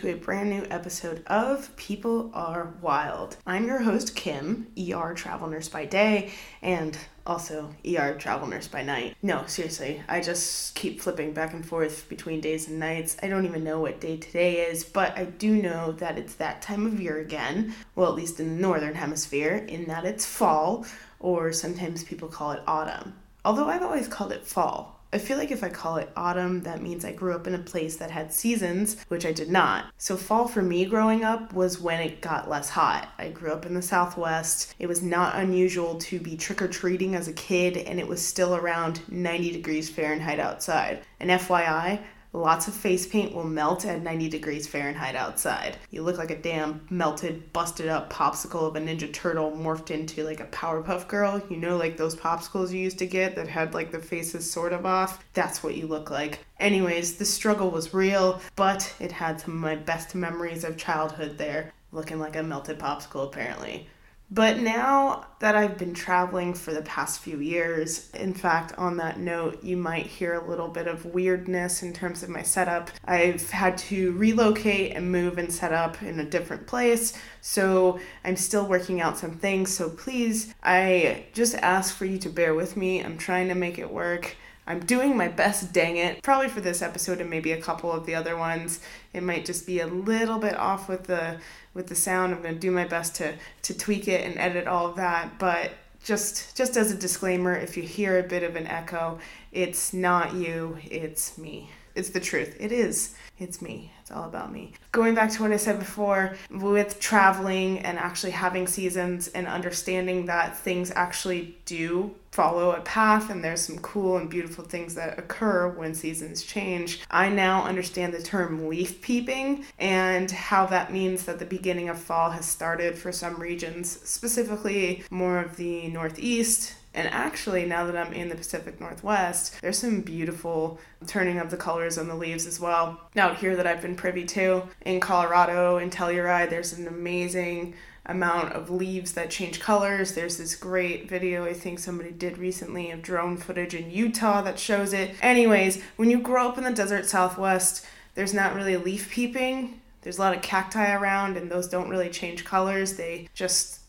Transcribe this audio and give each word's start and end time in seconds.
To 0.00 0.14
a 0.14 0.16
brand 0.16 0.48
new 0.48 0.66
episode 0.70 1.22
of 1.26 1.76
People 1.76 2.30
Are 2.32 2.72
Wild. 2.80 3.36
I'm 3.46 3.66
your 3.66 3.82
host, 3.82 4.16
Kim, 4.16 4.72
ER 4.78 5.12
travel 5.12 5.46
nurse 5.46 5.68
by 5.68 5.84
day, 5.84 6.30
and 6.62 6.96
also 7.26 7.74
ER 7.86 8.14
travel 8.14 8.48
nurse 8.48 8.66
by 8.66 8.82
night. 8.82 9.14
No, 9.20 9.44
seriously, 9.44 10.02
I 10.08 10.22
just 10.22 10.74
keep 10.74 11.02
flipping 11.02 11.34
back 11.34 11.52
and 11.52 11.66
forth 11.66 12.08
between 12.08 12.40
days 12.40 12.66
and 12.66 12.80
nights. 12.80 13.18
I 13.22 13.28
don't 13.28 13.44
even 13.44 13.62
know 13.62 13.78
what 13.78 14.00
day 14.00 14.16
today 14.16 14.66
is, 14.70 14.84
but 14.84 15.18
I 15.18 15.24
do 15.26 15.60
know 15.60 15.92
that 15.92 16.16
it's 16.16 16.36
that 16.36 16.62
time 16.62 16.86
of 16.86 16.98
year 16.98 17.18
again. 17.18 17.74
Well, 17.94 18.08
at 18.08 18.16
least 18.16 18.40
in 18.40 18.56
the 18.56 18.62
northern 18.62 18.94
hemisphere, 18.94 19.66
in 19.68 19.84
that 19.88 20.06
it's 20.06 20.24
fall, 20.24 20.86
or 21.18 21.52
sometimes 21.52 22.04
people 22.04 22.28
call 22.28 22.52
it 22.52 22.62
autumn. 22.66 23.12
Although 23.44 23.68
I've 23.68 23.82
always 23.82 24.08
called 24.08 24.32
it 24.32 24.46
fall. 24.46 24.99
I 25.12 25.18
feel 25.18 25.38
like 25.38 25.50
if 25.50 25.64
I 25.64 25.70
call 25.70 25.96
it 25.96 26.12
autumn, 26.16 26.62
that 26.62 26.82
means 26.82 27.04
I 27.04 27.10
grew 27.10 27.34
up 27.34 27.48
in 27.48 27.54
a 27.54 27.58
place 27.58 27.96
that 27.96 28.12
had 28.12 28.32
seasons, 28.32 28.96
which 29.08 29.26
I 29.26 29.32
did 29.32 29.50
not. 29.50 29.86
So, 29.98 30.16
fall 30.16 30.46
for 30.46 30.62
me 30.62 30.84
growing 30.84 31.24
up 31.24 31.52
was 31.52 31.80
when 31.80 32.00
it 32.00 32.20
got 32.20 32.48
less 32.48 32.70
hot. 32.70 33.08
I 33.18 33.30
grew 33.30 33.52
up 33.52 33.66
in 33.66 33.74
the 33.74 33.82
Southwest. 33.82 34.72
It 34.78 34.86
was 34.86 35.02
not 35.02 35.34
unusual 35.34 35.96
to 35.98 36.20
be 36.20 36.36
trick 36.36 36.62
or 36.62 36.68
treating 36.68 37.16
as 37.16 37.26
a 37.26 37.32
kid, 37.32 37.76
and 37.76 37.98
it 37.98 38.06
was 38.06 38.24
still 38.24 38.54
around 38.54 39.02
90 39.10 39.50
degrees 39.50 39.90
Fahrenheit 39.90 40.38
outside. 40.38 41.00
And 41.18 41.30
FYI, 41.30 42.00
Lots 42.32 42.68
of 42.68 42.74
face 42.74 43.06
paint 43.06 43.34
will 43.34 43.42
melt 43.42 43.84
at 43.84 44.02
90 44.02 44.28
degrees 44.28 44.68
Fahrenheit 44.68 45.16
outside. 45.16 45.76
You 45.90 46.02
look 46.02 46.16
like 46.16 46.30
a 46.30 46.40
damn 46.40 46.86
melted, 46.88 47.52
busted 47.52 47.88
up 47.88 48.12
popsicle 48.12 48.68
of 48.68 48.76
a 48.76 48.80
Ninja 48.80 49.12
Turtle 49.12 49.50
morphed 49.50 49.90
into 49.90 50.22
like 50.22 50.38
a 50.38 50.46
Powerpuff 50.46 51.08
Girl. 51.08 51.42
You 51.50 51.56
know, 51.56 51.76
like 51.76 51.96
those 51.96 52.14
popsicles 52.14 52.70
you 52.70 52.78
used 52.78 53.00
to 53.00 53.06
get 53.06 53.34
that 53.34 53.48
had 53.48 53.74
like 53.74 53.90
the 53.90 53.98
faces 53.98 54.48
sort 54.48 54.72
of 54.72 54.86
off? 54.86 55.24
That's 55.34 55.64
what 55.64 55.74
you 55.74 55.88
look 55.88 56.08
like. 56.08 56.38
Anyways, 56.60 57.16
the 57.16 57.24
struggle 57.24 57.70
was 57.70 57.92
real, 57.92 58.40
but 58.54 58.94
it 59.00 59.10
had 59.10 59.40
some 59.40 59.54
of 59.54 59.60
my 59.60 59.74
best 59.74 60.14
memories 60.14 60.62
of 60.62 60.76
childhood 60.76 61.36
there, 61.36 61.72
looking 61.90 62.20
like 62.20 62.36
a 62.36 62.44
melted 62.44 62.78
popsicle 62.78 63.26
apparently. 63.26 63.88
But 64.32 64.60
now 64.60 65.26
that 65.40 65.56
I've 65.56 65.76
been 65.76 65.92
traveling 65.92 66.54
for 66.54 66.72
the 66.72 66.82
past 66.82 67.20
few 67.20 67.40
years, 67.40 68.10
in 68.12 68.32
fact, 68.32 68.72
on 68.78 68.96
that 68.98 69.18
note, 69.18 69.64
you 69.64 69.76
might 69.76 70.06
hear 70.06 70.34
a 70.34 70.48
little 70.48 70.68
bit 70.68 70.86
of 70.86 71.04
weirdness 71.04 71.82
in 71.82 71.92
terms 71.92 72.22
of 72.22 72.28
my 72.28 72.42
setup. 72.42 72.90
I've 73.04 73.50
had 73.50 73.76
to 73.78 74.12
relocate 74.12 74.94
and 74.94 75.10
move 75.10 75.38
and 75.38 75.52
set 75.52 75.72
up 75.72 76.00
in 76.02 76.20
a 76.20 76.24
different 76.24 76.68
place, 76.68 77.12
so 77.40 77.98
I'm 78.24 78.36
still 78.36 78.66
working 78.66 79.00
out 79.00 79.18
some 79.18 79.32
things. 79.32 79.74
So 79.74 79.90
please, 79.90 80.54
I 80.62 81.26
just 81.32 81.56
ask 81.56 81.92
for 81.92 82.04
you 82.04 82.18
to 82.18 82.28
bear 82.28 82.54
with 82.54 82.76
me. 82.76 83.02
I'm 83.02 83.18
trying 83.18 83.48
to 83.48 83.56
make 83.56 83.78
it 83.78 83.90
work. 83.90 84.36
I'm 84.66 84.80
doing 84.80 85.16
my 85.16 85.28
best, 85.28 85.72
dang 85.72 85.96
it. 85.96 86.22
Probably 86.22 86.48
for 86.48 86.60
this 86.60 86.82
episode 86.82 87.20
and 87.20 87.28
maybe 87.28 87.52
a 87.52 87.60
couple 87.60 87.90
of 87.90 88.06
the 88.06 88.14
other 88.14 88.36
ones. 88.36 88.80
It 89.12 89.22
might 89.22 89.44
just 89.44 89.66
be 89.66 89.80
a 89.80 89.86
little 89.86 90.38
bit 90.38 90.56
off 90.56 90.88
with 90.88 91.04
the 91.04 91.38
with 91.74 91.86
the 91.86 91.94
sound. 91.94 92.34
I'm 92.34 92.42
going 92.42 92.54
to 92.54 92.60
do 92.60 92.70
my 92.70 92.84
best 92.84 93.16
to 93.16 93.34
to 93.62 93.76
tweak 93.76 94.08
it 94.08 94.24
and 94.24 94.38
edit 94.38 94.66
all 94.66 94.86
of 94.86 94.96
that, 94.96 95.38
but 95.38 95.72
just 96.04 96.56
just 96.56 96.76
as 96.76 96.90
a 96.92 96.96
disclaimer, 96.96 97.54
if 97.54 97.76
you 97.76 97.82
hear 97.82 98.18
a 98.18 98.22
bit 98.22 98.42
of 98.42 98.56
an 98.56 98.66
echo, 98.66 99.18
it's 99.52 99.92
not 99.92 100.34
you, 100.34 100.78
it's 100.84 101.36
me. 101.36 101.70
It's 102.00 102.08
the 102.08 102.18
truth. 102.18 102.56
It 102.58 102.72
is. 102.72 103.14
It's 103.38 103.60
me. 103.60 103.92
It's 104.00 104.10
all 104.10 104.24
about 104.24 104.50
me. 104.50 104.72
Going 104.90 105.14
back 105.14 105.30
to 105.32 105.42
what 105.42 105.52
I 105.52 105.58
said 105.58 105.78
before, 105.78 106.34
with 106.50 106.98
traveling 106.98 107.80
and 107.80 107.98
actually 107.98 108.32
having 108.32 108.66
seasons 108.66 109.28
and 109.28 109.46
understanding 109.46 110.24
that 110.24 110.56
things 110.56 110.90
actually 110.96 111.58
do 111.66 112.14
follow 112.32 112.72
a 112.72 112.80
path 112.80 113.28
and 113.28 113.44
there's 113.44 113.60
some 113.60 113.78
cool 113.80 114.16
and 114.16 114.30
beautiful 114.30 114.64
things 114.64 114.94
that 114.94 115.18
occur 115.18 115.68
when 115.68 115.94
seasons 115.94 116.42
change, 116.42 117.02
I 117.10 117.28
now 117.28 117.64
understand 117.64 118.14
the 118.14 118.22
term 118.22 118.66
leaf 118.66 119.02
peeping 119.02 119.66
and 119.78 120.30
how 120.30 120.64
that 120.66 120.90
means 120.90 121.24
that 121.26 121.38
the 121.38 121.44
beginning 121.44 121.90
of 121.90 121.98
fall 121.98 122.30
has 122.30 122.46
started 122.46 122.96
for 122.96 123.12
some 123.12 123.38
regions, 123.38 124.00
specifically 124.08 125.04
more 125.10 125.38
of 125.38 125.56
the 125.56 125.88
Northeast 125.88 126.76
and 126.94 127.08
actually, 127.08 127.66
now 127.66 127.86
that 127.86 127.96
I'm 127.96 128.12
in 128.12 128.28
the 128.28 128.34
Pacific 128.34 128.80
Northwest, 128.80 129.60
there's 129.62 129.78
some 129.78 130.00
beautiful 130.00 130.80
turning 131.06 131.38
of 131.38 131.50
the 131.50 131.56
colors 131.56 131.98
on 131.98 132.08
the 132.08 132.14
leaves 132.14 132.46
as 132.46 132.58
well. 132.58 133.00
Out 133.16 133.36
here 133.36 133.54
that 133.56 133.66
I've 133.66 133.82
been 133.82 133.94
privy 133.94 134.24
to 134.26 134.64
in 134.82 135.00
Colorado 135.00 135.78
in 135.78 135.90
Telluride, 135.90 136.50
there's 136.50 136.72
an 136.72 136.88
amazing 136.88 137.74
amount 138.06 138.52
of 138.54 138.70
leaves 138.70 139.12
that 139.12 139.30
change 139.30 139.60
colors. 139.60 140.14
There's 140.14 140.38
this 140.38 140.56
great 140.56 141.08
video 141.08 141.44
I 141.44 141.52
think 141.52 141.78
somebody 141.78 142.10
did 142.10 142.38
recently 142.38 142.90
of 142.90 143.02
drone 143.02 143.36
footage 143.36 143.74
in 143.74 143.90
Utah 143.90 144.42
that 144.42 144.58
shows 144.58 144.92
it. 144.92 145.14
Anyways, 145.22 145.80
when 145.96 146.10
you 146.10 146.18
grow 146.18 146.48
up 146.48 146.58
in 146.58 146.64
the 146.64 146.72
desert 146.72 147.06
Southwest, 147.06 147.86
there's 148.14 148.34
not 148.34 148.54
really 148.54 148.76
leaf 148.76 149.10
peeping. 149.10 149.80
There's 150.02 150.18
a 150.18 150.22
lot 150.22 150.34
of 150.34 150.42
cacti 150.42 150.92
around, 150.92 151.36
and 151.36 151.50
those 151.50 151.68
don't 151.68 151.90
really 151.90 152.08
change 152.08 152.44
colors. 152.44 152.94
They 152.94 153.28
just 153.34 153.79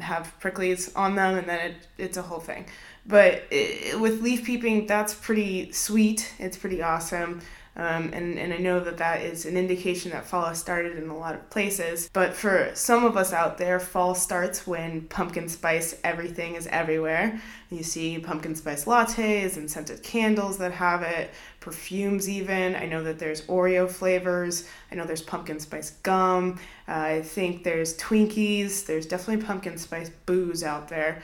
have 0.00 0.32
pricklies 0.40 0.96
on 0.96 1.14
them 1.14 1.36
and 1.36 1.48
then 1.48 1.70
it, 1.70 1.76
it's 1.98 2.16
a 2.16 2.22
whole 2.22 2.40
thing 2.40 2.66
but 3.06 3.42
it, 3.50 3.98
with 3.98 4.20
leaf 4.22 4.44
peeping 4.44 4.86
that's 4.86 5.14
pretty 5.14 5.72
sweet 5.72 6.32
it's 6.38 6.56
pretty 6.56 6.82
awesome 6.82 7.40
um, 7.76 8.10
and, 8.12 8.38
and 8.38 8.52
I 8.52 8.58
know 8.58 8.80
that 8.80 8.98
that 8.98 9.22
is 9.22 9.46
an 9.46 9.56
indication 9.56 10.10
that 10.10 10.26
fall 10.26 10.46
has 10.46 10.58
started 10.58 10.98
in 10.98 11.08
a 11.08 11.16
lot 11.16 11.34
of 11.34 11.48
places. 11.50 12.10
But 12.12 12.34
for 12.34 12.70
some 12.74 13.04
of 13.04 13.16
us 13.16 13.32
out 13.32 13.58
there, 13.58 13.78
fall 13.78 14.14
starts 14.14 14.66
when 14.66 15.02
pumpkin 15.02 15.48
spice 15.48 15.98
everything 16.02 16.56
is 16.56 16.66
everywhere. 16.66 17.40
You 17.70 17.84
see 17.84 18.18
pumpkin 18.18 18.56
spice 18.56 18.86
lattes 18.86 19.56
and 19.56 19.70
scented 19.70 20.02
candles 20.02 20.58
that 20.58 20.72
have 20.72 21.02
it, 21.02 21.30
perfumes 21.60 22.28
even. 22.28 22.74
I 22.74 22.86
know 22.86 23.02
that 23.04 23.18
there's 23.18 23.42
Oreo 23.42 23.88
flavors. 23.88 24.66
I 24.90 24.94
know 24.94 25.04
there's 25.04 25.22
pumpkin 25.22 25.60
spice 25.60 25.90
gum. 26.02 26.58
Uh, 26.88 26.92
I 26.92 27.22
think 27.22 27.64
there's 27.64 27.96
Twinkies. 27.98 28.86
There's 28.86 29.06
definitely 29.06 29.44
pumpkin 29.44 29.78
spice 29.78 30.10
booze 30.26 30.64
out 30.64 30.88
there. 30.88 31.22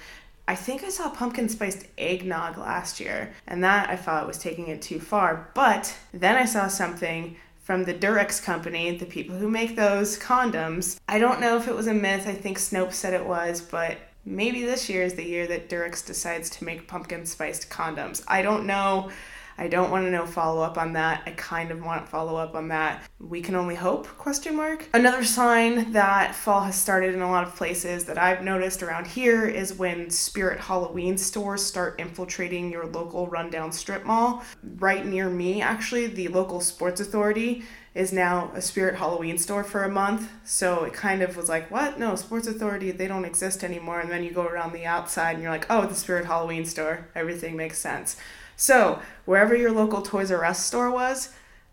I 0.49 0.55
think 0.55 0.85
I 0.85 0.91
saw 0.91 1.11
pumpkin 1.11 1.49
spiced 1.49 1.87
eggnog 1.99 2.57
last 2.57 3.01
year, 3.01 3.35
and 3.49 3.65
that 3.65 3.91
I 3.91 3.97
thought 3.97 4.29
was 4.29 4.39
taking 4.39 4.69
it 4.69 4.81
too 4.81 5.01
far. 5.01 5.51
But 5.55 5.93
then 6.13 6.37
I 6.37 6.45
saw 6.45 6.69
something 6.69 7.37
from 7.67 7.83
the 7.83 7.95
Durex 7.95 8.41
company, 8.41 8.97
the 8.97 9.07
people 9.07 9.37
who 9.37 9.51
make 9.51 9.75
those 9.75 10.17
condoms. 10.17 11.01
I 11.09 11.19
don't 11.19 11.41
know 11.41 11.57
if 11.57 11.67
it 11.67 11.75
was 11.75 11.89
a 11.89 11.95
myth, 11.95 12.29
I 12.29 12.33
think 12.33 12.59
Snopes 12.59 12.93
said 12.93 13.13
it 13.13 13.27
was, 13.27 13.61
but 13.61 13.99
maybe 14.25 14.65
this 14.65 14.89
year 14.89 15.03
is 15.03 15.15
the 15.15 15.27
year 15.27 15.49
that 15.49 15.69
Durex 15.69 16.07
decides 16.07 16.49
to 16.51 16.65
make 16.65 16.87
pumpkin 16.87 17.27
spiced 17.27 17.69
condoms. 17.69 18.23
I 18.29 18.43
don't 18.43 18.67
know. 18.67 19.11
I 19.59 19.69
don't 19.69 19.91
want 19.91 20.07
to 20.07 20.11
know 20.11 20.27
follow 20.27 20.63
up 20.63 20.79
on 20.79 20.93
that. 20.95 21.23
I 21.27 21.31
kind 21.31 21.71
of 21.71 21.83
want 21.85 22.09
follow 22.09 22.37
up 22.37 22.55
on 22.55 22.69
that. 22.69 23.03
We 23.19 23.41
can 23.41 23.55
only 23.55 23.75
hope? 23.75 24.07
Question 24.19 24.57
mark. 24.57 24.89
Another 24.93 25.25
sign 25.25 25.93
that 25.93 26.35
fall 26.35 26.61
has 26.63 26.77
started 26.77 27.15
in 27.15 27.23
a 27.23 27.31
lot 27.31 27.47
of 27.47 27.57
places 27.57 28.05
that 28.05 28.19
I've 28.19 28.43
noticed 28.43 28.83
around 28.83 29.07
here 29.07 29.47
is 29.47 29.75
when 29.75 30.11
spirit 30.11 30.61
Halloween 30.61 31.17
stores 31.17 31.65
start 31.65 31.99
infiltrating 31.99 32.71
your 32.71 32.87
local 32.87 33.27
rundown 33.29 33.73
strip 33.73 34.05
mall. 34.05 34.45
Right 34.63 35.07
near 35.07 35.31
me, 35.31 35.63
actually, 35.63 36.07
the 36.07 36.29
local 36.29 36.61
sports 36.61 37.01
authority 37.01 37.65
is 37.97 38.13
now 38.13 38.53
a 38.55 38.61
Spirit 38.61 38.97
Halloween 38.97 39.39
store 39.39 39.65
for 39.65 39.83
a 39.83 39.89
month. 39.89 40.31
So 40.45 40.85
it 40.85 40.93
kind 40.93 41.23
of 41.23 41.35
was 41.35 41.49
like, 41.49 41.71
what? 41.71 41.99
No, 41.99 42.15
Sports 42.15 42.47
Authority, 42.47 42.91
they 42.91 43.09
don't 43.09 43.25
exist 43.25 43.65
anymore. 43.65 44.01
And 44.01 44.11
then 44.11 44.23
you 44.23 44.33
go 44.33 44.45
around 44.45 44.75
the 44.75 44.85
outside 44.85 45.33
and 45.33 45.43
you're 45.43 45.51
like, 45.51 45.67
oh, 45.71 45.87
the 45.87 45.95
Spirit 45.95 46.27
Halloween 46.27 46.67
store. 46.67 47.09
Everything 47.15 47.57
makes 47.57 47.79
sense. 47.79 48.17
So, 48.57 49.01
wherever 49.27 49.55
your 49.55 49.73
local 49.73 50.03
Toys 50.03 50.31
R 50.31 50.45
Us 50.45 50.65
store 50.65 50.91
was, 50.91 51.31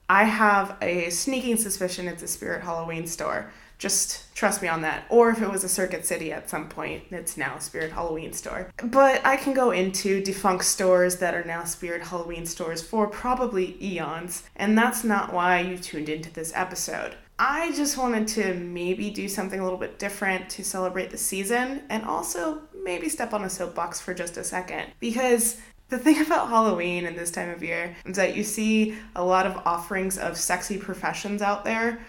I 0.10 0.26
have 0.26 0.78
a 0.82 1.10
sneaking 1.10 1.58
suspicion 1.58 2.08
it's 2.08 2.24
a 2.24 2.28
Spirit 2.28 2.64
Halloween 2.64 3.08
store. 3.08 3.52
Just 3.80 4.34
trust 4.36 4.62
me 4.62 4.68
on 4.68 4.82
that. 4.82 5.06
Or 5.10 5.30
if 5.30 5.42
it 5.42 5.50
was 5.50 5.64
a 5.64 5.70
Circuit 5.70 6.06
City 6.06 6.32
at 6.32 6.50
some 6.50 6.70
point, 6.70 7.04
it's 7.10 7.36
now 7.38 7.56
a 7.56 7.62
Spirit 7.62 7.92
Halloween 7.92 8.32
store. 8.32 8.70
But 8.84 9.26
I 9.26 9.38
can 9.38 9.54
go 9.54 9.72
into 9.72 10.24
defunct 10.24 10.66
stores 10.66 11.18
that 11.18 11.34
are 11.34 11.44
now 11.44 11.64
Spirit 11.64 12.04
Halloween 12.04 12.46
stores 12.46 12.82
for 12.82 13.08
probably 13.08 13.78
eons, 13.82 14.44
and 14.56 14.78
that's 14.78 15.04
not 15.04 15.34
why 15.34 15.62
you 15.62 15.78
tuned 15.78 16.10
into 16.10 16.32
this 16.32 16.52
episode. 16.56 17.16
I 17.40 17.72
just 17.74 17.98
wanted 17.98 18.28
to 18.30 18.54
maybe 18.54 19.10
do 19.10 19.28
something 19.28 19.60
a 19.60 19.64
little 19.64 19.80
bit 19.80 20.00
different 20.00 20.50
to 20.52 20.64
celebrate 20.64 21.10
the 21.10 21.18
season 21.18 21.82
and 21.90 22.04
also 22.06 22.62
maybe 22.84 23.10
step 23.10 23.34
on 23.34 23.44
a 23.44 23.50
soapbox 23.50 24.00
for 24.00 24.14
just 24.14 24.38
a 24.38 24.44
second 24.44 24.92
because 25.00 25.58
the 25.94 26.00
thing 26.00 26.22
about 26.26 26.50
Halloween 26.50 27.06
and 27.06 27.18
this 27.18 27.32
time 27.32 27.50
of 27.50 27.64
year 27.64 27.96
is 28.06 28.16
that 28.18 28.36
you 28.36 28.44
see 28.44 28.96
a 29.16 29.24
lot 29.24 29.46
of 29.46 29.56
offerings 29.66 30.18
of 30.18 30.38
sexy 30.38 30.78
professions 30.78 31.42
out 31.42 31.64
there, 31.64 32.00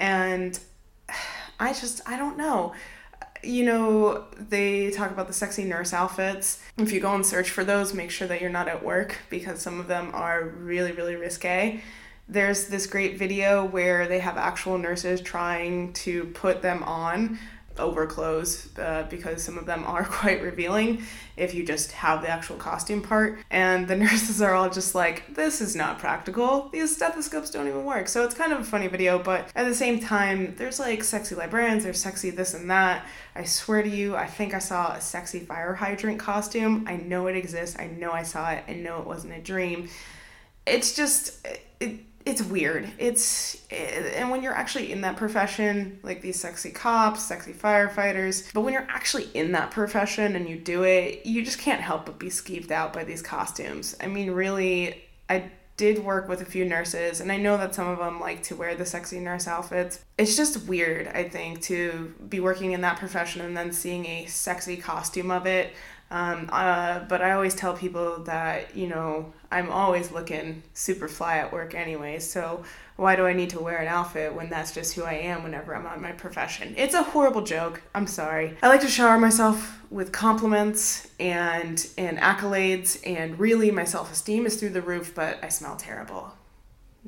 and 0.00 0.58
I 1.60 1.72
just, 1.72 2.00
I 2.08 2.16
don't 2.16 2.36
know. 2.36 2.74
You 3.44 3.64
know, 3.64 4.24
they 4.38 4.90
talk 4.90 5.10
about 5.10 5.28
the 5.28 5.34
sexy 5.34 5.64
nurse 5.64 5.92
outfits. 5.92 6.62
If 6.78 6.90
you 6.90 7.00
go 7.00 7.14
and 7.14 7.24
search 7.24 7.50
for 7.50 7.62
those, 7.62 7.92
make 7.92 8.10
sure 8.10 8.26
that 8.26 8.40
you're 8.40 8.50
not 8.50 8.68
at 8.68 8.82
work 8.82 9.18
because 9.28 9.60
some 9.60 9.78
of 9.78 9.86
them 9.86 10.10
are 10.14 10.44
really, 10.44 10.92
really 10.92 11.14
risque. 11.14 11.80
There's 12.26 12.68
this 12.68 12.86
great 12.86 13.18
video 13.18 13.64
where 13.66 14.08
they 14.08 14.18
have 14.18 14.38
actual 14.38 14.78
nurses 14.78 15.20
trying 15.20 15.92
to 15.92 16.24
put 16.26 16.62
them 16.62 16.82
on 16.84 17.38
overclothes 17.76 18.78
uh, 18.78 19.04
because 19.08 19.42
some 19.42 19.58
of 19.58 19.66
them 19.66 19.84
are 19.84 20.04
quite 20.20 20.42
revealing 20.42 21.02
if 21.36 21.54
you 21.54 21.64
just 21.64 21.92
have 21.92 22.22
the 22.22 22.28
actual 22.28 22.56
costume 22.56 23.02
part. 23.02 23.38
And 23.50 23.88
the 23.88 23.96
nurses 24.04 24.40
are 24.40 24.54
all 24.54 24.70
just 24.70 24.94
like, 24.94 25.34
this 25.34 25.60
is 25.60 25.74
not 25.74 25.98
practical. 25.98 26.68
These 26.72 26.96
stethoscopes 26.96 27.50
don't 27.50 27.68
even 27.68 27.84
work. 27.84 28.08
So 28.08 28.24
it's 28.24 28.34
kind 28.34 28.52
of 28.52 28.60
a 28.60 28.64
funny 28.64 28.88
video, 28.88 29.18
but 29.18 29.50
at 29.54 29.66
the 29.66 29.74
same 29.74 30.00
time, 30.00 30.54
there's 30.56 30.78
like 30.78 31.02
sexy 31.04 31.34
librarians, 31.34 31.84
there's 31.84 32.00
sexy 32.00 32.30
this 32.30 32.54
and 32.54 32.70
that. 32.70 33.06
I 33.34 33.44
swear 33.44 33.82
to 33.82 33.88
you, 33.88 34.14
I 34.14 34.26
think 34.26 34.54
I 34.54 34.60
saw 34.60 34.92
a 34.92 35.00
sexy 35.00 35.40
fire 35.40 35.74
hydrant 35.74 36.20
costume. 36.20 36.84
I 36.86 36.96
know 36.96 37.26
it 37.26 37.36
exists. 37.36 37.76
I 37.78 37.88
know 37.88 38.12
I 38.12 38.22
saw 38.22 38.50
it. 38.50 38.64
I 38.68 38.74
know 38.74 39.00
it 39.00 39.06
wasn't 39.06 39.34
a 39.34 39.40
dream. 39.40 39.88
It's 40.66 40.94
just. 40.94 41.46
It, 41.80 42.00
it's 42.26 42.42
weird. 42.42 42.88
It's 42.98 43.62
eh, 43.70 44.12
and 44.14 44.30
when 44.30 44.42
you're 44.42 44.54
actually 44.54 44.92
in 44.92 45.02
that 45.02 45.16
profession, 45.16 45.98
like 46.02 46.22
these 46.22 46.40
sexy 46.40 46.70
cops, 46.70 47.22
sexy 47.22 47.52
firefighters, 47.52 48.52
but 48.54 48.62
when 48.62 48.72
you're 48.72 48.86
actually 48.88 49.28
in 49.34 49.52
that 49.52 49.70
profession 49.70 50.36
and 50.36 50.48
you 50.48 50.56
do 50.56 50.84
it, 50.84 51.26
you 51.26 51.44
just 51.44 51.58
can't 51.58 51.80
help 51.80 52.06
but 52.06 52.18
be 52.18 52.28
skeeved 52.28 52.70
out 52.70 52.92
by 52.92 53.04
these 53.04 53.20
costumes. 53.20 53.96
I 54.00 54.06
mean, 54.06 54.30
really, 54.30 55.02
I 55.28 55.50
did 55.76 56.04
work 56.04 56.28
with 56.28 56.40
a 56.40 56.44
few 56.44 56.64
nurses 56.64 57.20
and 57.20 57.32
I 57.32 57.36
know 57.36 57.56
that 57.56 57.74
some 57.74 57.88
of 57.88 57.98
them 57.98 58.20
like 58.20 58.44
to 58.44 58.54
wear 58.54 58.76
the 58.76 58.86
sexy 58.86 59.18
nurse 59.18 59.48
outfits. 59.48 60.04
It's 60.16 60.36
just 60.36 60.68
weird, 60.68 61.08
I 61.08 61.28
think, 61.28 61.62
to 61.62 62.14
be 62.28 62.38
working 62.38 62.72
in 62.72 62.80
that 62.82 62.98
profession 62.98 63.42
and 63.42 63.56
then 63.56 63.72
seeing 63.72 64.06
a 64.06 64.26
sexy 64.26 64.76
costume 64.76 65.30
of 65.30 65.46
it. 65.46 65.72
Um, 66.10 66.48
uh, 66.52 67.00
but 67.08 67.22
I 67.22 67.32
always 67.32 67.54
tell 67.54 67.74
people 67.74 68.22
that, 68.24 68.76
you 68.76 68.86
know, 68.86 69.32
I'm 69.50 69.70
always 69.70 70.12
looking 70.12 70.62
super 70.74 71.08
fly 71.08 71.38
at 71.38 71.52
work 71.52 71.74
anyway, 71.74 72.18
so 72.18 72.64
why 72.96 73.16
do 73.16 73.26
I 73.26 73.32
need 73.32 73.50
to 73.50 73.60
wear 73.60 73.78
an 73.78 73.88
outfit 73.88 74.34
when 74.34 74.48
that's 74.50 74.72
just 74.72 74.94
who 74.94 75.02
I 75.02 75.14
am 75.14 75.42
whenever 75.42 75.74
I'm 75.74 75.86
on 75.86 76.00
my 76.00 76.12
profession? 76.12 76.74
It's 76.76 76.94
a 76.94 77.02
horrible 77.02 77.42
joke. 77.42 77.82
I'm 77.94 78.06
sorry. 78.06 78.56
I 78.62 78.68
like 78.68 78.82
to 78.82 78.88
shower 78.88 79.18
myself 79.18 79.80
with 79.90 80.12
compliments 80.12 81.08
and 81.18 81.86
and 81.98 82.18
accolades 82.18 83.00
and 83.04 83.38
really 83.38 83.70
my 83.70 83.84
self-esteem 83.84 84.46
is 84.46 84.56
through 84.56 84.70
the 84.70 84.82
roof, 84.82 85.14
but 85.14 85.42
I 85.42 85.48
smell 85.48 85.76
terrible. 85.76 86.32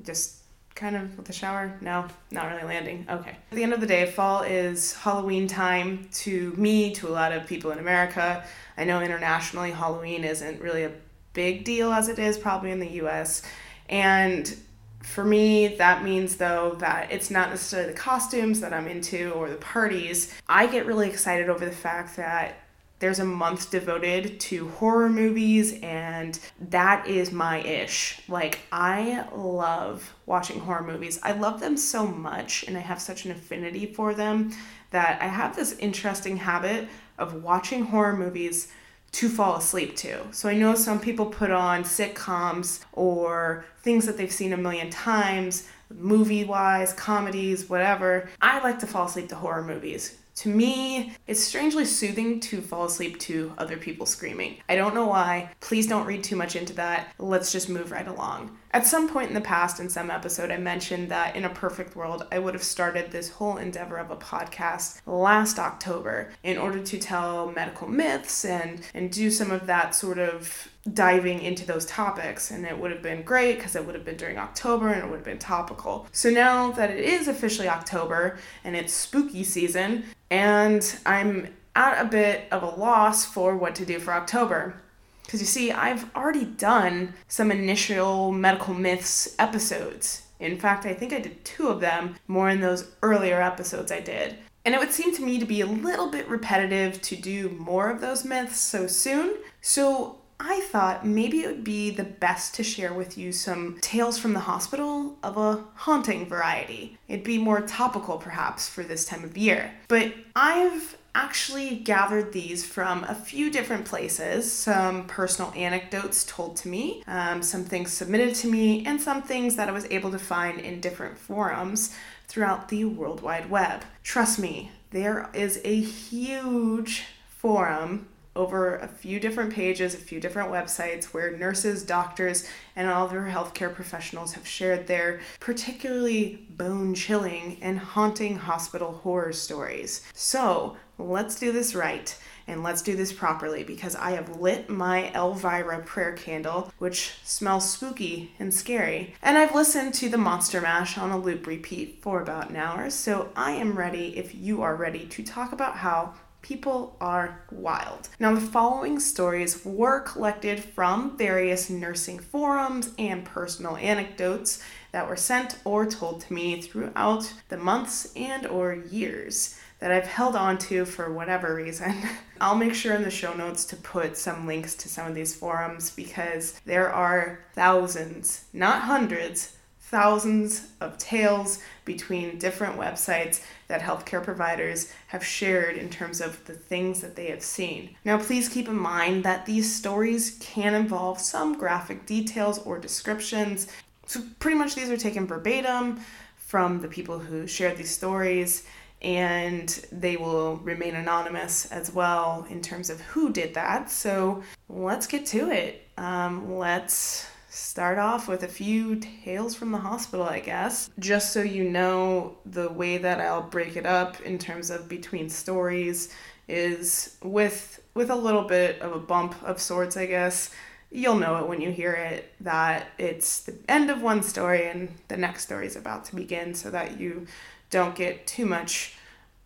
Just 0.02 0.38
kind 0.76 0.94
of 0.94 1.17
with 1.17 1.26
the 1.26 1.32
shower? 1.32 1.76
No, 1.81 2.06
not 2.31 2.52
really 2.52 2.64
landing. 2.64 3.06
Okay. 3.11 3.31
At 3.31 3.56
the 3.56 3.62
end 3.62 3.73
of 3.73 3.81
the 3.81 3.87
day, 3.87 4.06
fall 4.06 4.43
is 4.43 4.94
Halloween 4.94 5.49
time 5.49 6.08
to 6.12 6.52
me, 6.56 6.94
to 6.94 7.08
a 7.08 7.11
lot 7.11 7.32
of 7.32 7.46
people 7.46 7.73
in 7.73 7.78
America. 7.78 8.44
I 8.76 8.84
know 8.84 9.00
internationally 9.00 9.73
Halloween 9.73 10.23
isn't 10.23 10.61
really 10.61 10.84
a 10.84 10.93
big 11.32 11.64
deal 11.64 11.93
as 11.93 12.08
it 12.08 12.19
is 12.19 12.38
probably 12.38 12.70
in 12.70 12.78
the 12.78 12.90
US. 13.02 13.43
And 13.88 14.55
for 15.02 15.25
me, 15.25 15.69
that 15.76 16.05
means 16.05 16.37
though 16.37 16.76
that 16.78 17.11
it's 17.11 17.31
not 17.31 17.50
necessarily 17.50 17.93
the 17.93 17.99
costumes 17.99 18.61
that 18.61 18.73
I'm 18.73 18.87
into 18.87 19.31
or 19.31 19.49
the 19.49 19.56
parties. 19.56 20.32
I 20.49 20.67
get 20.67 20.84
really 20.84 21.08
excited 21.08 21.49
over 21.49 21.64
the 21.64 21.73
fact 21.73 22.17
that 22.17 22.61
there's 22.98 23.19
a 23.19 23.25
month 23.25 23.70
devoted 23.70 24.40
to 24.40 24.69
horror 24.69 25.10
movies, 25.10 25.78
and 25.82 26.38
that 26.70 27.06
is 27.06 27.31
my 27.31 27.60
ish. 27.60 28.20
Like, 28.26 28.60
I 28.72 29.26
love 29.34 30.14
watching 30.25 30.60
horror 30.60 30.82
movies. 30.82 31.19
I 31.22 31.32
love 31.32 31.60
them 31.60 31.76
so 31.76 32.06
much, 32.06 32.64
and 32.66 32.76
I 32.76 32.81
have 32.81 33.00
such 33.00 33.26
an 33.26 33.32
affinity 33.32 33.87
for 33.87 34.14
them 34.14 34.52
that 34.90 35.20
I 35.20 35.26
have 35.26 35.54
this 35.54 35.76
interesting 35.78 36.38
habit 36.38 36.88
of 37.19 37.43
watching 37.43 37.84
horror 37.84 38.16
movies 38.16 38.72
to 39.12 39.28
fall 39.28 39.56
asleep 39.56 39.96
to. 39.96 40.20
So 40.32 40.49
I 40.49 40.54
know 40.54 40.75
some 40.75 41.00
people 41.00 41.26
put 41.26 41.50
on 41.50 41.84
sitcoms 41.84 42.84
or 42.92 43.66
things 43.82 44.06
that 44.06 44.16
they've 44.16 44.32
seen 44.32 44.52
a 44.52 44.58
million 44.58 44.90
times, 44.90 45.69
movie 45.90 46.44
wise, 46.44 46.92
comedies, 46.94 47.69
whatever. 47.69 48.28
I 48.40 48.62
like 48.62 48.78
to 48.81 48.87
fall 48.87 49.06
asleep 49.06 49.28
to 49.28 49.37
horror 49.37 49.62
movies 49.62 50.19
to 50.36 50.50
me, 50.50 51.14
it's 51.26 51.42
strangely 51.42 51.86
soothing 51.86 52.40
to 52.40 52.60
fall 52.60 52.84
asleep 52.84 53.18
to 53.20 53.54
other 53.56 53.78
people 53.78 54.04
screaming. 54.04 54.58
I 54.68 54.76
don't 54.76 54.94
know 54.94 55.06
why. 55.06 55.50
Please 55.60 55.86
don't 55.86 56.06
read 56.06 56.22
too 56.22 56.36
much 56.36 56.56
into 56.56 56.74
that. 56.74 57.14
Let's 57.18 57.52
just 57.52 57.70
move 57.70 57.90
right 57.90 58.06
along. 58.06 58.56
At 58.76 58.87
some 58.87 59.08
point 59.08 59.28
in 59.28 59.34
the 59.34 59.40
past, 59.40 59.81
in 59.81 59.88
some 59.88 60.11
episode, 60.11 60.50
I 60.50 60.58
mentioned 60.58 61.08
that 61.08 61.34
in 61.34 61.46
a 61.46 61.49
perfect 61.49 61.96
world, 61.96 62.26
I 62.31 62.38
would 62.38 62.52
have 62.52 62.62
started 62.62 63.11
this 63.11 63.31
whole 63.31 63.56
endeavor 63.56 63.96
of 63.96 64.11
a 64.11 64.17
podcast 64.17 65.00
last 65.06 65.58
October 65.58 66.31
in 66.43 66.58
order 66.58 66.82
to 66.82 66.99
tell 66.99 67.50
medical 67.52 67.88
myths 67.88 68.44
and, 68.44 68.82
and 68.93 69.11
do 69.11 69.31
some 69.31 69.50
of 69.50 69.67
that 69.67 69.94
sort 69.94 70.19
of 70.19 70.69
diving 70.93 71.40
into 71.40 71.64
those 71.64 71.87
topics. 71.87 72.50
And 72.50 72.67
it 72.67 72.78
would 72.78 72.90
have 72.90 73.00
been 73.00 73.23
great 73.23 73.56
because 73.56 73.76
it 73.76 73.87
would 73.87 73.94
have 73.94 74.05
been 74.05 74.19
during 74.19 74.37
October 74.37 74.88
and 74.88 75.05
it 75.05 75.06
would 75.08 75.20
have 75.20 75.25
been 75.25 75.38
topical. 75.38 76.06
So 76.12 76.28
now 76.28 76.70
that 76.73 76.90
it 76.90 77.02
is 77.02 77.28
officially 77.28 77.70
October 77.70 78.37
and 78.62 78.76
it's 78.76 78.93
spooky 78.93 79.43
season, 79.43 80.05
and 80.31 80.99
I'm 81.06 81.49
at 81.75 82.05
a 82.05 82.08
bit 82.11 82.44
of 82.52 82.62
a 82.62 82.78
loss 82.78 83.25
for 83.25 83.56
what 83.56 83.75
to 83.76 83.87
do 83.87 83.99
for 84.00 84.12
October. 84.12 84.82
Because 85.26 85.40
you 85.40 85.46
see, 85.46 85.73
I've 85.73 86.14
already 86.14 86.44
done 86.44 87.12
some 87.28 87.50
initial 87.50 88.32
medical 88.32 88.73
myths 88.73 89.34
episodes. 89.38 90.23
In 90.38 90.58
fact, 90.58 90.87
I 90.87 90.94
think 90.94 91.12
I 91.12 91.20
did 91.20 91.44
two 91.44 91.69
of 91.69 91.81
them 91.81 92.17
more 92.28 92.49
in 92.49 92.61
those 92.61 92.90
earlier 93.02 93.43
episodes 93.43 93.93
I 93.93 94.00
did. 94.00 94.37
And 94.64 94.75
it 94.75 94.78
would 94.78 94.93
seem 94.93 95.14
to 95.14 95.23
me 95.23 95.38
to 95.38 95.46
be 95.46 95.61
a 95.61 95.67
little 95.67 96.11
bit 96.11 96.28
repetitive 96.28 97.00
to 97.02 97.17
do 97.17 97.50
more 97.50 97.90
of 97.90 98.00
those 98.00 98.25
myths 98.25 98.58
so 98.58 98.87
soon. 98.87 99.37
So 99.61 100.19
I 100.38 100.61
thought 100.73 101.06
maybe 101.06 101.40
it 101.40 101.46
would 101.46 101.64
be 101.64 101.90
the 101.90 102.05
best 102.05 102.55
to 102.56 102.64
share 102.64 102.93
with 102.93 103.17
you 103.17 103.32
some 103.32 103.78
tales 103.81 104.19
from 104.19 104.32
the 104.32 104.40
hospital 104.40 105.17
of 105.23 105.37
a 105.37 105.64
haunting 105.75 106.26
variety. 106.26 106.99
It'd 107.08 107.25
be 107.25 107.38
more 107.38 107.62
topical 107.62 108.19
perhaps 108.19 108.69
for 108.69 108.82
this 108.82 109.05
time 109.05 109.25
of 109.25 109.38
year. 109.38 109.73
But 109.88 110.12
I've 110.34 110.99
actually 111.16 111.76
gathered 111.76 112.30
these 112.32 112.64
from 112.66 113.02
a 113.04 113.14
few 113.14 113.50
different 113.50 113.86
places 113.86 114.52
some 114.52 115.06
personal 115.06 115.50
anecdotes 115.56 116.24
told 116.24 116.56
to 116.56 116.68
me, 116.68 117.02
um, 117.06 117.42
some 117.42 117.64
things 117.64 117.90
submitted 117.90 118.34
to 118.34 118.50
me, 118.50 118.84
and 118.84 119.00
some 119.00 119.22
things 119.22 119.56
that 119.56 119.68
I 119.68 119.72
was 119.72 119.86
able 119.90 120.10
to 120.10 120.18
find 120.18 120.60
in 120.60 120.80
different 120.80 121.16
forums 121.16 121.94
throughout 122.28 122.68
the 122.68 122.85
World 122.85 123.23
Wide 123.23 123.49
Web. 123.49 123.82
Trust 124.02 124.38
me, 124.38 124.70
there 124.90 125.30
is 125.32 125.58
a 125.64 125.80
huge 125.80 127.04
forum 127.28 128.08
over 128.37 128.76
a 128.76 128.87
few 128.87 129.19
different 129.19 129.52
pages, 129.52 129.95
a 129.95 129.99
few 129.99 130.21
different 130.21 130.50
websites 130.50 131.07
where 131.07 131.37
nurses, 131.37 131.83
doctors, 131.83 132.47
and 132.76 132.88
all 132.88 133.09
their 133.09 133.23
healthcare 133.23 133.75
professionals 133.75 134.35
have 134.35 134.47
shared 134.47 134.87
their 134.87 135.21
particularly 135.40 136.47
bone 136.50 136.95
chilling 136.95 137.59
and 137.62 137.78
haunting 137.78 138.37
hospital 138.37 138.93
horror 138.93 139.33
stories. 139.33 140.02
So 140.14 140.76
let's 140.99 141.38
do 141.38 141.52
this 141.52 141.75
right 141.75 142.16
and 142.47 142.62
let's 142.62 142.83
do 142.83 142.95
this 142.95 143.12
properly 143.12 143.64
because 143.64 143.97
I 143.97 144.12
have 144.12 144.40
lit 144.40 144.71
my 144.71 145.12
Elvira 145.14 145.83
prayer 145.83 146.12
candle, 146.12 146.73
which 146.78 147.14
smells 147.25 147.69
spooky 147.69 148.33
and 148.38 148.55
scary, 148.55 149.14
and 149.23 149.37
I've 149.37 149.55
listened 149.55 149.95
to 149.95 150.09
the 150.09 150.19
Monster 150.19 150.61
Mash 150.61 150.97
on 150.97 151.11
a 151.11 151.19
loop 151.19 151.47
repeat 151.47 151.99
for 152.02 152.23
about 152.23 152.50
an 152.50 152.57
hour. 152.57 152.88
So 152.90 153.31
I 153.35 153.52
am 153.52 153.76
ready 153.76 154.16
if 154.16 154.35
you 154.35 154.62
are 154.62 154.76
ready 154.76 155.07
to 155.07 155.23
talk 155.25 155.52
about 155.52 155.78
how 155.78 156.14
People 156.46 156.96
are 157.00 157.40
wild. 157.50 158.08
Now, 158.20 158.32
the 158.32 158.40
following 158.40 159.00
stories 159.00 159.64
were 159.64 159.98
collected 159.98 160.62
from 160.62 161.18
various 161.18 161.68
nursing 161.68 162.20
forums 162.20 162.92
and 163.00 163.24
personal 163.24 163.76
anecdotes 163.78 164.62
that 164.92 165.08
were 165.08 165.16
sent 165.16 165.58
or 165.64 165.86
told 165.86 166.20
to 166.20 166.32
me 166.32 166.62
throughout 166.62 167.32
the 167.48 167.56
months 167.56 168.12
and 168.14 168.46
or 168.46 168.74
years 168.74 169.58
that 169.80 169.90
I've 169.90 170.06
held 170.06 170.36
on 170.36 170.56
to 170.58 170.84
for 170.84 171.12
whatever 171.12 171.52
reason. 171.52 171.92
I'll 172.40 172.54
make 172.54 172.74
sure 172.74 172.94
in 172.94 173.02
the 173.02 173.10
show 173.10 173.34
notes 173.34 173.64
to 173.64 173.76
put 173.76 174.16
some 174.16 174.46
links 174.46 174.76
to 174.76 174.88
some 174.88 175.08
of 175.08 175.16
these 175.16 175.34
forums 175.34 175.90
because 175.90 176.60
there 176.64 176.92
are 176.92 177.40
thousands, 177.54 178.44
not 178.52 178.82
hundreds, 178.82 179.55
thousands 179.88 180.69
of 180.81 180.99
tales 180.99 181.61
between 181.85 182.38
different 182.38 182.76
websites 182.76 183.43
that 183.69 183.81
healthcare 183.81 184.23
providers 184.23 184.93
have 185.07 185.25
shared 185.25 185.76
in 185.76 185.88
terms 185.88 186.21
of 186.21 186.45
the 186.47 186.52
things 186.52 187.00
that 187.00 187.14
they 187.14 187.26
have 187.26 187.43
seen. 187.43 187.97
Now, 188.05 188.19
please 188.19 188.49
keep 188.49 188.66
in 188.66 188.76
mind 188.76 189.25
that 189.25 189.47
these 189.47 189.73
stories 189.73 190.38
can 190.40 190.75
involve 190.75 191.21
some 191.21 191.57
graphic 191.57 192.05
details 192.05 192.59
or 192.59 192.81
descriptions. 192.81 193.69
So, 194.07 194.23
pretty 194.40 194.59
much, 194.59 194.75
these 194.75 194.90
are 194.90 194.97
taken 194.97 195.25
verbatim 195.25 196.00
from 196.37 196.81
the 196.81 196.88
people 196.88 197.21
who 197.21 197.47
shared 197.47 197.76
these 197.76 197.95
stories, 197.95 198.66
and 199.02 199.69
they 199.93 200.16
will 200.16 200.57
remain 200.57 200.97
anonymous 200.97 201.66
as 201.66 201.93
well 201.93 202.45
in 202.50 202.61
terms 202.61 202.90
of 202.90 203.00
who 203.02 203.33
did 203.33 203.55
that. 203.55 203.88
So, 203.88 204.43
let's 204.69 205.07
get 205.07 205.26
to 205.26 205.50
it. 205.52 205.87
Um, 205.97 206.57
let's 206.59 207.28
start 207.56 207.98
off 207.98 208.28
with 208.28 208.42
a 208.42 208.48
few 208.48 208.96
tales 208.96 209.54
from 209.54 209.72
the 209.72 209.78
hospital, 209.78 210.26
I 210.26 210.40
guess. 210.40 210.90
Just 210.98 211.32
so 211.32 211.40
you 211.40 211.64
know, 211.64 212.36
the 212.44 212.68
way 212.68 212.98
that 212.98 213.18
I'll 213.18 213.42
break 213.42 213.76
it 213.76 213.86
up 213.86 214.20
in 214.20 214.38
terms 214.38 214.70
of 214.70 214.88
between 214.88 215.30
stories 215.30 216.12
is 216.48 217.16
with 217.22 217.82
with 217.94 218.10
a 218.10 218.14
little 218.14 218.42
bit 218.42 218.80
of 218.82 218.92
a 218.92 218.98
bump 218.98 219.34
of 219.42 219.58
sorts, 219.58 219.96
I 219.96 220.04
guess. 220.04 220.50
You'll 220.90 221.16
know 221.16 221.36
it 221.36 221.48
when 221.48 221.62
you 221.62 221.70
hear 221.70 221.92
it 221.92 222.32
that 222.40 222.88
it's 222.98 223.40
the 223.40 223.54
end 223.68 223.90
of 223.90 224.02
one 224.02 224.22
story 224.22 224.68
and 224.68 224.90
the 225.08 225.16
next 225.16 225.44
story 225.44 225.66
is 225.66 225.76
about 225.76 226.04
to 226.06 226.16
begin 226.16 226.54
so 226.54 226.70
that 226.70 227.00
you 227.00 227.26
don't 227.70 227.94
get 227.94 228.26
too 228.26 228.44
much 228.44 228.96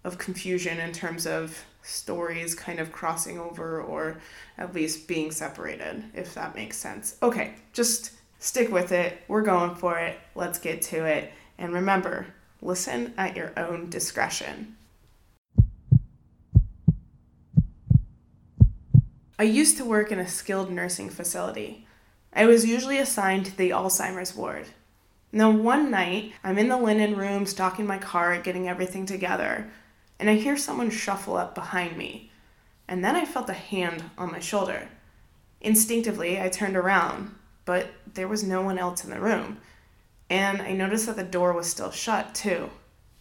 of 0.02 0.18
confusion 0.18 0.80
in 0.80 0.92
terms 0.92 1.26
of 1.26 1.64
stories 1.82 2.54
kind 2.54 2.78
of 2.78 2.92
crossing 2.92 3.38
over 3.38 3.80
or 3.80 4.20
at 4.58 4.74
least 4.74 5.08
being 5.08 5.30
separated, 5.30 6.04
if 6.14 6.34
that 6.34 6.54
makes 6.54 6.76
sense. 6.76 7.16
Okay, 7.22 7.54
just 7.72 8.12
stick 8.38 8.70
with 8.70 8.92
it. 8.92 9.22
We're 9.28 9.42
going 9.42 9.74
for 9.74 9.98
it. 9.98 10.18
Let's 10.34 10.58
get 10.58 10.82
to 10.82 11.04
it. 11.04 11.32
And 11.58 11.72
remember, 11.72 12.26
listen 12.62 13.14
at 13.16 13.36
your 13.36 13.52
own 13.56 13.90
discretion. 13.90 14.76
I 19.38 19.44
used 19.44 19.78
to 19.78 19.86
work 19.86 20.12
in 20.12 20.18
a 20.18 20.28
skilled 20.28 20.70
nursing 20.70 21.08
facility. 21.08 21.86
I 22.32 22.44
was 22.44 22.66
usually 22.66 22.98
assigned 22.98 23.46
to 23.46 23.56
the 23.56 23.70
Alzheimer's 23.70 24.36
ward. 24.36 24.66
Now, 25.32 25.50
one 25.50 25.90
night, 25.90 26.32
I'm 26.44 26.58
in 26.58 26.68
the 26.68 26.76
linen 26.76 27.16
room, 27.16 27.46
stocking 27.46 27.86
my 27.86 27.98
cart, 27.98 28.44
getting 28.44 28.68
everything 28.68 29.06
together, 29.06 29.70
and 30.20 30.28
I 30.28 30.34
hear 30.34 30.56
someone 30.56 30.90
shuffle 30.90 31.36
up 31.36 31.54
behind 31.54 31.96
me. 31.96 32.30
And 32.86 33.02
then 33.02 33.16
I 33.16 33.24
felt 33.24 33.48
a 33.48 33.54
hand 33.54 34.04
on 34.18 34.30
my 34.30 34.38
shoulder. 34.38 34.88
Instinctively, 35.60 36.40
I 36.40 36.48
turned 36.48 36.76
around, 36.76 37.34
but 37.64 37.88
there 38.14 38.28
was 38.28 38.44
no 38.44 38.62
one 38.62 38.78
else 38.78 39.02
in 39.02 39.10
the 39.10 39.20
room. 39.20 39.58
And 40.28 40.60
I 40.60 40.72
noticed 40.72 41.06
that 41.06 41.16
the 41.16 41.24
door 41.24 41.52
was 41.52 41.68
still 41.68 41.90
shut, 41.90 42.34
too. 42.34 42.70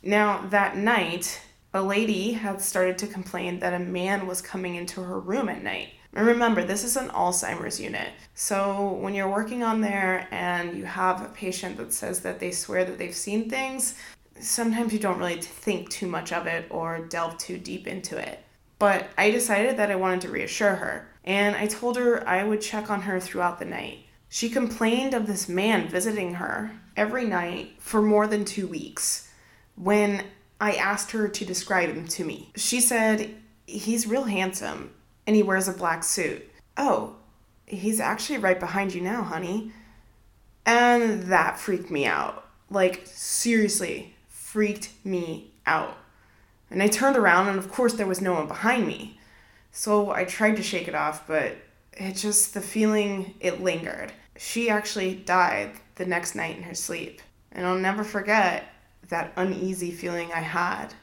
Now, 0.04 0.46
that 0.50 0.76
night, 0.76 1.42
a 1.74 1.82
lady 1.82 2.34
had 2.34 2.62
started 2.62 2.98
to 3.00 3.08
complain 3.08 3.60
that 3.60 3.74
a 3.74 3.80
man 3.80 4.28
was 4.28 4.42
coming 4.42 4.76
into 4.76 5.02
her 5.02 5.20
room 5.20 5.50
at 5.50 5.64
night. 5.64 5.90
And 6.14 6.26
remember, 6.26 6.64
this 6.64 6.84
is 6.84 6.98
an 6.98 7.10
Alzheimer's 7.10 7.80
unit. 7.80 8.10
So 8.34 8.94
when 8.94 9.14
you're 9.14 9.30
working 9.30 9.64
on 9.64 9.82
there 9.82 10.28
and 10.32 10.76
you 10.76 10.86
have 10.86 11.22
a 11.22 11.30
patient 11.30 11.78
that 11.78 11.94
says 11.94 12.22
that 12.22 12.40
they 12.40 12.52
swear 12.52 12.84
that 12.86 12.98
they've 12.98 13.16
seen 13.16 13.50
things, 13.50 13.96
sometimes 14.40 14.94
you 14.94 15.00
don't 15.00 15.20
really 15.20 15.42
think 15.42 15.90
too 15.90 16.08
much 16.08 16.32
of 16.32 16.48
it 16.48 16.66
or 16.70 17.00
delve 17.00 17.38
too 17.38 17.58
deep 17.58 17.88
into 17.88 18.18
it. 18.18 18.40
But 18.78 19.10
I 19.18 19.32
decided 19.32 19.78
that 19.78 19.92
I 19.92 19.96
wanted 19.96 20.22
to 20.22 20.30
reassure 20.30 20.76
her, 20.76 21.10
and 21.24 21.56
I 21.56 21.68
told 21.68 21.98
her 21.98 22.28
I 22.28 22.44
would 22.44 22.62
check 22.62 22.90
on 22.90 23.02
her 23.02 23.20
throughout 23.20 23.60
the 23.60 23.66
night. 23.66 24.06
She 24.30 24.50
complained 24.50 25.14
of 25.14 25.28
this 25.28 25.50
man 25.50 25.90
visiting 25.90 26.36
her 26.36 26.72
every 26.96 27.26
night 27.26 27.74
for 27.80 28.02
more 28.02 28.28
than 28.28 28.46
two 28.46 28.68
weeks. 28.68 29.30
When 29.76 30.24
I 30.62 30.74
asked 30.74 31.12
her 31.12 31.28
to 31.28 31.46
describe 31.46 31.90
him 31.90 32.08
to 32.08 32.24
me, 32.24 32.52
she 32.56 32.80
said, 32.80 33.36
He's 33.66 34.08
real 34.08 34.24
handsome 34.24 34.94
and 35.28 35.36
he 35.36 35.44
wears 35.44 35.68
a 35.68 35.74
black 35.74 36.04
suit. 36.04 36.50
Oh, 36.76 37.16
he's 37.66 38.00
actually 38.00 38.40
right 38.40 38.60
behind 38.60 38.94
you 38.94 39.02
now, 39.02 39.22
honey. 39.22 39.72
And 40.66 41.24
that 41.24 41.60
freaked 41.60 41.92
me 41.92 42.06
out. 42.06 42.48
Like, 42.70 43.04
seriously, 43.06 44.16
freaked 44.52 44.90
me 45.04 45.52
out. 45.68 45.96
And 46.72 46.82
I 46.82 46.88
turned 46.88 47.16
around, 47.16 47.50
and 47.50 47.60
of 47.60 47.72
course, 47.72 47.94
there 47.94 48.08
was 48.08 48.20
no 48.20 48.34
one 48.34 48.48
behind 48.48 48.88
me. 48.88 49.20
So 49.72 50.10
I 50.10 50.24
tried 50.24 50.56
to 50.56 50.64
shake 50.64 50.88
it 50.88 50.96
off, 50.96 51.28
but 51.28 51.56
it 51.94 52.16
just, 52.16 52.56
the 52.56 52.62
feeling, 52.62 53.36
it 53.40 53.62
lingered. 53.62 54.12
She 54.38 54.68
actually 54.68 55.14
died 55.14 55.74
the 55.96 56.06
next 56.08 56.34
night 56.34 56.58
in 56.58 56.64
her 56.64 56.74
sleep. 56.74 57.22
And 57.52 57.64
I'll 57.64 57.78
never 57.78 58.04
forget 58.04 58.66
that 59.10 59.34
uneasy 59.36 59.92
feeling 59.92 60.32
I 60.32 60.42
had 60.42 60.96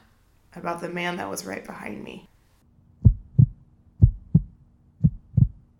about 0.53 0.81
the 0.81 0.89
man 0.89 1.15
that 1.15 1.29
was 1.29 1.45
right 1.45 1.65
behind 1.65 2.03
me. 2.03 2.27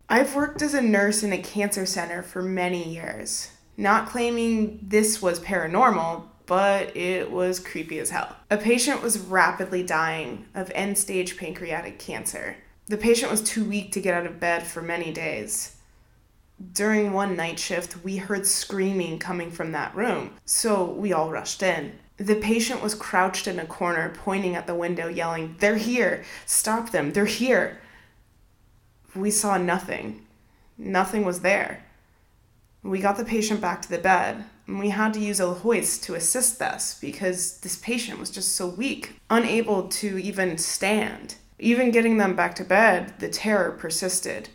I've 0.07 0.36
worked 0.36 0.62
as 0.62 0.74
a 0.74 0.81
nurse 0.81 1.21
in 1.21 1.33
a 1.33 1.38
cancer 1.38 1.86
center 1.86 2.24
for 2.24 2.41
many 2.41 2.93
years. 2.93 3.51
Not 3.75 4.07
claiming 4.07 4.79
this 4.81 5.21
was 5.21 5.41
paranormal, 5.41 6.24
but 6.47 6.97
it 6.97 7.29
was 7.29 7.59
creepy 7.59 7.99
as 7.99 8.09
hell. 8.09 8.35
A 8.49 8.57
patient 8.57 9.03
was 9.03 9.19
rapidly 9.19 9.83
dying 9.83 10.45
of 10.55 10.71
end 10.73 10.97
stage 10.97 11.37
pancreatic 11.37 11.99
cancer. 11.99 12.57
The 12.87 12.97
patient 12.97 13.29
was 13.29 13.41
too 13.41 13.63
weak 13.63 13.91
to 13.91 14.01
get 14.01 14.15
out 14.15 14.25
of 14.25 14.39
bed 14.39 14.65
for 14.65 14.81
many 14.81 15.11
days. 15.11 15.75
During 16.73 17.13
one 17.13 17.35
night 17.35 17.59
shift, 17.59 18.03
we 18.03 18.17
heard 18.17 18.47
screaming 18.47 19.19
coming 19.19 19.51
from 19.51 19.73
that 19.73 19.95
room, 19.95 20.31
so 20.45 20.85
we 20.85 21.13
all 21.13 21.29
rushed 21.29 21.61
in. 21.61 21.91
The 22.17 22.35
patient 22.35 22.81
was 22.81 22.95
crouched 22.95 23.47
in 23.47 23.59
a 23.59 23.65
corner, 23.65 24.11
pointing 24.17 24.55
at 24.55 24.65
the 24.65 24.73
window, 24.73 25.07
yelling, 25.07 25.55
They're 25.59 25.77
here! 25.77 26.23
Stop 26.47 26.89
them! 26.89 27.13
They're 27.13 27.25
here! 27.25 27.79
we 29.17 29.31
saw 29.31 29.57
nothing. 29.57 30.25
Nothing 30.77 31.25
was 31.25 31.41
there. 31.41 31.83
We 32.88 33.00
got 33.00 33.17
the 33.17 33.25
patient 33.25 33.60
back 33.60 33.82
to 33.82 33.89
the 33.89 33.98
bed, 33.98 34.46
and 34.65 34.79
we 34.79 34.91
had 34.91 35.13
to 35.15 35.20
use 35.20 35.41
a 35.41 35.53
hoist 35.53 36.06
to 36.06 36.15
assist 36.15 36.62
us 36.62 36.98
because 36.98 37.60
this 37.60 37.75
patient 37.75 38.17
was 38.17 38.32
just 38.32 38.56
so 38.56 38.65
weak, 38.65 39.20
unable 39.29 39.89
to 39.89 40.17
even 40.17 40.58
stand. 40.58 41.36
Even 41.60 41.91
getting 41.91 42.17
them 42.17 42.34
back 42.34 42.56
to 42.56 42.63
bed, 42.63 43.20
the 43.20 43.27
terror 43.27 43.72
persisted. 43.72 44.48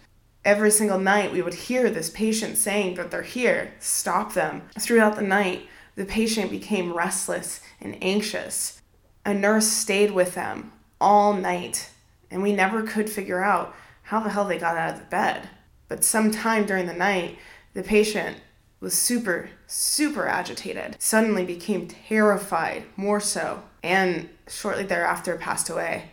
Every 0.46 0.70
single 0.70 0.98
night, 0.98 1.30
we 1.30 1.42
would 1.42 1.52
hear 1.52 1.90
this 1.90 2.08
patient 2.08 2.56
saying 2.56 2.94
that 2.94 3.10
they're 3.10 3.20
here, 3.20 3.74
stop 3.80 4.32
them. 4.32 4.62
Throughout 4.80 5.16
the 5.16 5.22
night, 5.22 5.68
the 5.94 6.06
patient 6.06 6.50
became 6.50 6.94
restless 6.94 7.60
and 7.82 8.02
anxious. 8.02 8.80
A 9.26 9.34
nurse 9.34 9.66
stayed 9.66 10.12
with 10.12 10.34
them 10.34 10.72
all 11.02 11.34
night, 11.34 11.90
and 12.30 12.42
we 12.42 12.54
never 12.54 12.82
could 12.82 13.10
figure 13.10 13.44
out 13.44 13.74
how 14.04 14.20
the 14.20 14.30
hell 14.30 14.46
they 14.46 14.58
got 14.58 14.78
out 14.78 14.94
of 14.94 15.00
the 15.00 15.06
bed. 15.06 15.50
But 15.92 16.02
sometime 16.02 16.64
during 16.64 16.86
the 16.86 16.94
night, 16.94 17.36
the 17.74 17.82
patient 17.82 18.36
was 18.80 18.94
super, 18.94 19.48
super 19.66 20.26
agitated, 20.26 20.96
suddenly 20.98 21.44
became 21.44 21.86
terrified, 21.86 22.84
more 22.96 23.20
so, 23.20 23.62
and 23.82 24.28
shortly 24.48 24.84
thereafter 24.84 25.36
passed 25.36 25.70
away. 25.70 26.10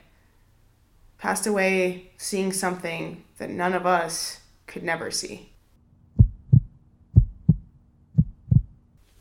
Passed 1.18 1.48
away 1.48 2.12
seeing 2.18 2.54
something 2.54 3.24
that 3.39 3.50
none 3.50 3.74
of 3.74 3.86
us 3.86 4.39
could 4.68 4.84
never 4.84 5.12
see. 5.12 5.50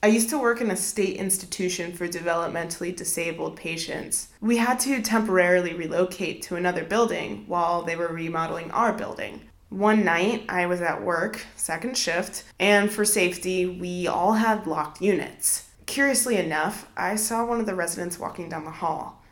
I 0.01 0.07
used 0.07 0.31
to 0.31 0.39
work 0.39 0.61
in 0.61 0.71
a 0.71 0.77
state 0.77 1.17
institution 1.17 1.93
for 1.93 2.07
developmentally 2.07 2.95
disabled 2.95 3.57
patients. 3.57 4.29
We 4.41 4.59
had 4.59 4.79
to 4.81 5.03
temporarily 5.03 5.75
relocate 5.75 6.43
to 6.43 6.55
another 6.55 6.85
building 6.85 7.45
while 7.49 7.83
they 7.83 7.97
were 7.97 8.07
remodeling 8.07 8.71
our 8.71 8.93
building. 8.93 9.48
One 9.71 10.03
night, 10.03 10.47
I 10.49 10.65
was 10.65 10.81
at 10.81 11.03
work, 11.03 11.45
second 11.55 11.99
shift, 11.99 12.45
and 12.59 12.91
for 12.91 13.05
safety, 13.05 13.67
we 13.67 14.07
all 14.07 14.33
had 14.33 14.67
locked 14.67 15.03
units. 15.03 15.69
Curiously 15.85 16.37
enough, 16.37 16.89
I 16.97 17.17
saw 17.17 17.45
one 17.45 17.61
of 17.61 17.67
the 17.67 17.75
residents 17.75 18.19
walking 18.19 18.49
down 18.49 18.65
the 18.65 18.71
hall. 18.71 19.23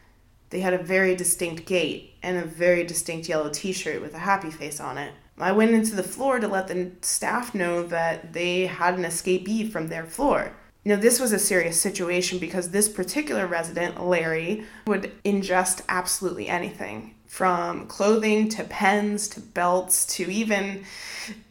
They 0.50 0.61
had 0.61 0.75
a 0.75 0.83
very 0.83 1.16
distinct 1.16 1.64
gait 1.64 2.16
and 2.23 2.37
a 2.37 2.45
very 2.45 2.85
distinct 2.85 3.31
yellow 3.31 3.49
t 3.49 3.73
shirt 3.73 4.02
with 4.02 4.12
a 4.12 4.19
happy 4.19 4.50
face 4.50 4.78
on 4.78 4.99
it. 4.99 5.14
I 5.38 5.52
went 5.52 5.71
into 5.71 5.97
the 5.97 6.02
floor 6.02 6.38
to 6.38 6.49
let 6.49 6.69
the 6.69 6.93
staff 7.00 7.55
know 7.55 7.83
that 7.85 8.35
they 8.35 8.66
had 8.66 8.99
an 8.99 9.05
escapee 9.05 9.71
from 9.71 9.88
their 9.88 10.05
floor. 10.05 10.52
Now, 10.85 10.97
this 10.97 11.19
was 11.19 11.33
a 11.33 11.38
serious 11.38 11.81
situation 11.81 12.38
because 12.38 12.71
this 12.71 12.90
particular 12.90 13.47
resident, 13.47 14.05
Larry, 14.05 14.64
would 14.87 15.12
ingest 15.25 15.81
absolutely 15.88 16.47
anything 16.49 17.16
from 17.26 17.87
clothing 17.87 18.49
to 18.50 18.64
pens 18.64 19.28
to 19.28 19.40
belts 19.40 20.06
to 20.16 20.30
even 20.30 20.85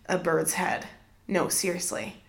a 0.08 0.18
bird's 0.18 0.54
head. 0.54 0.88
No, 1.28 1.50
seriously. 1.50 2.24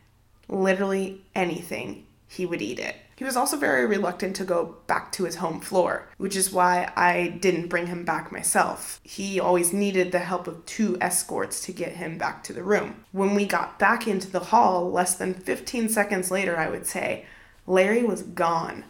Literally 0.49 1.23
anything, 1.35 2.07
he 2.29 2.47
would 2.47 2.63
eat 2.63 2.79
it. 2.79 2.97
He 3.17 3.25
was 3.25 3.37
also 3.37 3.57
very 3.57 3.87
reluctant 3.87 4.37
to 4.37 4.45
go 4.45 4.77
back 4.87 5.11
to 5.13 5.25
his 5.25 5.37
home 5.37 5.61
floor, 5.61 6.07
which 6.19 6.37
is 6.37 6.53
why 6.53 6.93
I 6.97 7.29
didn't 7.41 7.69
bring 7.69 7.87
him 7.87 8.05
back 8.05 8.31
myself. 8.31 9.01
He 9.03 9.41
always 9.41 9.73
needed 9.73 10.13
the 10.13 10.19
help 10.19 10.47
of 10.47 10.67
two 10.67 10.99
escorts 11.01 11.63
to 11.63 11.73
get 11.73 11.93
him 11.93 12.19
back 12.19 12.45
to 12.45 12.53
the 12.53 12.63
room. 12.63 13.05
When 13.13 13.35
we 13.35 13.47
got 13.47 13.79
back 13.79 14.07
into 14.07 14.31
the 14.31 14.41
hall, 14.41 14.91
less 14.91 15.15
than 15.15 15.33
15 15.33 15.89
seconds 15.89 16.31
later, 16.31 16.59
I 16.59 16.69
would 16.69 16.87
say, 16.87 17.25
Larry 17.67 18.03
was 18.03 18.23
gone. 18.23 18.85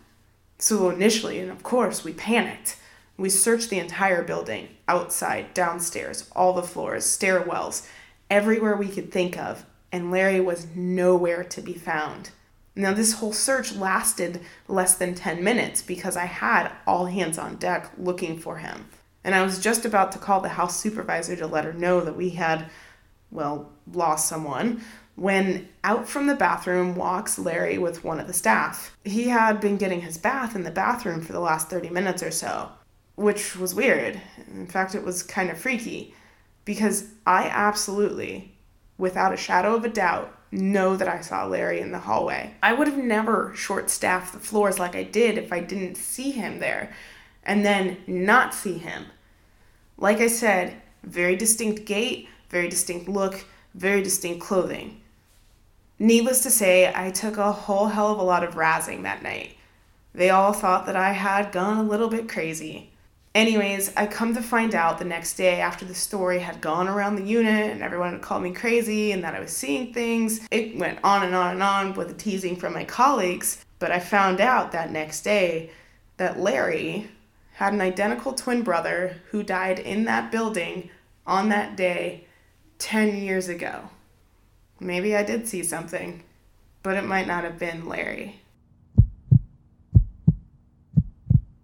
So 0.58 0.90
initially, 0.90 1.38
and 1.38 1.50
of 1.50 1.62
course, 1.62 2.02
we 2.02 2.12
panicked. 2.12 2.78
We 3.16 3.30
searched 3.30 3.70
the 3.70 3.78
entire 3.78 4.22
building, 4.22 4.68
outside, 4.86 5.54
downstairs, 5.54 6.30
all 6.34 6.52
the 6.52 6.62
floors, 6.62 7.04
stairwells, 7.04 7.86
everywhere 8.30 8.76
we 8.76 8.88
could 8.88 9.10
think 9.10 9.38
of, 9.38 9.64
and 9.90 10.10
Larry 10.10 10.40
was 10.40 10.66
nowhere 10.74 11.44
to 11.44 11.60
be 11.62 11.72
found. 11.72 12.30
Now, 12.74 12.92
this 12.92 13.14
whole 13.14 13.32
search 13.32 13.74
lasted 13.74 14.40
less 14.68 14.94
than 14.94 15.14
10 15.14 15.42
minutes 15.42 15.80
because 15.80 16.16
I 16.16 16.26
had 16.26 16.70
all 16.86 17.06
hands 17.06 17.38
on 17.38 17.56
deck 17.56 17.90
looking 17.96 18.38
for 18.38 18.58
him. 18.58 18.86
And 19.24 19.34
I 19.34 19.42
was 19.42 19.58
just 19.58 19.86
about 19.86 20.12
to 20.12 20.18
call 20.18 20.40
the 20.40 20.50
house 20.50 20.78
supervisor 20.78 21.36
to 21.36 21.46
let 21.46 21.64
her 21.64 21.72
know 21.72 22.02
that 22.02 22.16
we 22.16 22.30
had, 22.30 22.66
well, 23.30 23.72
lost 23.90 24.28
someone 24.28 24.82
when 25.16 25.66
out 25.82 26.06
from 26.06 26.26
the 26.26 26.34
bathroom 26.34 26.94
walks 26.94 27.38
Larry 27.38 27.78
with 27.78 28.04
one 28.04 28.20
of 28.20 28.26
the 28.26 28.32
staff. 28.34 28.96
He 29.04 29.28
had 29.28 29.60
been 29.60 29.78
getting 29.78 30.02
his 30.02 30.18
bath 30.18 30.54
in 30.54 30.62
the 30.62 30.70
bathroom 30.70 31.22
for 31.22 31.32
the 31.32 31.40
last 31.40 31.70
30 31.70 31.88
minutes 31.88 32.22
or 32.22 32.30
so, 32.30 32.68
which 33.16 33.56
was 33.56 33.74
weird. 33.74 34.20
In 34.54 34.66
fact, 34.66 34.94
it 34.94 35.02
was 35.02 35.22
kind 35.22 35.50
of 35.50 35.58
freaky 35.58 36.14
because 36.64 37.08
I 37.26 37.44
absolutely, 37.48 38.54
without 38.98 39.32
a 39.34 39.36
shadow 39.36 39.74
of 39.74 39.84
a 39.84 39.88
doubt, 39.88 40.32
know 40.52 40.96
that 40.96 41.08
I 41.08 41.20
saw 41.20 41.44
Larry 41.44 41.80
in 41.80 41.92
the 41.92 41.98
hallway. 41.98 42.54
I 42.62 42.72
would 42.72 42.86
have 42.86 42.96
never 42.96 43.52
short 43.54 43.90
staffed 43.90 44.32
the 44.32 44.38
floors 44.38 44.78
like 44.78 44.94
I 44.94 45.02
did 45.02 45.38
if 45.38 45.52
I 45.52 45.60
didn't 45.60 45.96
see 45.96 46.30
him 46.30 46.60
there. 46.60 46.92
and 47.46 47.64
then 47.64 47.96
not 48.06 48.52
see 48.52 48.76
him. 48.76 49.06
Like 49.96 50.18
I 50.18 50.26
said, 50.26 50.74
very 51.04 51.36
distinct 51.36 51.84
gait, 51.86 52.28
very 52.50 52.68
distinct 52.68 53.08
look, 53.08 53.44
very 53.74 54.02
distinct 54.02 54.40
clothing. 54.40 55.00
Needless 55.98 56.42
to 56.42 56.50
say, 56.50 56.92
I 56.94 57.10
took 57.10 57.38
a 57.38 57.52
whole 57.52 57.86
hell 57.86 58.12
of 58.12 58.18
a 58.18 58.22
lot 58.22 58.44
of 58.44 58.54
razzing 58.54 59.04
that 59.04 59.22
night. 59.22 59.56
They 60.12 60.28
all 60.28 60.52
thought 60.52 60.86
that 60.86 60.96
I 60.96 61.12
had 61.12 61.52
gone 61.52 61.78
a 61.78 61.82
little 61.88 62.08
bit 62.08 62.28
crazy. 62.28 62.90
Anyways, 63.36 63.92
I 63.98 64.06
come 64.06 64.32
to 64.32 64.40
find 64.40 64.74
out 64.74 64.98
the 64.98 65.04
next 65.04 65.34
day 65.34 65.60
after 65.60 65.84
the 65.84 65.94
story 65.94 66.38
had 66.38 66.62
gone 66.62 66.88
around 66.88 67.16
the 67.16 67.22
unit 67.22 67.70
and 67.70 67.82
everyone 67.82 68.12
had 68.12 68.22
called 68.22 68.42
me 68.42 68.50
crazy 68.50 69.12
and 69.12 69.22
that 69.22 69.34
I 69.34 69.40
was 69.40 69.54
seeing 69.54 69.92
things. 69.92 70.40
It 70.50 70.78
went 70.78 71.00
on 71.04 71.22
and 71.22 71.34
on 71.34 71.52
and 71.52 71.62
on 71.62 71.92
with 71.92 72.08
the 72.08 72.14
teasing 72.14 72.56
from 72.56 72.72
my 72.72 72.86
colleagues, 72.86 73.62
but 73.78 73.92
I 73.92 73.98
found 73.98 74.40
out 74.40 74.72
that 74.72 74.90
next 74.90 75.20
day 75.20 75.68
that 76.16 76.40
Larry 76.40 77.10
had 77.52 77.74
an 77.74 77.82
identical 77.82 78.32
twin 78.32 78.62
brother 78.62 79.16
who 79.30 79.42
died 79.42 79.80
in 79.80 80.06
that 80.06 80.32
building 80.32 80.88
on 81.26 81.50
that 81.50 81.76
day 81.76 82.24
10 82.78 83.18
years 83.18 83.48
ago. 83.50 83.90
Maybe 84.80 85.14
I 85.14 85.22
did 85.22 85.46
see 85.46 85.62
something, 85.62 86.22
but 86.82 86.96
it 86.96 87.04
might 87.04 87.26
not 87.26 87.44
have 87.44 87.58
been 87.58 87.86
Larry. 87.86 88.40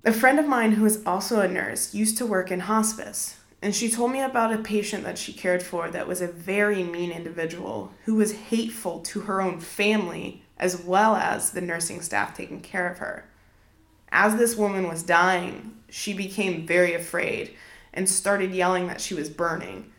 A 0.05 0.13
friend 0.13 0.41
of 0.41 0.49
mine 0.49 0.73
who 0.73 0.85
is 0.85 1.01
also 1.07 1.41
a 1.41 1.47
nurse 1.47 1.95
used 1.95 2.19
to 2.19 2.27
work 2.27 2.51
in 2.51 2.59
hospice, 2.61 3.37
and 3.63 3.73
she 3.73 3.89
told 3.89 4.11
me 4.11 4.21
about 4.21 4.53
a 4.53 4.59
patient 4.59 5.05
that 5.05 5.17
she 5.17 5.33
cared 5.33 5.63
for 5.63 5.89
that 5.91 6.09
was 6.09 6.21
a 6.21 6.27
very 6.27 6.83
mean 6.83 7.13
individual 7.13 7.93
who 8.05 8.17
was 8.17 8.33
hateful 8.33 8.99
to 8.99 9.21
her 9.21 9.41
own 9.41 9.61
family 9.61 10.43
as 10.59 10.83
well 10.83 11.15
as 11.15 11.51
the 11.51 11.61
nursing 11.61 12.03
staff 12.03 12.37
taking 12.37 12.61
care 12.61 12.91
of 12.91 12.99
her. 12.99 13.27
As 14.11 14.35
this 14.35 14.57
woman 14.57 14.89
was 14.89 15.05
dying, 15.05 15.77
she 15.89 16.13
became 16.13 16.67
very 16.67 16.95
afraid 16.95 17.55
and 17.95 18.09
started 18.09 18.51
yelling 18.51 18.89
that 18.89 19.01
she 19.01 19.15
was 19.15 19.31
burning. 19.31 19.93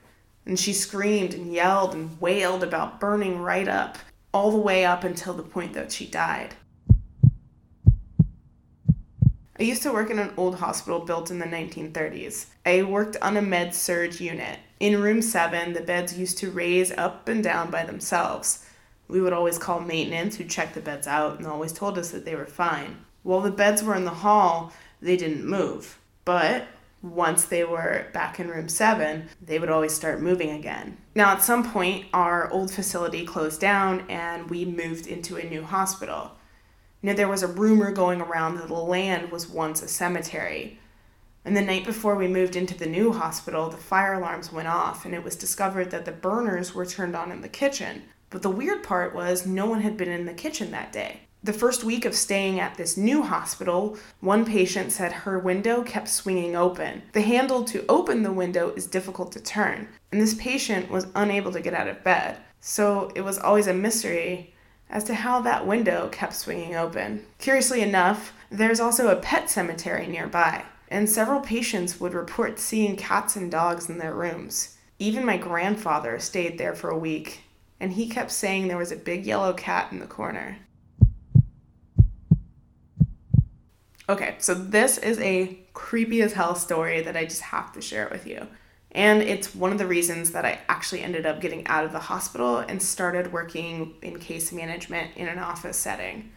And 0.45 0.59
she 0.59 0.73
screamed 0.73 1.33
and 1.33 1.53
yelled 1.53 1.93
and 1.93 2.19
wailed 2.19 2.61
about 2.61 2.99
burning 2.99 3.39
right 3.39 3.69
up, 3.69 3.97
all 4.33 4.51
the 4.51 4.57
way 4.57 4.83
up 4.83 5.05
until 5.05 5.33
the 5.33 5.43
point 5.43 5.73
that 5.73 5.93
she 5.93 6.05
died. 6.05 6.55
I 9.63 9.65
used 9.65 9.83
to 9.83 9.93
work 9.93 10.09
in 10.09 10.19
an 10.19 10.33
old 10.35 10.55
hospital 10.55 10.99
built 10.99 11.31
in 11.31 11.39
the 11.39 11.45
1930s. 11.45 12.47
I 12.65 12.83
worked 12.83 13.15
on 13.21 13.37
a 13.37 13.41
med 13.41 13.73
surg 13.73 14.19
unit. 14.19 14.59
In 14.81 15.01
room 15.01 15.21
7, 15.21 15.71
the 15.71 15.79
beds 15.79 16.19
used 16.19 16.37
to 16.39 16.51
raise 16.51 16.91
up 16.91 17.29
and 17.29 17.41
down 17.41 17.71
by 17.71 17.85
themselves. 17.85 18.65
We 19.07 19.21
would 19.21 19.31
always 19.31 19.57
call 19.57 19.79
maintenance 19.79 20.35
who 20.35 20.43
checked 20.43 20.73
the 20.73 20.81
beds 20.81 21.07
out 21.07 21.37
and 21.37 21.47
always 21.47 21.71
told 21.71 21.97
us 21.97 22.11
that 22.11 22.25
they 22.25 22.35
were 22.35 22.45
fine. 22.45 23.05
While 23.21 23.39
the 23.39 23.51
beds 23.51 23.81
were 23.81 23.95
in 23.95 24.03
the 24.03 24.11
hall, 24.11 24.73
they 25.01 25.15
didn't 25.15 25.47
move. 25.47 25.97
But 26.25 26.67
once 27.01 27.45
they 27.45 27.63
were 27.63 28.07
back 28.11 28.41
in 28.41 28.49
room 28.49 28.67
7, 28.67 29.29
they 29.41 29.59
would 29.59 29.69
always 29.69 29.93
start 29.93 30.19
moving 30.19 30.49
again. 30.49 30.97
Now, 31.15 31.31
at 31.31 31.41
some 31.41 31.71
point, 31.71 32.07
our 32.13 32.51
old 32.51 32.69
facility 32.69 33.25
closed 33.25 33.61
down 33.61 34.03
and 34.09 34.49
we 34.49 34.65
moved 34.65 35.07
into 35.07 35.37
a 35.37 35.49
new 35.49 35.63
hospital. 35.63 36.31
You 37.03 37.09
know, 37.09 37.15
there 37.15 37.27
was 37.27 37.43
a 37.43 37.47
rumor 37.47 37.91
going 37.91 38.21
around 38.21 38.55
that 38.55 38.69
the 38.69 38.73
land 38.75 39.29
was 39.29 39.49
once 39.49 39.81
a 39.81 39.89
cemetery. 39.89 40.79
And 41.43 41.55
the 41.55 41.61
night 41.61 41.83
before 41.83 42.15
we 42.15 42.29
moved 42.29 42.55
into 42.55 42.77
the 42.77 42.85
new 42.85 43.11
hospital, 43.11 43.69
the 43.69 43.75
fire 43.75 44.13
alarms 44.13 44.53
went 44.53 44.69
off, 44.69 45.03
and 45.03 45.13
it 45.13 45.21
was 45.21 45.35
discovered 45.35 45.91
that 45.91 46.05
the 46.05 46.13
burners 46.13 46.73
were 46.73 46.85
turned 46.85 47.13
on 47.13 47.29
in 47.29 47.41
the 47.41 47.49
kitchen. 47.49 48.03
But 48.29 48.41
the 48.41 48.49
weird 48.49 48.83
part 48.83 49.13
was 49.13 49.45
no 49.45 49.65
one 49.65 49.81
had 49.81 49.97
been 49.97 50.07
in 50.07 50.25
the 50.25 50.33
kitchen 50.33 50.71
that 50.71 50.93
day. 50.93 51.19
The 51.43 51.51
first 51.51 51.83
week 51.83 52.05
of 52.05 52.15
staying 52.15 52.61
at 52.61 52.75
this 52.75 52.95
new 52.95 53.21
hospital, 53.21 53.97
one 54.21 54.45
patient 54.45 54.93
said 54.93 55.11
her 55.11 55.37
window 55.37 55.83
kept 55.83 56.07
swinging 56.07 56.55
open. 56.55 57.01
The 57.11 57.19
handle 57.19 57.65
to 57.65 57.83
open 57.89 58.23
the 58.23 58.31
window 58.31 58.69
is 58.77 58.87
difficult 58.87 59.33
to 59.33 59.41
turn, 59.41 59.89
and 60.13 60.21
this 60.21 60.35
patient 60.35 60.89
was 60.89 61.07
unable 61.15 61.51
to 61.51 61.59
get 61.59 61.73
out 61.73 61.89
of 61.89 62.01
bed. 62.01 62.37
So 62.61 63.11
it 63.13 63.21
was 63.21 63.37
always 63.37 63.67
a 63.67 63.73
mystery 63.73 64.52
as 64.93 65.03
to 65.05 65.15
how 65.15 65.41
that 65.41 65.65
window 65.65 66.07
kept 66.09 66.35
swinging 66.35 66.75
open. 66.75 67.25
Curiously 67.39 67.81
enough, 67.81 68.31
there's 68.51 68.79
also 68.79 69.07
a 69.07 69.19
pet 69.19 69.49
cemetery 69.49 70.05
nearby, 70.05 70.63
and 70.87 71.09
several 71.09 71.41
patients 71.41 71.99
would 71.99 72.13
report 72.13 72.59
seeing 72.59 72.95
cats 72.95 73.35
and 73.35 73.51
dogs 73.51 73.89
in 73.89 73.97
their 73.97 74.13
rooms. 74.13 74.77
Even 74.99 75.25
my 75.25 75.35
grandfather 75.35 76.19
stayed 76.19 76.59
there 76.59 76.75
for 76.75 76.91
a 76.91 76.97
week, 76.97 77.41
and 77.79 77.93
he 77.93 78.07
kept 78.07 78.29
saying 78.29 78.67
there 78.67 78.77
was 78.77 78.91
a 78.91 78.95
big 78.95 79.25
yellow 79.25 79.51
cat 79.51 79.91
in 79.91 79.97
the 79.97 80.05
corner. 80.05 80.59
Okay, 84.07 84.35
so 84.37 84.53
this 84.53 84.99
is 84.99 85.19
a 85.21 85.57
creepy 85.73 86.21
as 86.21 86.33
hell 86.33 86.53
story 86.53 87.01
that 87.01 87.17
I 87.17 87.25
just 87.25 87.41
have 87.41 87.73
to 87.73 87.81
share 87.81 88.09
with 88.11 88.27
you. 88.27 88.47
And 88.93 89.21
it's 89.21 89.55
one 89.55 89.71
of 89.71 89.77
the 89.79 89.87
reasons 89.87 90.31
that 90.31 90.45
I 90.45 90.59
actually 90.69 91.01
ended 91.01 91.25
up 91.25 91.41
getting 91.41 91.65
out 91.67 91.83
of 91.83 91.91
the 91.91 91.99
hospital 91.99 92.59
and 92.59 92.81
started 92.81 93.33
working 93.33 93.95
in 94.01 94.19
case 94.19 94.51
management 94.51 95.15
in 95.15 95.27
an 95.27 95.39
office 95.39 95.77
setting. 95.77 96.31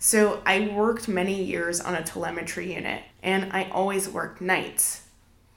So 0.00 0.42
I 0.46 0.68
worked 0.68 1.08
many 1.08 1.42
years 1.42 1.80
on 1.80 1.94
a 1.94 2.02
telemetry 2.02 2.74
unit 2.74 3.02
and 3.22 3.52
I 3.52 3.68
always 3.70 4.08
worked 4.08 4.40
nights. 4.40 5.02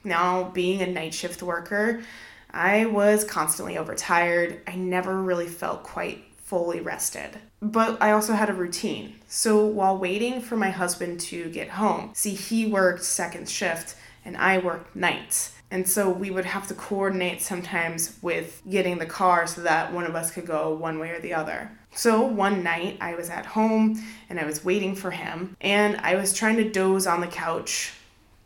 Now, 0.04 0.46
being 0.46 0.82
a 0.82 0.88
night 0.88 1.14
shift 1.14 1.44
worker, 1.44 2.02
I 2.50 2.86
was 2.86 3.24
constantly 3.24 3.78
overtired. 3.78 4.62
I 4.68 4.76
never 4.76 5.22
really 5.22 5.48
felt 5.48 5.84
quite 5.84 6.24
fully 6.38 6.82
rested. 6.82 7.38
But 7.62 8.02
I 8.02 8.12
also 8.12 8.34
had 8.34 8.50
a 8.50 8.54
routine. 8.54 9.16
So 9.28 9.66
while 9.66 9.98
waiting 9.98 10.42
for 10.42 10.58
my 10.58 10.70
husband 10.70 11.20
to 11.22 11.50
get 11.50 11.70
home, 11.70 12.12
see, 12.14 12.34
he 12.34 12.66
worked 12.66 13.04
second 13.04 13.48
shift 13.48 13.96
and 14.26 14.36
I 14.36 14.58
worked 14.58 14.96
nights. 14.96 15.54
And 15.72 15.88
so 15.88 16.10
we 16.10 16.30
would 16.30 16.44
have 16.44 16.68
to 16.68 16.74
coordinate 16.74 17.42
sometimes 17.42 18.18
with 18.22 18.62
getting 18.70 18.98
the 18.98 19.06
car 19.06 19.48
so 19.48 19.62
that 19.62 19.94
one 19.94 20.06
of 20.06 20.16
us 20.16 20.30
could 20.30 20.46
go 20.46 20.74
one 20.74 21.00
way 21.00 21.12
or 21.12 21.20
the 21.22 21.34
other. 21.34 21.72
So 21.96 22.22
one 22.22 22.62
night 22.62 22.98
I 23.00 23.16
was 23.16 23.30
at 23.30 23.46
home 23.46 24.04
and 24.30 24.38
I 24.38 24.46
was 24.46 24.66
waiting 24.66 24.96
for 24.96 25.12
him 25.12 25.56
and 25.62 25.96
I 25.98 26.16
was 26.16 26.34
trying 26.34 26.58
to 26.58 26.70
doze 26.70 27.08
on 27.08 27.22
the 27.22 27.28
couch. 27.28 27.94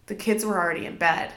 The 0.05 0.13
kids 0.13 0.45
were 0.45 0.59
already 0.59 0.85
in 0.85 0.97
bed. 0.97 1.33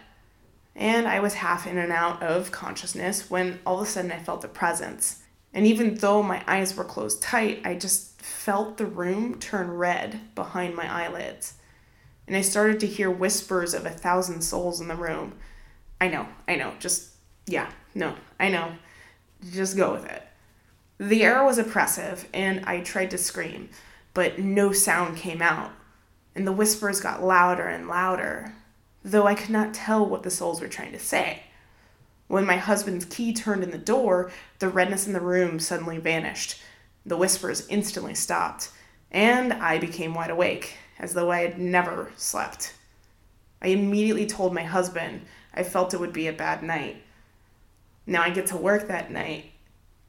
And 0.76 1.08
I 1.08 1.20
was 1.20 1.34
half 1.34 1.66
in 1.66 1.78
and 1.78 1.90
out 1.90 2.22
of 2.22 2.52
consciousness 2.52 3.30
when 3.30 3.58
all 3.64 3.80
of 3.80 3.88
a 3.88 3.90
sudden 3.90 4.12
I 4.12 4.18
felt 4.18 4.44
a 4.44 4.48
presence. 4.48 5.22
And 5.54 5.66
even 5.66 5.94
though 5.94 6.22
my 6.22 6.44
eyes 6.46 6.76
were 6.76 6.84
closed 6.84 7.22
tight, 7.22 7.62
I 7.64 7.74
just 7.74 8.20
felt 8.20 8.76
the 8.76 8.86
room 8.86 9.38
turn 9.38 9.70
red 9.70 10.34
behind 10.34 10.76
my 10.76 10.86
eyelids. 10.86 11.54
And 12.26 12.36
I 12.36 12.42
started 12.42 12.78
to 12.80 12.86
hear 12.86 13.10
whispers 13.10 13.72
of 13.72 13.86
a 13.86 13.90
thousand 13.90 14.42
souls 14.42 14.82
in 14.82 14.88
the 14.88 14.94
room 14.94 15.32
I 16.00 16.08
know, 16.08 16.26
I 16.46 16.56
know. 16.56 16.74
Just, 16.78 17.10
yeah, 17.46 17.70
no, 17.94 18.14
I 18.38 18.48
know. 18.48 18.72
Just 19.52 19.76
go 19.76 19.92
with 19.92 20.04
it. 20.04 20.22
The 20.98 21.22
air 21.22 21.44
was 21.44 21.58
oppressive, 21.58 22.28
and 22.34 22.64
I 22.64 22.80
tried 22.80 23.10
to 23.12 23.18
scream, 23.18 23.68
but 24.14 24.38
no 24.38 24.72
sound 24.72 25.16
came 25.16 25.40
out, 25.40 25.70
and 26.34 26.46
the 26.46 26.52
whispers 26.52 27.00
got 27.00 27.22
louder 27.22 27.66
and 27.68 27.86
louder, 27.86 28.52
though 29.04 29.26
I 29.26 29.34
could 29.34 29.50
not 29.50 29.74
tell 29.74 30.04
what 30.04 30.24
the 30.24 30.30
souls 30.30 30.60
were 30.60 30.68
trying 30.68 30.92
to 30.92 30.98
say. 30.98 31.44
When 32.26 32.44
my 32.44 32.56
husband's 32.56 33.04
key 33.04 33.32
turned 33.32 33.62
in 33.62 33.70
the 33.70 33.78
door, 33.78 34.30
the 34.58 34.68
redness 34.68 35.06
in 35.06 35.12
the 35.12 35.20
room 35.20 35.58
suddenly 35.58 35.98
vanished. 35.98 36.60
The 37.06 37.16
whispers 37.16 37.66
instantly 37.68 38.14
stopped, 38.14 38.70
and 39.10 39.52
I 39.52 39.78
became 39.78 40.14
wide 40.14 40.30
awake, 40.30 40.76
as 40.98 41.14
though 41.14 41.30
I 41.30 41.40
had 41.40 41.58
never 41.58 42.12
slept. 42.16 42.74
I 43.62 43.68
immediately 43.68 44.26
told 44.26 44.52
my 44.52 44.64
husband, 44.64 45.22
I 45.54 45.62
felt 45.62 45.94
it 45.94 46.00
would 46.00 46.12
be 46.12 46.28
a 46.28 46.32
bad 46.32 46.62
night. 46.62 47.02
Now 48.06 48.22
I 48.22 48.30
get 48.30 48.46
to 48.48 48.56
work 48.56 48.88
that 48.88 49.10
night, 49.10 49.52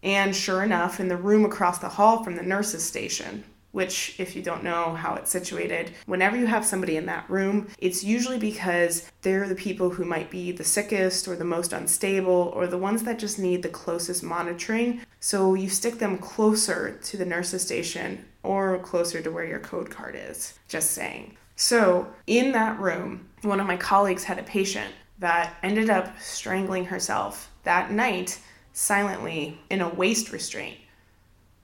and 0.02 0.36
sure 0.36 0.64
enough, 0.64 1.00
in 1.00 1.10
the 1.10 1.18
room 1.18 1.44
across 1.44 1.80
the 1.80 1.90
hall 1.90 2.24
from 2.24 2.36
the 2.36 2.44
nurse's 2.44 2.84
station, 2.84 3.44
which, 3.72 4.16
if 4.18 4.36
you 4.36 4.42
don't 4.42 4.64
know 4.64 4.96
how 4.96 5.16
it's 5.16 5.30
situated, 5.30 5.92
whenever 6.06 6.36
you 6.36 6.48
have 6.48 6.66
somebody 6.66 6.98
in 6.98 7.06
that 7.06 7.30
room, 7.30 7.68
it's 7.78 8.04
usually 8.04 8.40
because 8.40 9.12
they're 9.22 9.48
the 9.48 9.56
people 9.56 9.92
who 9.92 10.06
might 10.06 10.32
be 10.32 10.52
the 10.52 10.64
sickest 10.64 11.28
or 11.28 11.36
the 11.36 11.46
most 11.46 11.72
unstable 11.72 12.52
or 12.56 12.66
the 12.66 12.78
ones 12.78 13.04
that 13.04 13.20
just 13.20 13.38
need 13.38 13.62
the 13.62 13.70
closest 13.70 14.24
monitoring. 14.24 15.02
So 15.20 15.54
you 15.54 15.70
stick 15.70 16.00
them 16.00 16.18
closer 16.18 16.98
to 17.04 17.18
the 17.18 17.26
nurse's 17.26 17.62
station 17.62 18.26
or 18.42 18.80
closer 18.80 19.22
to 19.22 19.32
where 19.32 19.46
your 19.46 19.60
code 19.60 19.90
cart 19.90 20.16
is. 20.16 20.58
Just 20.68 20.92
saying. 20.92 21.38
So, 21.56 22.08
in 22.26 22.54
that 22.54 22.80
room, 22.80 23.28
one 23.42 23.60
of 23.60 23.68
my 23.68 23.76
colleagues 23.76 24.24
had 24.24 24.40
a 24.40 24.44
patient 24.44 24.94
that 25.20 25.56
ended 25.62 25.90
up 25.90 26.20
strangling 26.20 26.86
herself 26.86 27.52
that 27.64 27.92
night 27.92 28.40
silently 28.74 29.60
in 29.70 29.82
a 29.82 29.90
waist 29.90 30.32
restraint. 30.32 30.78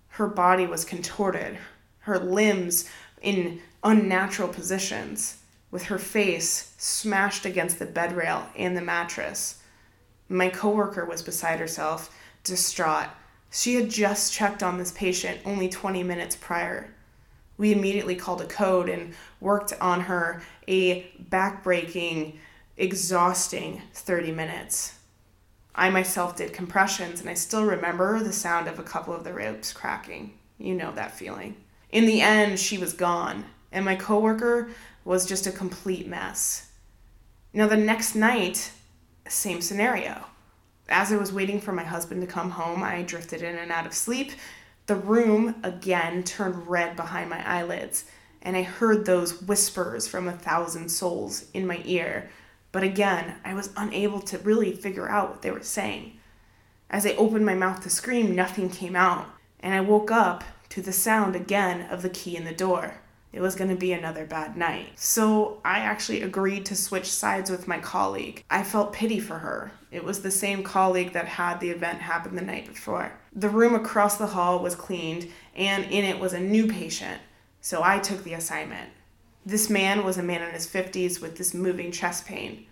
Her 0.09 0.27
body 0.27 0.65
was 0.65 0.85
contorted, 0.85 1.57
her 1.99 2.19
limbs 2.19 2.89
in 3.21 3.61
unnatural 3.83 4.49
positions, 4.49 5.37
with 5.71 5.83
her 5.83 5.97
face 5.97 6.73
smashed 6.77 7.45
against 7.45 7.79
the 7.79 7.85
bed 7.85 8.15
rail 8.15 8.47
and 8.55 8.77
the 8.77 8.81
mattress. 8.81 9.61
My 10.29 10.49
coworker 10.49 11.05
was 11.05 11.21
beside 11.21 11.59
herself, 11.59 12.15
distraught. 12.43 13.09
She 13.51 13.75
had 13.75 13.89
just 13.89 14.33
checked 14.33 14.63
on 14.63 14.77
this 14.77 14.91
patient 14.91 15.39
only 15.45 15.69
20 15.69 16.03
minutes 16.03 16.35
prior. 16.35 16.93
We 17.57 17.71
immediately 17.71 18.15
called 18.15 18.41
a 18.41 18.47
code 18.47 18.89
and 18.89 19.13
worked 19.39 19.73
on 19.79 20.01
her 20.01 20.41
a 20.67 21.03
backbreaking, 21.29 22.35
exhausting 22.77 23.81
30 23.93 24.31
minutes. 24.31 24.99
I 25.73 25.89
myself 25.89 26.37
did 26.37 26.53
compressions 26.53 27.19
and 27.19 27.29
I 27.29 27.33
still 27.33 27.65
remember 27.65 28.21
the 28.21 28.33
sound 28.33 28.67
of 28.67 28.79
a 28.79 28.83
couple 28.83 29.13
of 29.13 29.23
the 29.23 29.33
ribs 29.33 29.73
cracking. 29.73 30.37
You 30.57 30.73
know 30.73 30.91
that 30.93 31.17
feeling. 31.17 31.57
In 31.91 32.05
the 32.05 32.21
end, 32.21 32.59
she 32.59 32.77
was 32.77 32.93
gone, 32.93 33.45
and 33.71 33.85
my 33.85 33.95
coworker 33.95 34.69
was 35.03 35.25
just 35.25 35.47
a 35.47 35.51
complete 35.51 36.07
mess. 36.07 36.71
Now, 37.53 37.67
the 37.67 37.77
next 37.77 38.15
night, 38.15 38.71
same 39.27 39.61
scenario. 39.61 40.25
As 40.89 41.11
I 41.11 41.17
was 41.17 41.31
waiting 41.31 41.61
for 41.61 41.71
my 41.71 41.83
husband 41.83 42.21
to 42.21 42.27
come 42.27 42.51
home, 42.51 42.83
I 42.83 43.01
drifted 43.03 43.41
in 43.41 43.55
and 43.55 43.71
out 43.71 43.85
of 43.85 43.93
sleep. 43.93 44.33
The 44.87 44.95
room 44.95 45.55
again 45.63 46.23
turned 46.23 46.67
red 46.67 46.95
behind 46.95 47.29
my 47.29 47.47
eyelids, 47.47 48.05
and 48.41 48.55
I 48.57 48.63
heard 48.63 49.05
those 49.05 49.41
whispers 49.41 50.07
from 50.07 50.27
a 50.27 50.33
thousand 50.37 50.89
souls 50.89 51.45
in 51.53 51.65
my 51.65 51.81
ear. 51.85 52.29
But 52.75 52.83
again, 52.83 53.35
I 53.45 53.53
was 53.53 53.69
unable 53.77 54.19
to 54.23 54.37
really 54.39 54.73
figure 54.73 55.07
out 55.07 55.29
what 55.29 55.41
they 55.41 55.49
were 55.49 55.63
saying. 55.63 56.19
As 56.89 57.05
I 57.05 57.11
opened 57.11 57.45
my 57.45 57.55
mouth 57.55 57.81
to 57.83 57.89
scream, 57.89 58.35
nothing 58.35 58.69
came 58.69 58.97
out, 58.97 59.27
and 59.61 59.73
I 59.73 59.79
woke 59.79 60.11
up 60.11 60.43
to 60.71 60.81
the 60.81 60.91
sound 60.91 61.37
again 61.37 61.89
of 61.89 62.01
the 62.01 62.09
key 62.09 62.35
in 62.35 62.43
the 62.43 62.53
door. 62.53 62.95
It 63.31 63.39
was 63.39 63.55
going 63.55 63.69
to 63.69 63.77
be 63.77 63.93
another 63.93 64.25
bad 64.25 64.57
night. 64.57 64.99
So 64.99 65.61
I 65.63 65.79
actually 65.79 66.21
agreed 66.21 66.65
to 66.65 66.75
switch 66.75 67.09
sides 67.09 67.49
with 67.49 67.65
my 67.65 67.79
colleague. 67.79 68.43
I 68.49 68.61
felt 68.63 68.91
pity 68.91 69.21
for 69.21 69.37
her. 69.37 69.71
It 69.89 70.03
was 70.03 70.21
the 70.21 70.29
same 70.29 70.61
colleague 70.61 71.13
that 71.13 71.29
had 71.29 71.61
the 71.61 71.69
event 71.69 72.01
happen 72.01 72.35
the 72.35 72.41
night 72.41 72.67
before. 72.67 73.09
The 73.33 73.47
room 73.47 73.73
across 73.73 74.17
the 74.17 74.27
hall 74.27 74.59
was 74.59 74.75
cleaned, 74.75 75.31
and 75.55 75.85
in 75.85 76.03
it 76.03 76.19
was 76.19 76.33
a 76.33 76.41
new 76.41 76.67
patient. 76.67 77.21
So 77.61 77.83
I 77.83 77.99
took 77.99 78.25
the 78.25 78.33
assignment. 78.33 78.89
This 79.47 79.69
man 79.69 80.03
was 80.03 80.17
a 80.17 80.23
man 80.23 80.41
in 80.41 80.55
his 80.55 80.65
50s 80.65 81.21
with 81.21 81.37
this 81.37 81.53
moving 81.53 81.91
chest 81.91 82.25
pain. 82.25 82.65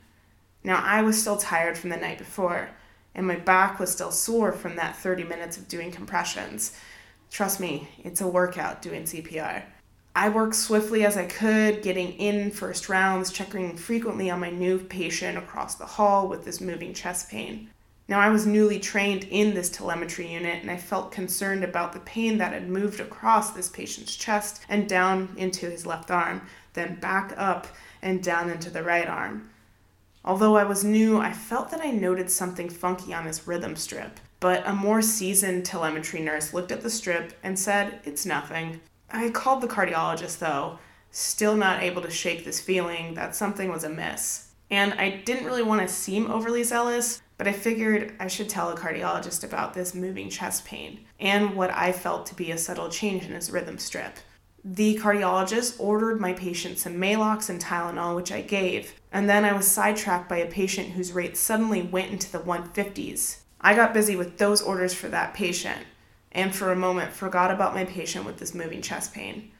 Now, 0.64 0.82
I 0.84 1.04
was 1.04 1.22
still 1.22 1.38
tired 1.38 1.78
from 1.78 1.92
the 1.92 1.98
night 1.98 2.18
before, 2.18 2.72
and 3.14 3.28
my 3.28 3.36
back 3.36 3.80
was 3.80 3.92
still 3.92 4.10
sore 4.10 4.52
from 4.52 4.76
that 4.78 4.96
30 4.96 5.24
minutes 5.24 5.56
of 5.56 5.68
doing 5.68 5.92
compressions. 5.92 6.76
Trust 7.30 7.60
me, 7.60 7.90
it's 8.04 8.22
a 8.22 8.28
workout 8.28 8.82
doing 8.82 9.04
CPR. 9.04 9.62
I 10.16 10.30
worked 10.30 10.56
swiftly 10.56 11.06
as 11.06 11.16
I 11.16 11.26
could, 11.26 11.84
getting 11.84 12.14
in 12.14 12.50
first 12.50 12.90
rounds, 12.90 13.32
checking 13.32 13.78
frequently 13.78 14.32
on 14.32 14.40
my 14.40 14.50
new 14.50 14.80
patient 14.80 15.38
across 15.38 15.76
the 15.76 15.86
hall 15.86 16.28
with 16.28 16.44
this 16.44 16.60
moving 16.60 16.96
chest 16.96 17.30
pain. 17.30 17.70
Now, 18.08 18.20
I 18.20 18.30
was 18.30 18.48
newly 18.48 18.80
trained 18.80 19.26
in 19.26 19.54
this 19.54 19.70
telemetry 19.70 20.28
unit, 20.28 20.62
and 20.62 20.70
I 20.70 20.78
felt 20.78 21.12
concerned 21.12 21.64
about 21.64 21.94
the 21.94 22.00
pain 22.02 22.38
that 22.40 22.52
had 22.52 22.68
moved 22.68 23.00
across 23.00 23.52
this 23.52 23.70
patient's 23.70 24.16
chest 24.16 24.66
and 24.70 24.90
down 24.90 25.34
into 25.38 25.70
his 25.70 25.86
left 25.86 26.12
arm, 26.12 26.42
then 26.74 26.96
back 26.96 27.34
up 27.38 27.68
and 28.02 28.24
down 28.24 28.50
into 28.50 28.70
the 28.70 28.84
right 28.84 29.08
arm. 29.08 29.50
Although 30.26 30.56
I 30.56 30.64
was 30.64 30.84
new, 30.84 31.20
I 31.20 31.34
felt 31.34 31.70
that 31.72 31.82
I 31.82 31.92
noted 31.92 32.30
something 32.30 32.70
funky 32.70 33.14
on 33.14 33.26
his 33.26 33.48
rhythm 33.48 33.76
strip 33.76 34.20
but 34.44 34.68
a 34.68 34.74
more 34.74 35.02
seasoned 35.02 35.64
telemetry 35.64 36.20
nurse 36.20 36.54
looked 36.54 36.74
at 36.74 36.82
the 36.82 36.90
strip 36.90 37.32
and 37.44 37.58
said, 37.58 38.02
It's 38.04 38.26
nothing. 38.26 38.82
I 39.10 39.30
called 39.30 39.62
the 39.62 39.70
cardiologist 39.70 40.40
though, 40.40 40.80
still 41.12 41.56
not 41.56 41.82
able 41.82 42.02
to 42.02 42.12
shake 42.12 42.44
this 42.44 42.60
feeling 42.60 43.14
that 43.14 43.38
something 43.38 43.70
was 43.70 43.86
amiss. 43.86 44.50
And 44.70 44.96
I 44.96 45.22
didn't 45.24 45.46
really 45.46 45.64
want 45.64 45.80
to 45.80 45.88
seem 45.88 46.30
overly 46.30 46.64
zealous, 46.64 47.22
but 47.38 47.48
I 47.48 47.54
figured 47.54 48.16
I 48.20 48.28
should 48.28 48.50
tell 48.50 48.70
a 48.70 48.76
cardiologist 48.76 49.46
about 49.46 49.74
this 49.74 49.96
moving 49.96 50.30
chest 50.30 50.66
pain 50.66 51.06
and 51.22 51.56
what 51.56 51.72
I 51.74 51.94
felt 51.94 52.26
to 52.26 52.36
be 52.36 52.52
a 52.52 52.58
subtle 52.58 52.90
change 52.90 53.24
in 53.24 53.32
his 53.32 53.50
rhythm 53.50 53.78
strip. 53.78 54.18
The 54.66 54.96
cardiologist 54.96 55.76
ordered 55.78 56.22
my 56.22 56.32
patient 56.34 56.80
some 56.80 56.96
Maalox 56.96 57.50
and 57.50 57.62
Tylenol, 57.62 58.16
which 58.16 58.32
I 58.32 58.42
gave, 58.42 58.94
and 59.12 59.30
then 59.30 59.44
I 59.44 59.52
was 59.52 59.68
sidetracked 59.68 60.30
by 60.30 60.38
a 60.38 60.50
patient 60.50 60.92
whose 60.92 61.12
rate 61.12 61.36
suddenly 61.36 61.82
went 61.82 62.12
into 62.12 62.32
the 62.32 62.40
150s. 62.40 63.40
I 63.60 63.76
got 63.76 63.94
busy 63.94 64.16
with 64.16 64.38
those 64.38 64.62
orders 64.62 64.94
for 64.94 65.10
that 65.10 65.34
patient, 65.34 65.86
and 66.32 66.56
for 66.56 66.72
a 66.72 66.78
moment 66.78 67.12
forgot 67.12 67.52
about 67.52 67.76
my 67.76 67.84
patient 67.84 68.26
with 68.26 68.38
this 68.38 68.54
moving 68.54 68.82
chest 68.82 69.14
pain. 69.14 69.52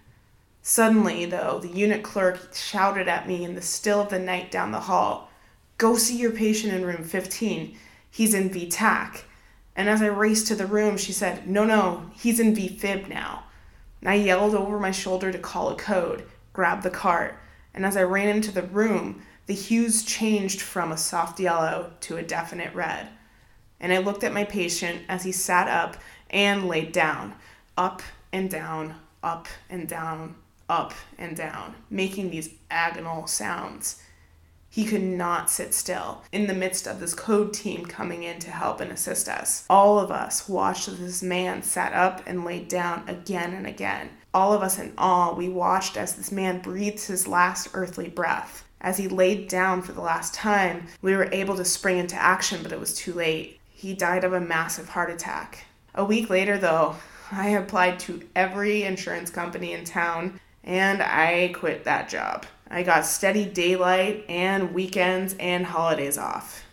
Suddenly, 0.62 1.26
though, 1.26 1.60
the 1.60 1.68
unit 1.68 2.04
clerk 2.04 2.56
shouted 2.56 3.10
at 3.10 3.28
me 3.28 3.44
in 3.44 3.56
the 3.56 3.62
still 3.62 4.00
of 4.00 4.10
the 4.10 4.20
night 4.20 4.52
down 4.52 4.72
the 4.72 4.80
hall 4.80 5.30
Go 5.78 5.98
see 5.98 6.18
your 6.18 6.32
patient 6.32 6.74
in 6.74 6.86
room 6.86 7.04
15. 7.04 7.76
He's 8.10 8.34
in 8.34 8.50
VTach. 8.50 9.24
And 9.76 9.90
as 9.90 10.02
I 10.02 10.08
raced 10.08 10.48
to 10.48 10.56
the 10.56 10.68
room, 10.68 10.98
she 10.98 11.12
said, 11.12 11.48
No, 11.48 11.66
no, 11.66 12.10
he's 12.14 12.40
in 12.40 12.56
VFib 12.56 13.10
now. 13.10 13.46
And 14.04 14.10
I 14.10 14.16
yelled 14.16 14.54
over 14.54 14.78
my 14.80 14.92
shoulder 14.92 15.32
to 15.32 15.40
call 15.40 15.70
a 15.70 15.76
code, 15.76 16.28
grab 16.52 16.84
the 16.84 16.90
cart, 16.90 17.40
and 17.74 17.86
as 17.86 17.98
I 17.98 18.04
ran 18.04 18.28
into 18.28 18.52
the 18.52 18.62
room, 18.62 19.24
the 19.46 19.54
hues 19.54 20.04
changed 20.04 20.62
from 20.62 20.92
a 20.92 20.98
soft 20.98 21.40
yellow 21.40 21.94
to 22.02 22.18
a 22.18 22.24
definite 22.24 22.76
red 22.76 23.08
and 23.84 23.92
I 23.92 23.98
looked 23.98 24.24
at 24.24 24.34
my 24.34 24.46
patient 24.46 25.02
as 25.10 25.24
he 25.24 25.34
sat 25.34 25.68
up 25.68 25.98
and 26.30 26.70
laid 26.70 26.94
down, 26.94 27.36
up 27.78 28.02
and 28.32 28.50
down, 28.50 28.96
up 29.22 29.48
and 29.70 29.88
down, 29.90 30.36
up 30.70 30.94
and 31.18 31.36
down, 31.36 31.76
making 31.90 32.30
these 32.30 32.50
agonal 32.72 33.28
sounds. 33.28 34.02
He 34.74 34.86
could 34.86 35.04
not 35.04 35.52
sit 35.52 35.72
still 35.72 36.24
in 36.32 36.48
the 36.48 36.54
midst 36.56 36.88
of 36.88 37.00
this 37.00 37.14
code 37.14 37.54
team 37.54 37.86
coming 37.86 38.24
in 38.24 38.40
to 38.40 38.50
help 38.50 38.82
and 38.82 38.92
assist 38.92 39.30
us. 39.30 39.68
All 39.70 40.00
of 40.00 40.10
us 40.10 40.50
watched 40.50 40.88
as 40.88 40.98
this 40.98 41.22
man 41.22 41.62
sat 41.62 41.94
up 41.94 42.24
and 42.26 42.44
laid 42.44 42.70
down 42.70 43.08
again 43.08 43.54
and 43.54 43.68
again. 43.68 44.10
All 44.34 44.52
of 44.52 44.64
us 44.64 44.80
in 44.80 44.94
awe, 44.98 45.36
we 45.36 45.48
watched 45.48 45.96
as 45.96 46.16
this 46.16 46.32
man 46.32 46.60
breathed 46.60 47.06
his 47.06 47.28
last 47.28 47.68
earthly 47.76 48.10
breath. 48.10 48.68
As 48.82 48.98
he 48.98 49.08
laid 49.08 49.48
down 49.48 49.84
for 49.84 49.92
the 49.92 50.02
last 50.02 50.34
time, 50.34 50.88
we 51.04 51.16
were 51.16 51.30
able 51.32 51.56
to 51.58 51.66
spring 51.66 52.00
into 52.00 52.16
action, 52.16 52.64
but 52.64 52.72
it 52.72 52.80
was 52.80 52.96
too 52.96 53.14
late. 53.14 53.60
He 53.70 53.94
died 53.94 54.24
of 54.24 54.34
a 54.34 54.42
massive 54.42 54.90
heart 54.90 55.12
attack. 55.12 55.68
A 55.94 56.04
week 56.04 56.32
later, 56.32 56.58
though, 56.58 56.96
I 57.32 57.50
applied 57.50 58.00
to 58.00 58.28
every 58.36 58.82
insurance 58.82 59.30
company 59.30 59.74
in 59.74 59.86
town 59.86 60.40
and 60.64 61.04
I 61.04 61.54
quit 61.54 61.84
that 61.84 62.10
job. 62.10 62.48
I 62.74 62.82
got 62.82 63.06
steady 63.06 63.46
daylight 63.46 64.26
and 64.28 64.74
weekends 64.74 65.36
and 65.40 65.66
holidays 65.66 66.18
off. 66.18 66.66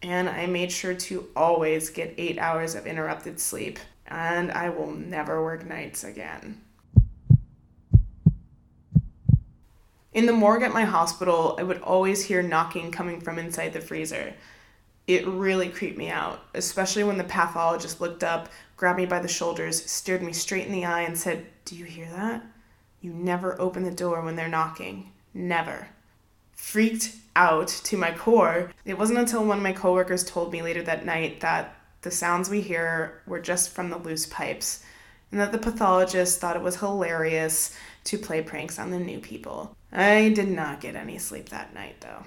And 0.00 0.28
I 0.28 0.46
made 0.46 0.70
sure 0.70 0.94
to 0.94 1.28
always 1.34 1.90
get 1.90 2.14
eight 2.16 2.38
hours 2.38 2.76
of 2.76 2.86
interrupted 2.86 3.40
sleep. 3.40 3.80
And 4.06 4.52
I 4.52 4.68
will 4.70 4.92
never 4.92 5.42
work 5.42 5.66
nights 5.66 6.04
again. 6.04 6.60
In 10.12 10.26
the 10.26 10.32
morgue 10.32 10.62
at 10.62 10.72
my 10.72 10.84
hospital, 10.84 11.56
I 11.58 11.64
would 11.64 11.82
always 11.82 12.24
hear 12.24 12.40
knocking 12.40 12.92
coming 12.92 13.20
from 13.20 13.38
inside 13.38 13.72
the 13.72 13.80
freezer 13.80 14.34
it 15.08 15.26
really 15.26 15.70
creeped 15.70 15.96
me 15.96 16.10
out, 16.10 16.40
especially 16.52 17.02
when 17.02 17.16
the 17.16 17.24
pathologist 17.24 17.98
looked 17.98 18.22
up, 18.22 18.50
grabbed 18.76 18.98
me 18.98 19.06
by 19.06 19.18
the 19.18 19.26
shoulders, 19.26 19.90
stared 19.90 20.22
me 20.22 20.34
straight 20.34 20.66
in 20.66 20.72
the 20.72 20.84
eye, 20.84 21.00
and 21.00 21.16
said, 21.16 21.46
Do 21.64 21.74
you 21.74 21.86
hear 21.86 22.08
that? 22.10 22.44
You 23.00 23.14
never 23.14 23.58
open 23.58 23.84
the 23.84 23.90
door 23.90 24.20
when 24.20 24.36
they're 24.36 24.48
knocking. 24.48 25.10
Never. 25.38 25.86
Freaked 26.50 27.14
out 27.36 27.68
to 27.68 27.96
my 27.96 28.10
core, 28.10 28.72
it 28.84 28.98
wasn't 28.98 29.20
until 29.20 29.44
one 29.44 29.58
of 29.58 29.62
my 29.62 29.72
coworkers 29.72 30.24
told 30.24 30.52
me 30.52 30.62
later 30.62 30.82
that 30.82 31.06
night 31.06 31.38
that 31.42 31.76
the 32.02 32.10
sounds 32.10 32.50
we 32.50 32.60
hear 32.60 33.22
were 33.24 33.38
just 33.38 33.70
from 33.70 33.88
the 33.88 33.98
loose 33.98 34.26
pipes, 34.26 34.82
and 35.30 35.40
that 35.40 35.52
the 35.52 35.58
pathologist 35.58 36.40
thought 36.40 36.56
it 36.56 36.62
was 36.62 36.80
hilarious 36.80 37.76
to 38.02 38.18
play 38.18 38.42
pranks 38.42 38.80
on 38.80 38.90
the 38.90 38.98
new 38.98 39.20
people. 39.20 39.76
I 39.92 40.30
did 40.30 40.48
not 40.48 40.80
get 40.80 40.96
any 40.96 41.18
sleep 41.18 41.50
that 41.50 41.72
night, 41.72 42.00
though. 42.00 42.24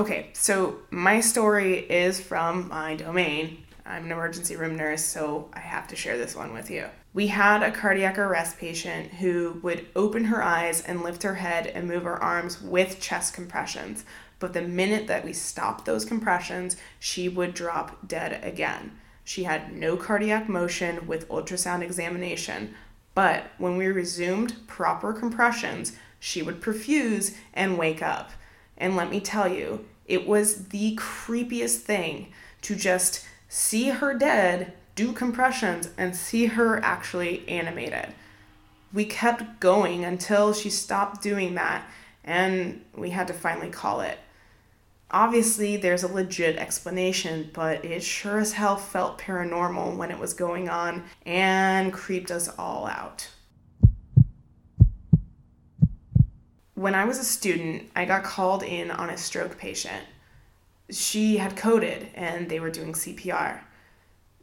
Okay, 0.00 0.30
so 0.32 0.78
my 0.90 1.20
story 1.20 1.78
is 1.88 2.18
from 2.18 2.66
my 2.66 2.96
domain. 2.96 3.58
I'm 3.84 4.06
an 4.06 4.12
emergency 4.12 4.56
room 4.56 4.74
nurse, 4.74 5.04
so 5.04 5.48
I 5.52 5.60
have 5.60 5.86
to 5.88 5.96
share 5.96 6.18
this 6.18 6.34
one 6.34 6.52
with 6.52 6.68
you. 6.68 6.86
We 7.16 7.28
had 7.28 7.62
a 7.62 7.70
cardiac 7.70 8.18
arrest 8.18 8.58
patient 8.58 9.10
who 9.14 9.58
would 9.62 9.86
open 9.96 10.24
her 10.24 10.42
eyes 10.44 10.82
and 10.82 11.02
lift 11.02 11.22
her 11.22 11.36
head 11.36 11.66
and 11.66 11.88
move 11.88 12.02
her 12.02 12.22
arms 12.22 12.60
with 12.60 13.00
chest 13.00 13.32
compressions. 13.32 14.04
But 14.38 14.52
the 14.52 14.60
minute 14.60 15.06
that 15.06 15.24
we 15.24 15.32
stopped 15.32 15.86
those 15.86 16.04
compressions, 16.04 16.76
she 17.00 17.30
would 17.30 17.54
drop 17.54 18.06
dead 18.06 18.44
again. 18.44 18.98
She 19.24 19.44
had 19.44 19.74
no 19.74 19.96
cardiac 19.96 20.46
motion 20.46 21.06
with 21.06 21.26
ultrasound 21.30 21.80
examination. 21.80 22.74
But 23.14 23.44
when 23.56 23.78
we 23.78 23.86
resumed 23.86 24.66
proper 24.66 25.14
compressions, 25.14 25.96
she 26.20 26.42
would 26.42 26.60
perfuse 26.60 27.34
and 27.54 27.78
wake 27.78 28.02
up. 28.02 28.30
And 28.76 28.94
let 28.94 29.08
me 29.08 29.20
tell 29.20 29.48
you, 29.48 29.86
it 30.04 30.28
was 30.28 30.66
the 30.66 30.96
creepiest 30.96 31.78
thing 31.78 32.30
to 32.60 32.76
just 32.76 33.24
see 33.48 33.88
her 33.88 34.12
dead, 34.12 34.74
do 34.96 35.12
compressions, 35.12 35.90
and 35.96 36.16
see 36.16 36.46
her 36.46 36.82
actually 36.82 37.48
animated. 37.48 38.14
We 38.92 39.04
kept 39.04 39.60
going 39.60 40.04
until 40.04 40.52
she 40.52 40.70
stopped 40.70 41.22
doing 41.22 41.54
that, 41.54 41.88
and 42.24 42.84
we 42.96 43.10
had 43.10 43.28
to 43.28 43.34
finally 43.34 43.70
call 43.70 44.00
it. 44.00 44.18
Obviously, 45.10 45.76
there's 45.76 46.02
a 46.02 46.12
legit 46.12 46.56
explanation, 46.56 47.50
but 47.52 47.84
it 47.84 48.02
sure 48.02 48.38
as 48.38 48.54
hell 48.54 48.76
felt 48.76 49.18
paranormal 49.18 49.96
when 49.96 50.10
it 50.10 50.18
was 50.18 50.34
going 50.34 50.68
on 50.68 51.04
and 51.24 51.92
creeped 51.92 52.30
us 52.30 52.48
all 52.58 52.86
out. 52.86 53.28
When 56.74 56.94
I 56.94 57.04
was 57.04 57.18
a 57.18 57.24
student, 57.24 57.90
I 57.94 58.04
got 58.04 58.24
called 58.24 58.62
in 58.62 58.90
on 58.90 59.10
a 59.10 59.16
stroke 59.16 59.56
patient. 59.56 60.04
She 60.90 61.36
had 61.36 61.56
coded 61.56 62.08
and 62.14 62.48
they 62.48 62.60
were 62.60 62.70
doing 62.70 62.92
CPR. 62.92 63.60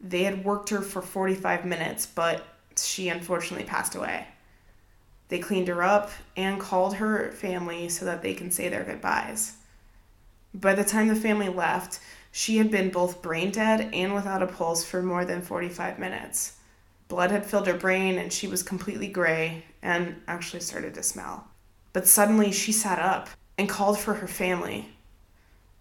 They 0.04 0.24
had 0.24 0.44
worked 0.44 0.70
her 0.70 0.82
for 0.82 1.02
45 1.02 1.66
minutes, 1.66 2.06
but 2.06 2.46
she 2.78 3.08
unfortunately 3.08 3.66
passed 3.66 3.96
away. 3.96 4.28
They 5.30 5.40
cleaned 5.40 5.70
her 5.70 5.82
up 5.82 6.12
and 6.36 6.60
called 6.60 6.96
her 6.96 7.32
family 7.32 7.90
so 7.90 8.06
that 8.06 8.22
they 8.22 8.34
can 8.34 8.52
say 8.52 8.68
their 8.68 8.84
goodbyes. 8.84 9.54
By 10.54 10.76
the 10.76 10.84
time 10.84 11.08
the 11.08 11.16
family 11.16 11.50
left, 11.50 12.00
she 12.32 12.58
had 12.58 12.70
been 12.70 12.92
both 12.92 13.22
brain 13.22 13.52
dead 13.52 13.90
and 13.94 14.14
without 14.14 14.44
a 14.44 14.48
pulse 14.48 14.84
for 14.84 15.02
more 15.02 15.26
than 15.26 15.42
45 15.42 15.98
minutes. 15.98 16.58
Blood 17.08 17.32
had 17.32 17.46
filled 17.46 17.68
her 17.68 17.74
brain 17.74 18.18
and 18.18 18.32
she 18.32 18.48
was 18.48 18.62
completely 18.62 19.08
gray 19.08 19.64
and 19.82 20.22
actually 20.28 20.60
started 20.60 20.94
to 20.96 21.04
smell. 21.04 21.48
But 21.94 22.08
suddenly 22.08 22.52
she 22.52 22.72
sat 22.72 23.00
up 23.00 23.30
and 23.58 23.70
called 23.70 24.00
for 24.00 24.16
her 24.16 24.28
family. 24.28 24.90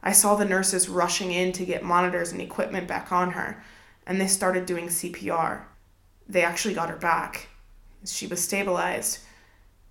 I 0.02 0.12
saw 0.12 0.34
the 0.34 0.44
nurses 0.44 0.88
rushing 0.88 1.32
in 1.32 1.52
to 1.52 1.64
get 1.64 1.82
monitors 1.82 2.32
and 2.32 2.40
equipment 2.40 2.86
back 2.86 3.12
on 3.12 3.32
her, 3.32 3.62
and 4.06 4.20
they 4.20 4.26
started 4.26 4.66
doing 4.66 4.88
CPR. 4.88 5.62
They 6.28 6.42
actually 6.42 6.74
got 6.74 6.90
her 6.90 6.96
back. 6.96 7.48
She 8.04 8.26
was 8.26 8.42
stabilized 8.42 9.20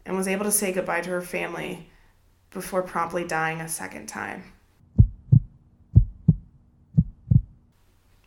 and 0.06 0.18
was 0.18 0.28
able 0.28 0.46
to 0.46 0.52
say 0.52 0.72
goodbye 0.72 1.02
to 1.02 1.10
her 1.10 1.22
family 1.22 1.90
before 2.52 2.84
promptly 2.84 3.24
dying 3.24 3.62
a 3.62 3.70
second 3.70 4.08
time. 4.08 4.44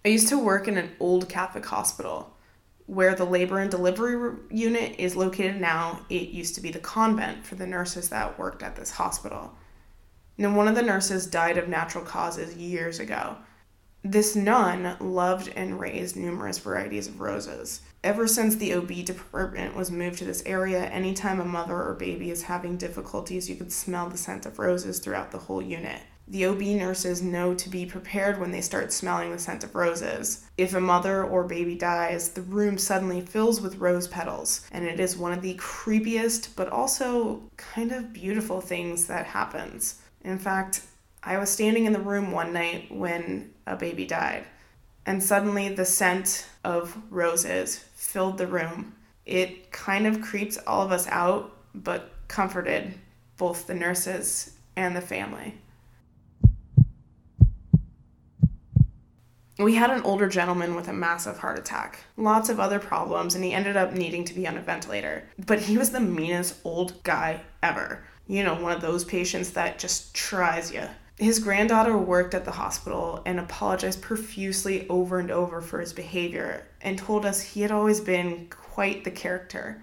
I 0.05 0.09
used 0.11 0.29
to 0.29 0.39
work 0.39 0.69
in 0.69 0.77
an 0.77 0.93
old 1.01 1.29
Catholic 1.29 1.65
hospital 1.65 2.35
where 2.87 3.15
the 3.15 3.25
labor 3.25 3.59
and 3.59 3.71
delivery 3.71 4.37
unit 4.51 4.97
is 4.99 5.17
located 5.17 5.61
now. 5.61 6.01
It 6.11 6.29
used 6.29 6.55
to 6.57 6.61
be 6.61 6.71
the 6.71 6.79
convent 6.79 7.47
for 7.47 7.55
the 7.55 7.67
nurses 7.67 8.11
that 8.11 8.39
worked 8.39 8.63
at 8.63 8.77
this 8.77 8.91
hospital. 8.91 9.55
Now, 10.37 10.55
one 10.55 10.69
of 10.69 10.75
the 10.75 10.83
nurses 10.83 11.27
died 11.27 11.57
of 11.57 11.69
natural 11.69 12.05
causes 12.05 12.57
years 12.57 13.01
ago. 13.01 13.37
This 14.07 14.37
nun 14.37 14.99
loved 15.01 15.51
and 15.57 15.81
raised 15.81 16.15
numerous 16.15 16.59
varieties 16.59 17.09
of 17.09 17.23
roses. 17.23 17.81
Ever 18.03 18.27
since 18.27 18.55
the 18.55 18.75
OB 18.75 19.03
department 19.03 19.75
was 19.75 19.91
moved 19.91 20.19
to 20.19 20.27
this 20.27 20.43
area, 20.45 20.85
anytime 20.91 21.41
a 21.41 21.45
mother 21.45 21.83
or 21.83 21.95
baby 21.95 22.31
is 22.31 22.43
having 22.43 22.77
difficulties, 22.77 23.49
you 23.49 23.57
could 23.57 23.73
smell 23.73 24.11
the 24.11 24.19
scent 24.19 24.45
of 24.45 24.59
roses 24.59 24.99
throughout 24.99 25.31
the 25.31 25.39
whole 25.39 25.63
unit. 25.63 26.03
The 26.29 26.45
OB 26.45 26.61
nurses 26.61 27.23
know 27.23 27.55
to 27.55 27.71
be 27.71 27.87
prepared 27.87 28.39
when 28.39 28.51
they 28.51 28.61
start 28.61 28.93
smelling 28.93 29.31
the 29.31 29.39
scent 29.39 29.65
of 29.65 29.75
roses. 29.75 30.45
If 30.59 30.75
a 30.75 30.81
mother 30.83 31.25
or 31.25 31.45
baby 31.45 31.75
dies, 31.75 32.29
the 32.29 32.43
room 32.43 32.77
suddenly 32.77 33.23
fills 33.23 33.63
with 33.63 33.79
rose 33.79 34.07
petals, 34.07 34.67
and 34.71 34.85
it 34.85 35.01
is 35.01 35.17
one 35.17 35.33
of 35.33 35.41
the 35.41 35.55
creepiest 35.55 36.51
but 36.57 36.69
also 36.69 37.43
kind 37.57 37.91
of 37.91 38.13
beautiful 38.13 38.61
things 38.61 39.07
that 39.07 39.25
happens. 39.25 40.03
In 40.23 40.39
fact, 40.39 40.83
I 41.27 41.39
was 41.39 41.51
standing 41.51 41.87
in 41.87 41.95
the 41.95 42.01
room 42.01 42.33
one 42.33 42.53
night 42.53 42.93
when 42.93 43.55
a 43.67 43.77
baby 43.77 44.05
died, 44.05 44.45
and 45.07 45.23
suddenly 45.23 45.71
the 45.71 45.87
scent 45.87 46.47
of 46.65 46.99
roses 47.11 47.79
filled 47.95 48.37
the 48.37 48.47
room. 48.47 48.95
It 49.25 49.73
kind 49.73 50.07
of 50.07 50.21
creeped 50.21 50.59
all 50.67 50.83
of 50.83 50.93
us 50.93 51.09
out, 51.09 51.57
but 51.75 52.13
comforted 52.29 52.95
both 53.39 53.67
the 53.67 53.75
nurses 53.75 54.53
and 54.77 54.95
the 54.95 55.01
family. 55.01 55.55
We 59.59 59.77
had 59.77 59.91
an 59.91 60.03
older 60.03 60.29
gentleman 60.29 60.75
with 60.75 60.89
a 60.89 60.93
massive 60.93 61.39
heart 61.39 61.59
attack, 61.59 62.01
lots 62.19 62.49
of 62.51 62.61
other 62.61 62.81
problems, 62.81 63.35
and 63.35 63.43
he 63.45 63.53
ended 63.53 63.77
up 63.77 63.93
needing 63.93 64.25
to 64.25 64.35
be 64.35 64.47
on 64.47 64.59
a 64.59 64.61
ventilator. 64.61 65.27
But 65.47 65.61
he 65.61 65.79
was 65.79 65.91
the 65.91 66.01
meanest 66.01 66.57
old 66.65 67.03
guy 67.03 67.41
ever. 67.63 68.05
You 68.27 68.43
know, 68.43 68.61
one 68.61 68.73
of 68.73 68.83
those 68.83 69.05
patients 69.05 69.51
that 69.53 69.79
just 69.79 70.13
tries 70.15 70.73
you. 70.73 70.83
His 71.19 71.39
granddaughter 71.39 71.97
worked 71.97 72.35
at 72.35 72.45
the 72.45 72.53
hospital 72.53 73.23
and 73.25 73.39
apologized 73.39 74.03
profusely 74.03 74.89
over 74.89 75.21
and 75.21 75.31
over 75.31 75.61
for 75.61 75.81
his 75.81 75.93
behavior 75.93 76.67
and 76.81 76.99
told 76.99 77.25
us 77.25 77.41
he 77.41 77.63
had 77.63 77.71
always 77.71 78.01
been 78.01 78.49
quite 78.51 79.05
the 79.05 79.13
character. 79.13 79.81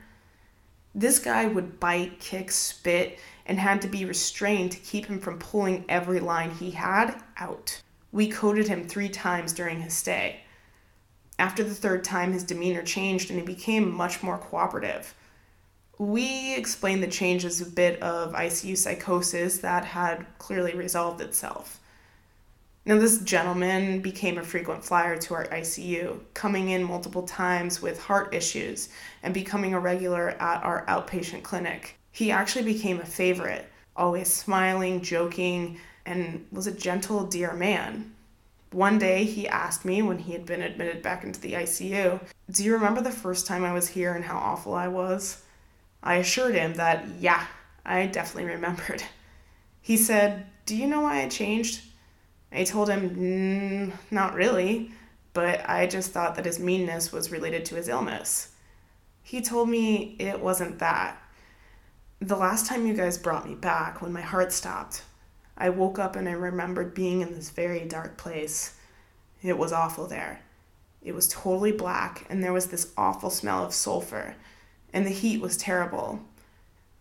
This 0.94 1.20
guy 1.20 1.48
would 1.48 1.80
bite, 1.80 2.20
kick, 2.20 2.52
spit, 2.52 3.18
and 3.46 3.58
had 3.58 3.82
to 3.82 3.88
be 3.88 4.04
restrained 4.04 4.74
to 4.74 4.80
keep 4.80 5.06
him 5.06 5.20
from 5.20 5.40
pulling 5.40 5.86
every 5.88 6.20
line 6.20 6.52
he 6.52 6.72
had 6.72 7.24
out. 7.38 7.82
We 8.12 8.30
coded 8.30 8.68
him 8.68 8.86
three 8.86 9.08
times 9.08 9.54
during 9.54 9.80
his 9.80 9.94
stay. 9.94 10.42
After 11.40 11.64
the 11.64 11.74
third 11.74 12.04
time, 12.04 12.34
his 12.34 12.44
demeanor 12.44 12.84
changed 12.84 13.30
and 13.30 13.40
he 13.40 13.46
became 13.46 13.90
much 13.90 14.22
more 14.22 14.38
cooperative 14.38 15.16
we 16.02 16.56
explained 16.56 17.04
the 17.04 17.08
changes 17.08 17.62
a 17.62 17.66
bit 17.66 18.02
of 18.02 18.34
ICU 18.34 18.76
psychosis 18.76 19.60
that 19.60 19.86
had 19.86 20.26
clearly 20.40 20.74
resolved 20.74 21.22
itself. 21.22 21.80
Now, 22.86 22.98
this 22.98 23.20
gentleman 23.20 24.02
became 24.02 24.40
a 24.40 24.44
frequent 24.44 24.84
flyer 24.84 25.16
to 25.20 25.36
our 25.36 25.46
ICU, 25.50 26.20
coming 26.34 26.70
in 26.70 26.84
multiple 26.84 27.22
times 27.22 27.84
with 27.84 28.02
heart 28.02 28.34
issues 28.34 28.90
and 29.22 29.32
becoming 29.32 29.76
a 29.76 29.80
regular 29.80 30.30
at 30.30 30.64
our 30.64 30.88
outpatient 30.88 31.44
clinic. 31.44 32.00
He 32.12 32.32
actually 32.32 32.66
became 32.66 33.00
a 33.00 33.06
favorite, 33.06 33.68
always 33.96 34.28
smiling, 34.28 35.02
joking, 35.02 35.78
and 36.08 36.44
was 36.52 36.66
a 36.66 36.72
gentle, 36.72 37.28
dear 37.28 37.54
man. 37.54 38.12
One 38.72 38.98
day 38.98 39.24
he 39.24 39.48
asked 39.48 39.86
me 39.86 40.02
when 40.02 40.18
he 40.18 40.34
had 40.34 40.48
been 40.48 40.64
admitted 40.64 41.04
back 41.04 41.24
into 41.24 41.40
the 41.40 41.54
ICU, 41.54 42.20
Do 42.50 42.64
you 42.64 42.74
remember 42.74 43.02
the 43.02 43.12
first 43.12 43.46
time 43.46 43.64
I 43.64 43.74
was 43.74 43.88
here 43.88 44.16
and 44.16 44.26
how 44.26 44.40
awful 44.40 44.74
I 44.74 44.88
was? 44.88 45.44
I 46.04 46.16
assured 46.16 46.56
him 46.56 46.76
that, 46.76 47.08
yeah, 47.20 47.46
I 47.86 48.08
definitely 48.08 48.52
remembered. 48.52 49.04
He 49.84 49.98
said, 49.98 50.46
Do 50.68 50.76
you 50.76 50.86
know 50.86 51.02
why 51.02 51.24
I 51.24 51.28
changed? 51.28 51.82
I 52.52 52.66
told 52.66 52.88
him, 52.88 53.10
mm, 53.10 53.94
Not 54.12 54.36
really, 54.36 54.92
but 55.34 55.68
I 55.68 55.88
just 55.88 56.12
thought 56.12 56.36
that 56.36 56.46
his 56.46 56.60
meanness 56.60 57.12
was 57.12 57.32
related 57.32 57.66
to 57.66 57.76
his 57.76 57.88
illness. 57.88 58.50
He 59.24 59.42
told 59.42 59.70
me 59.70 60.16
it 60.20 60.40
wasn't 60.40 60.78
that. 60.78 61.18
The 62.20 62.36
last 62.36 62.68
time 62.68 62.86
you 62.86 62.94
guys 62.94 63.18
brought 63.18 63.50
me 63.50 63.56
back, 63.56 64.02
when 64.04 64.14
my 64.14 64.22
heart 64.22 64.52
stopped, 64.52 65.02
I 65.58 65.70
woke 65.70 65.98
up 65.98 66.16
and 66.16 66.30
I 66.30 66.34
remembered 66.34 66.94
being 66.94 67.22
in 67.22 67.34
this 67.34 67.50
very 67.50 67.86
dark 67.86 68.18
place. 68.18 68.76
It 69.42 69.58
was 69.58 69.74
awful 69.74 70.06
there. 70.06 70.42
It 71.02 71.16
was 71.16 71.28
totally 71.28 71.72
black, 71.72 72.28
and 72.30 72.44
there 72.44 72.54
was 72.54 72.68
this 72.68 72.94
awful 72.96 73.32
smell 73.32 73.66
of 73.66 73.74
sulfur 73.74 74.36
and 74.94 75.06
the 75.06 75.12
heat 75.12 75.42
was 75.42 75.58
terrible. 75.58 76.22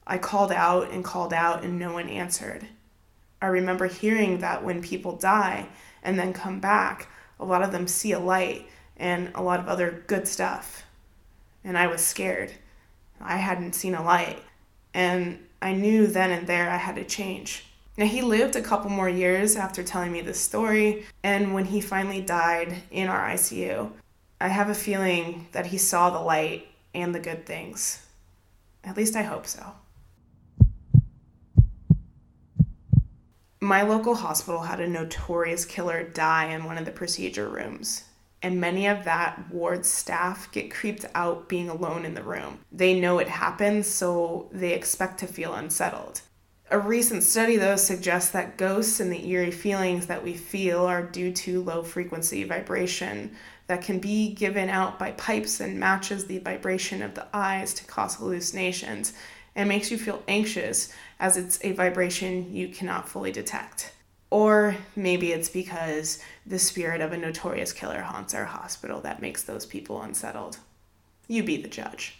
I 0.06 0.18
called 0.18 0.52
out 0.52 0.90
and 0.90 1.04
called 1.04 1.32
out, 1.32 1.62
and 1.62 1.78
no 1.78 1.92
one 1.92 2.08
answered. 2.08 2.66
I 3.42 3.46
remember 3.46 3.86
hearing 3.86 4.38
that 4.38 4.64
when 4.64 4.82
people 4.82 5.16
die 5.16 5.68
and 6.02 6.18
then 6.18 6.32
come 6.32 6.60
back, 6.60 7.08
a 7.38 7.44
lot 7.44 7.62
of 7.62 7.72
them 7.72 7.86
see 7.86 8.12
a 8.12 8.18
light 8.18 8.68
and 8.96 9.30
a 9.34 9.42
lot 9.42 9.60
of 9.60 9.68
other 9.68 10.02
good 10.06 10.28
stuff. 10.28 10.84
And 11.64 11.78
I 11.78 11.86
was 11.86 12.04
scared. 12.04 12.52
I 13.20 13.36
hadn't 13.36 13.74
seen 13.74 13.94
a 13.94 14.02
light. 14.02 14.42
And 14.92 15.38
I 15.62 15.72
knew 15.72 16.06
then 16.06 16.30
and 16.30 16.46
there 16.46 16.70
I 16.70 16.76
had 16.76 16.96
to 16.96 17.04
change. 17.04 17.64
Now, 17.96 18.06
he 18.06 18.22
lived 18.22 18.56
a 18.56 18.62
couple 18.62 18.90
more 18.90 19.08
years 19.08 19.56
after 19.56 19.82
telling 19.82 20.12
me 20.12 20.22
this 20.22 20.40
story, 20.40 21.04
and 21.22 21.52
when 21.52 21.66
he 21.66 21.80
finally 21.80 22.22
died 22.22 22.82
in 22.90 23.08
our 23.08 23.28
ICU, 23.28 23.90
I 24.40 24.48
have 24.48 24.70
a 24.70 24.74
feeling 24.74 25.48
that 25.52 25.66
he 25.66 25.76
saw 25.76 26.08
the 26.08 26.20
light 26.20 26.66
and 26.94 27.14
the 27.14 27.20
good 27.20 27.46
things. 27.46 28.06
At 28.84 28.96
least 28.96 29.16
I 29.16 29.22
hope 29.22 29.46
so. 29.46 29.74
My 33.60 33.82
local 33.82 34.14
hospital 34.14 34.62
had 34.62 34.80
a 34.80 34.88
notorious 34.88 35.66
killer 35.66 36.02
die 36.02 36.46
in 36.46 36.64
one 36.64 36.78
of 36.78 36.86
the 36.86 36.90
procedure 36.90 37.48
rooms, 37.48 38.04
and 38.42 38.58
many 38.58 38.86
of 38.86 39.04
that 39.04 39.52
ward 39.52 39.84
staff 39.84 40.50
get 40.50 40.70
creeped 40.70 41.04
out 41.14 41.46
being 41.46 41.68
alone 41.68 42.06
in 42.06 42.14
the 42.14 42.22
room. 42.22 42.60
They 42.72 42.98
know 42.98 43.18
it 43.18 43.28
happens, 43.28 43.86
so 43.86 44.48
they 44.50 44.72
expect 44.72 45.20
to 45.20 45.26
feel 45.26 45.52
unsettled. 45.52 46.22
A 46.70 46.78
recent 46.78 47.22
study, 47.22 47.56
though, 47.56 47.76
suggests 47.76 48.30
that 48.30 48.56
ghosts 48.56 49.00
and 49.00 49.12
the 49.12 49.28
eerie 49.28 49.50
feelings 49.50 50.06
that 50.06 50.24
we 50.24 50.34
feel 50.34 50.86
are 50.86 51.02
due 51.02 51.32
to 51.32 51.62
low 51.62 51.82
frequency 51.82 52.44
vibration 52.44 53.36
that 53.70 53.82
can 53.82 54.00
be 54.00 54.32
given 54.32 54.68
out 54.68 54.98
by 54.98 55.12
pipes 55.12 55.60
and 55.60 55.78
matches 55.78 56.24
the 56.24 56.38
vibration 56.38 57.02
of 57.02 57.14
the 57.14 57.24
eyes 57.32 57.72
to 57.72 57.84
cause 57.84 58.16
hallucinations 58.16 59.12
and 59.54 59.68
makes 59.68 59.92
you 59.92 59.96
feel 59.96 60.24
anxious 60.26 60.92
as 61.20 61.36
it's 61.36 61.60
a 61.62 61.70
vibration 61.70 62.52
you 62.52 62.66
cannot 62.66 63.08
fully 63.08 63.30
detect. 63.30 63.92
Or 64.28 64.74
maybe 64.96 65.30
it's 65.30 65.48
because 65.48 66.20
the 66.44 66.58
spirit 66.58 67.00
of 67.00 67.12
a 67.12 67.16
notorious 67.16 67.72
killer 67.72 68.00
haunts 68.00 68.34
our 68.34 68.44
hospital 68.44 69.00
that 69.02 69.22
makes 69.22 69.44
those 69.44 69.66
people 69.66 70.02
unsettled. 70.02 70.58
You 71.28 71.44
be 71.44 71.62
the 71.62 71.68
judge. 71.68 72.16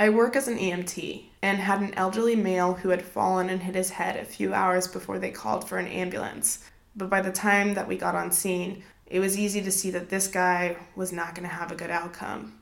I 0.00 0.08
work 0.08 0.34
as 0.34 0.48
an 0.48 0.58
EMT 0.58 1.26
and 1.42 1.58
had 1.58 1.80
an 1.80 1.94
elderly 1.94 2.34
male 2.34 2.74
who 2.74 2.88
had 2.88 3.02
fallen 3.02 3.48
and 3.48 3.62
hit 3.62 3.76
his 3.76 3.90
head 3.90 4.16
a 4.16 4.24
few 4.24 4.52
hours 4.52 4.88
before 4.88 5.20
they 5.20 5.30
called 5.30 5.68
for 5.68 5.78
an 5.78 5.86
ambulance. 5.86 6.64
But 6.96 7.10
by 7.10 7.20
the 7.20 7.32
time 7.32 7.74
that 7.74 7.86
we 7.86 7.96
got 7.96 8.14
on 8.14 8.32
scene, 8.32 8.82
it 9.06 9.20
was 9.20 9.38
easy 9.38 9.60
to 9.62 9.70
see 9.70 9.90
that 9.90 10.08
this 10.08 10.26
guy 10.26 10.76
was 10.96 11.12
not 11.12 11.34
going 11.34 11.48
to 11.48 11.54
have 11.54 11.70
a 11.70 11.76
good 11.76 11.90
outcome. 11.90 12.58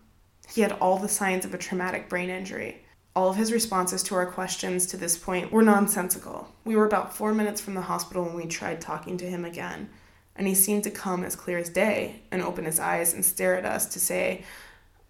He 0.53 0.61
had 0.61 0.73
all 0.73 0.99
the 0.99 1.09
signs 1.09 1.44
of 1.44 1.55
a 1.55 1.59
traumatic 1.59 2.09
brain 2.09 2.29
injury. 2.29 2.85
All 3.16 3.31
of 3.31 3.37
his 3.37 3.53
responses 3.53 4.03
to 4.05 4.14
our 4.16 4.27
questions 4.27 4.87
to 4.87 4.97
this 4.97 5.16
point 5.16 5.53
were 5.53 5.62
nonsensical. 5.62 6.53
We 6.64 6.77
were 6.77 6.85
about 6.85 7.16
four 7.16 7.33
minutes 7.33 7.61
from 7.61 7.75
the 7.75 7.83
hospital 7.83 8.25
when 8.25 8.35
we 8.35 8.47
tried 8.47 8.81
talking 8.81 9.16
to 9.18 9.31
him 9.31 9.44
again, 9.44 9.88
and 10.37 10.49
he 10.49 10.55
seemed 10.55 10.85
to 10.85 10.90
come 10.90 11.25
as 11.25 11.37
clear 11.37 11.59
as 11.59 11.68
day 11.68 12.23
and 12.33 12.42
open 12.42 12.64
his 12.64 12.81
eyes 12.81 13.14
and 13.14 13.25
stare 13.25 13.57
at 13.57 13.64
us 13.64 13.87
to 13.87 14.01
say, 14.01 14.44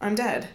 I'm 0.00 0.14
dead. 0.14 0.48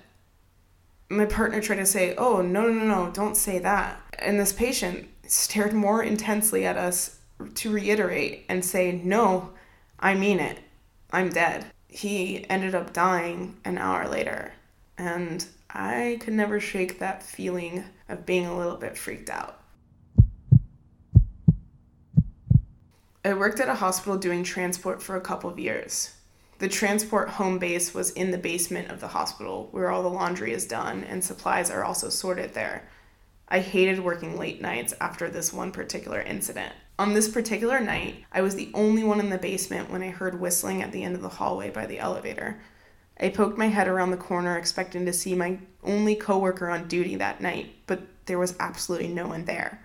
My 1.09 1.25
partner 1.25 1.59
tried 1.59 1.77
to 1.77 1.87
say, 1.87 2.13
Oh, 2.15 2.43
no, 2.43 2.71
no, 2.71 2.85
no, 2.85 3.11
don't 3.11 3.35
say 3.35 3.57
that. 3.59 3.99
And 4.19 4.39
this 4.39 4.53
patient 4.53 5.09
stared 5.27 5.73
more 5.73 6.03
intensely 6.03 6.65
at 6.65 6.77
us 6.77 7.18
to 7.55 7.71
reiterate 7.71 8.45
and 8.49 8.63
say, 8.63 8.91
No, 8.91 9.51
I 9.99 10.15
mean 10.15 10.39
it. 10.39 10.59
I'm 11.11 11.29
dead. 11.29 11.65
He 11.87 12.47
ended 12.49 12.75
up 12.75 12.93
dying 12.93 13.57
an 13.65 13.77
hour 13.77 14.07
later. 14.07 14.53
And 14.97 15.45
I 15.69 16.17
could 16.19 16.33
never 16.33 16.59
shake 16.59 16.99
that 16.99 17.23
feeling 17.23 17.83
of 18.07 18.25
being 18.25 18.45
a 18.45 18.57
little 18.57 18.77
bit 18.77 18.97
freaked 18.97 19.29
out. 19.29 19.59
I 23.23 23.33
worked 23.33 23.59
at 23.59 23.69
a 23.69 23.75
hospital 23.75 24.17
doing 24.17 24.43
transport 24.43 25.01
for 25.03 25.15
a 25.15 25.21
couple 25.21 25.49
of 25.49 25.59
years. 25.59 26.15
The 26.59 26.67
transport 26.67 27.29
home 27.29 27.59
base 27.59 27.93
was 27.93 28.11
in 28.11 28.31
the 28.31 28.37
basement 28.37 28.89
of 28.89 28.99
the 28.99 29.09
hospital 29.09 29.69
where 29.71 29.89
all 29.89 30.03
the 30.03 30.09
laundry 30.09 30.51
is 30.51 30.65
done 30.65 31.03
and 31.03 31.23
supplies 31.23 31.69
are 31.69 31.83
also 31.83 32.09
sorted 32.09 32.53
there. 32.53 32.89
I 33.47 33.59
hated 33.59 33.99
working 33.99 34.37
late 34.37 34.61
nights 34.61 34.93
after 34.99 35.29
this 35.29 35.53
one 35.53 35.71
particular 35.71 36.21
incident. 36.21 36.73
On 36.99 37.13
this 37.13 37.29
particular 37.29 37.79
night, 37.79 38.25
I 38.29 38.41
was 38.41 38.55
the 38.55 38.69
only 38.73 39.05
one 39.05 39.21
in 39.21 39.29
the 39.29 39.37
basement 39.37 39.89
when 39.89 40.03
I 40.03 40.09
heard 40.09 40.37
whistling 40.37 40.83
at 40.83 40.91
the 40.91 41.01
end 41.01 41.15
of 41.15 41.21
the 41.21 41.29
hallway 41.29 41.69
by 41.69 41.85
the 41.85 41.97
elevator. 41.97 42.59
I 43.17 43.29
poked 43.29 43.57
my 43.57 43.67
head 43.67 43.87
around 43.87 44.11
the 44.11 44.17
corner 44.17 44.57
expecting 44.57 45.05
to 45.05 45.13
see 45.13 45.33
my 45.33 45.59
only 45.81 46.13
coworker 46.13 46.69
on 46.69 46.89
duty 46.89 47.15
that 47.15 47.39
night, 47.39 47.73
but 47.87 48.01
there 48.25 48.37
was 48.37 48.53
absolutely 48.59 49.07
no 49.07 49.29
one 49.29 49.45
there. 49.45 49.81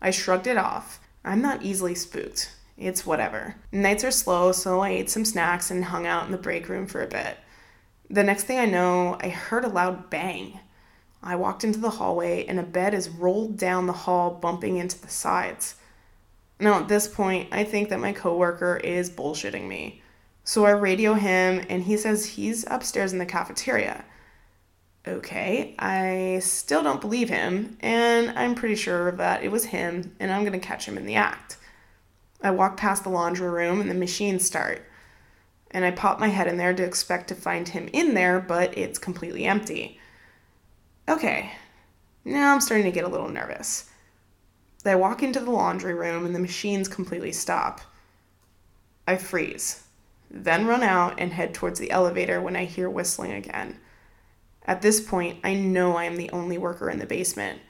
I 0.00 0.10
shrugged 0.10 0.46
it 0.46 0.56
off. 0.56 1.00
I'm 1.22 1.42
not 1.42 1.64
easily 1.64 1.94
spooked. 1.94 2.50
It's 2.78 3.04
whatever. 3.04 3.56
Nights 3.70 4.04
are 4.04 4.10
slow, 4.10 4.52
so 4.52 4.80
I 4.80 4.88
ate 4.88 5.10
some 5.10 5.26
snacks 5.26 5.70
and 5.70 5.84
hung 5.84 6.06
out 6.06 6.24
in 6.24 6.32
the 6.32 6.38
break 6.38 6.70
room 6.70 6.86
for 6.86 7.02
a 7.02 7.08
bit. 7.08 7.36
The 8.08 8.24
next 8.24 8.44
thing 8.44 8.58
I 8.58 8.64
know, 8.64 9.18
I 9.20 9.28
heard 9.28 9.66
a 9.66 9.68
loud 9.68 10.08
bang. 10.08 10.60
I 11.22 11.36
walked 11.36 11.62
into 11.62 11.78
the 11.78 11.90
hallway 11.90 12.46
and 12.46 12.58
a 12.58 12.62
bed 12.62 12.94
is 12.94 13.10
rolled 13.10 13.58
down 13.58 13.86
the 13.86 13.92
hall, 13.92 14.30
bumping 14.30 14.78
into 14.78 14.98
the 14.98 15.10
sides. 15.10 15.74
Now, 16.60 16.80
at 16.80 16.88
this 16.88 17.06
point, 17.06 17.48
I 17.52 17.64
think 17.64 17.88
that 17.88 18.00
my 18.00 18.12
coworker 18.12 18.76
is 18.76 19.10
bullshitting 19.10 19.68
me. 19.68 20.02
So 20.44 20.64
I 20.64 20.70
radio 20.70 21.14
him, 21.14 21.64
and 21.68 21.82
he 21.82 21.96
says 21.96 22.24
he's 22.24 22.64
upstairs 22.68 23.12
in 23.12 23.18
the 23.18 23.26
cafeteria. 23.26 24.04
Okay, 25.06 25.74
I 25.78 26.40
still 26.42 26.82
don't 26.82 27.00
believe 27.00 27.28
him, 27.28 27.76
and 27.80 28.30
I'm 28.36 28.54
pretty 28.54 28.74
sure 28.74 29.12
that 29.12 29.42
it 29.42 29.52
was 29.52 29.66
him, 29.66 30.14
and 30.18 30.32
I'm 30.32 30.44
gonna 30.44 30.58
catch 30.58 30.86
him 30.86 30.98
in 30.98 31.06
the 31.06 31.14
act. 31.14 31.58
I 32.42 32.50
walk 32.50 32.76
past 32.76 33.04
the 33.04 33.10
laundry 33.10 33.48
room, 33.48 33.80
and 33.80 33.90
the 33.90 33.94
machines 33.94 34.44
start. 34.44 34.82
And 35.70 35.84
I 35.84 35.90
pop 35.90 36.18
my 36.18 36.28
head 36.28 36.46
in 36.46 36.56
there 36.56 36.74
to 36.74 36.82
expect 36.82 37.28
to 37.28 37.34
find 37.34 37.68
him 37.68 37.88
in 37.92 38.14
there, 38.14 38.40
but 38.40 38.76
it's 38.76 38.98
completely 38.98 39.44
empty. 39.44 40.00
Okay, 41.08 41.52
now 42.24 42.54
I'm 42.54 42.60
starting 42.60 42.86
to 42.86 42.92
get 42.92 43.04
a 43.04 43.08
little 43.08 43.28
nervous. 43.28 43.88
I 44.88 44.94
walk 44.94 45.22
into 45.22 45.40
the 45.40 45.50
laundry 45.50 45.94
room, 45.94 46.24
and 46.24 46.34
the 46.34 46.40
machines 46.40 46.88
completely 46.88 47.32
stop. 47.32 47.80
I 49.06 49.16
freeze 49.16 49.84
then 50.30 50.66
run 50.66 50.82
out 50.82 51.14
and 51.18 51.32
head 51.32 51.54
towards 51.54 51.78
the 51.78 51.90
elevator 51.90 52.40
when 52.40 52.56
I 52.56 52.64
hear 52.64 52.90
whistling 52.90 53.32
again. 53.32 53.78
At 54.64 54.82
this 54.82 55.00
point, 55.00 55.38
I 55.42 55.54
know 55.54 55.96
I 55.96 56.04
am 56.04 56.16
the 56.16 56.30
only 56.30 56.58
worker 56.58 56.90
in 56.90 56.98
the 56.98 57.06
basement. 57.06 57.60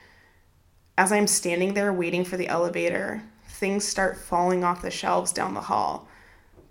As 0.97 1.13
I'm 1.13 1.29
standing 1.29 1.75
there 1.75 1.93
waiting 1.93 2.25
for 2.25 2.37
the 2.37 2.49
elevator, 2.49 3.23
things 3.47 3.85
start 3.85 4.19
falling 4.19 4.65
off 4.65 4.83
the 4.83 4.91
shelves 4.91 5.33
down 5.33 5.55
the 5.55 5.61
hall. 5.61 6.09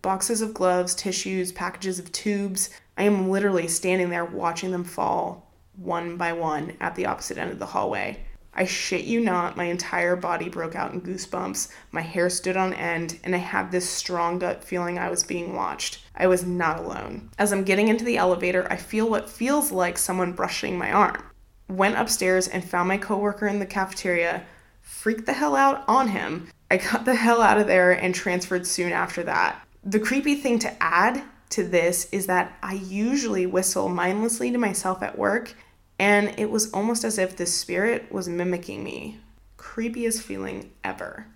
Boxes 0.02 0.42
of 0.42 0.54
gloves, 0.54 0.94
tissues, 0.94 1.52
packages 1.54 2.00
of 2.00 2.12
tubes. 2.12 2.70
I 2.98 3.04
am 3.04 3.30
literally 3.30 3.68
standing 3.68 4.10
there 4.10 4.26
watching 4.26 4.72
them 4.72 4.84
fall 4.84 5.50
one 5.78 6.18
by 6.18 6.34
one 6.34 6.76
at 6.82 6.96
the 6.96 7.06
opposite 7.06 7.38
end 7.38 7.52
of 7.52 7.60
the 7.60 7.66
hallway. 7.68 8.26
I 8.58 8.66
shit 8.66 9.06
you 9.06 9.22
not, 9.22 9.56
my 9.56 9.66
entire 9.66 10.16
body 10.16 10.50
broke 10.50 10.76
out 10.76 10.92
in 10.92 11.02
goosebumps, 11.02 11.72
my 11.92 12.02
hair 12.02 12.28
stood 12.30 12.58
on 12.58 12.74
end, 12.74 13.20
and 13.24 13.36
I 13.36 13.38
had 13.38 13.72
this 13.72 13.88
strong 13.88 14.40
gut 14.40 14.64
feeling 14.64 14.98
I 14.98 15.12
was 15.12 15.24
being 15.24 15.56
watched. 15.56 16.00
I 16.16 16.26
was 16.26 16.44
not 16.44 16.80
alone. 16.80 17.30
As 17.38 17.54
I'm 17.54 17.64
getting 17.64 17.88
into 17.88 18.04
the 18.04 18.18
elevator, 18.18 18.68
I 18.72 18.78
feel 18.78 19.08
what 19.08 19.30
feels 19.30 19.72
like 19.72 20.00
someone 20.00 20.34
brushing 20.34 20.76
my 20.76 20.92
arm. 20.92 21.24
Went 21.70 21.98
upstairs 21.98 22.48
and 22.48 22.64
found 22.66 22.88
my 22.88 22.98
coworker 22.98 23.46
in 23.46 23.60
the 23.60 23.66
cafeteria, 23.66 24.44
freaked 24.82 25.28
the 25.28 25.34
hell 25.34 25.56
out 25.56 25.84
on 25.88 26.08
him. 26.08 26.50
I 26.72 26.78
got 26.78 27.06
the 27.06 27.16
hell 27.16 27.42
out 27.42 27.60
of 27.60 27.68
there 27.68 27.92
and 27.92 28.16
transferred 28.16 28.66
soon 28.66 28.92
after 28.92 29.22
that. 29.24 29.62
The 29.84 30.00
creepy 30.00 30.36
thing 30.36 30.58
to 30.60 30.84
add 30.84 31.22
to 31.52 31.64
this 31.64 32.10
is 32.12 32.26
that 32.28 32.58
I 32.64 32.74
usually 32.74 33.46
whistle 33.46 33.88
mindlessly 33.88 34.52
to 34.52 34.58
myself 34.58 35.04
at 35.04 35.18
work, 35.18 35.54
and 36.00 36.34
it 36.38 36.50
was 36.50 36.72
almost 36.72 37.04
as 37.04 37.18
if 37.18 37.36
this 37.36 37.54
spirit 37.54 38.12
was 38.12 38.28
mimicking 38.28 38.84
me. 38.84 39.20
Creepiest 39.58 40.22
feeling 40.22 40.72
ever. 40.84 41.28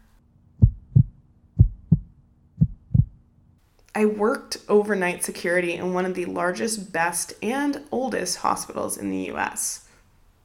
I 3.94 4.06
worked 4.06 4.58
overnight 4.70 5.24
security 5.24 5.74
in 5.74 5.94
one 5.94 6.06
of 6.06 6.14
the 6.14 6.26
largest, 6.26 6.94
best, 6.94 7.34
and 7.42 7.84
oldest 7.92 8.38
hospitals 8.38 8.98
in 8.98 9.10
the 9.10 9.32
US. 9.32 9.86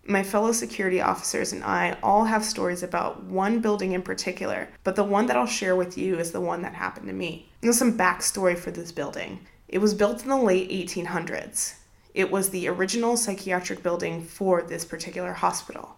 My 0.04 0.22
fellow 0.22 0.52
security 0.52 1.00
officers 1.00 1.52
and 1.52 1.62
I 1.62 1.96
all 2.02 2.24
have 2.24 2.44
stories 2.44 2.82
about 2.82 3.24
one 3.24 3.60
building 3.60 3.92
in 3.92 4.02
particular, 4.02 4.68
but 4.82 4.96
the 4.96 5.04
one 5.04 5.26
that 5.26 5.36
I'll 5.36 5.46
share 5.46 5.76
with 5.76 5.96
you 5.96 6.18
is 6.18 6.32
the 6.32 6.40
one 6.40 6.62
that 6.62 6.74
happened 6.74 7.06
to 7.06 7.12
me. 7.12 7.48
There's 7.60 7.78
some 7.78 7.98
backstory 7.98 8.56
for 8.56 8.70
this 8.70 8.92
building. 8.92 9.46
It 9.68 9.78
was 9.78 9.94
built 9.94 10.22
in 10.22 10.28
the 10.28 10.36
late 10.36 10.70
1800s. 10.70 11.74
It 12.16 12.30
was 12.30 12.48
the 12.48 12.66
original 12.66 13.18
psychiatric 13.18 13.82
building 13.82 14.22
for 14.22 14.62
this 14.62 14.86
particular 14.86 15.34
hospital. 15.34 15.96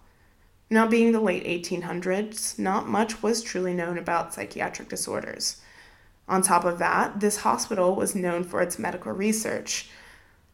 Now, 0.68 0.84
being 0.88 1.12
the 1.12 1.20
late 1.20 1.44
1800s, 1.44 2.58
not 2.58 2.88
much 2.88 3.22
was 3.22 3.40
truly 3.40 3.72
known 3.72 3.96
about 3.96 4.34
psychiatric 4.34 4.88
disorders. 4.88 5.58
On 6.28 6.42
top 6.42 6.64
of 6.64 6.80
that, 6.80 7.20
this 7.20 7.38
hospital 7.38 7.94
was 7.94 8.16
known 8.16 8.42
for 8.42 8.60
its 8.60 8.80
medical 8.80 9.12
research. 9.12 9.90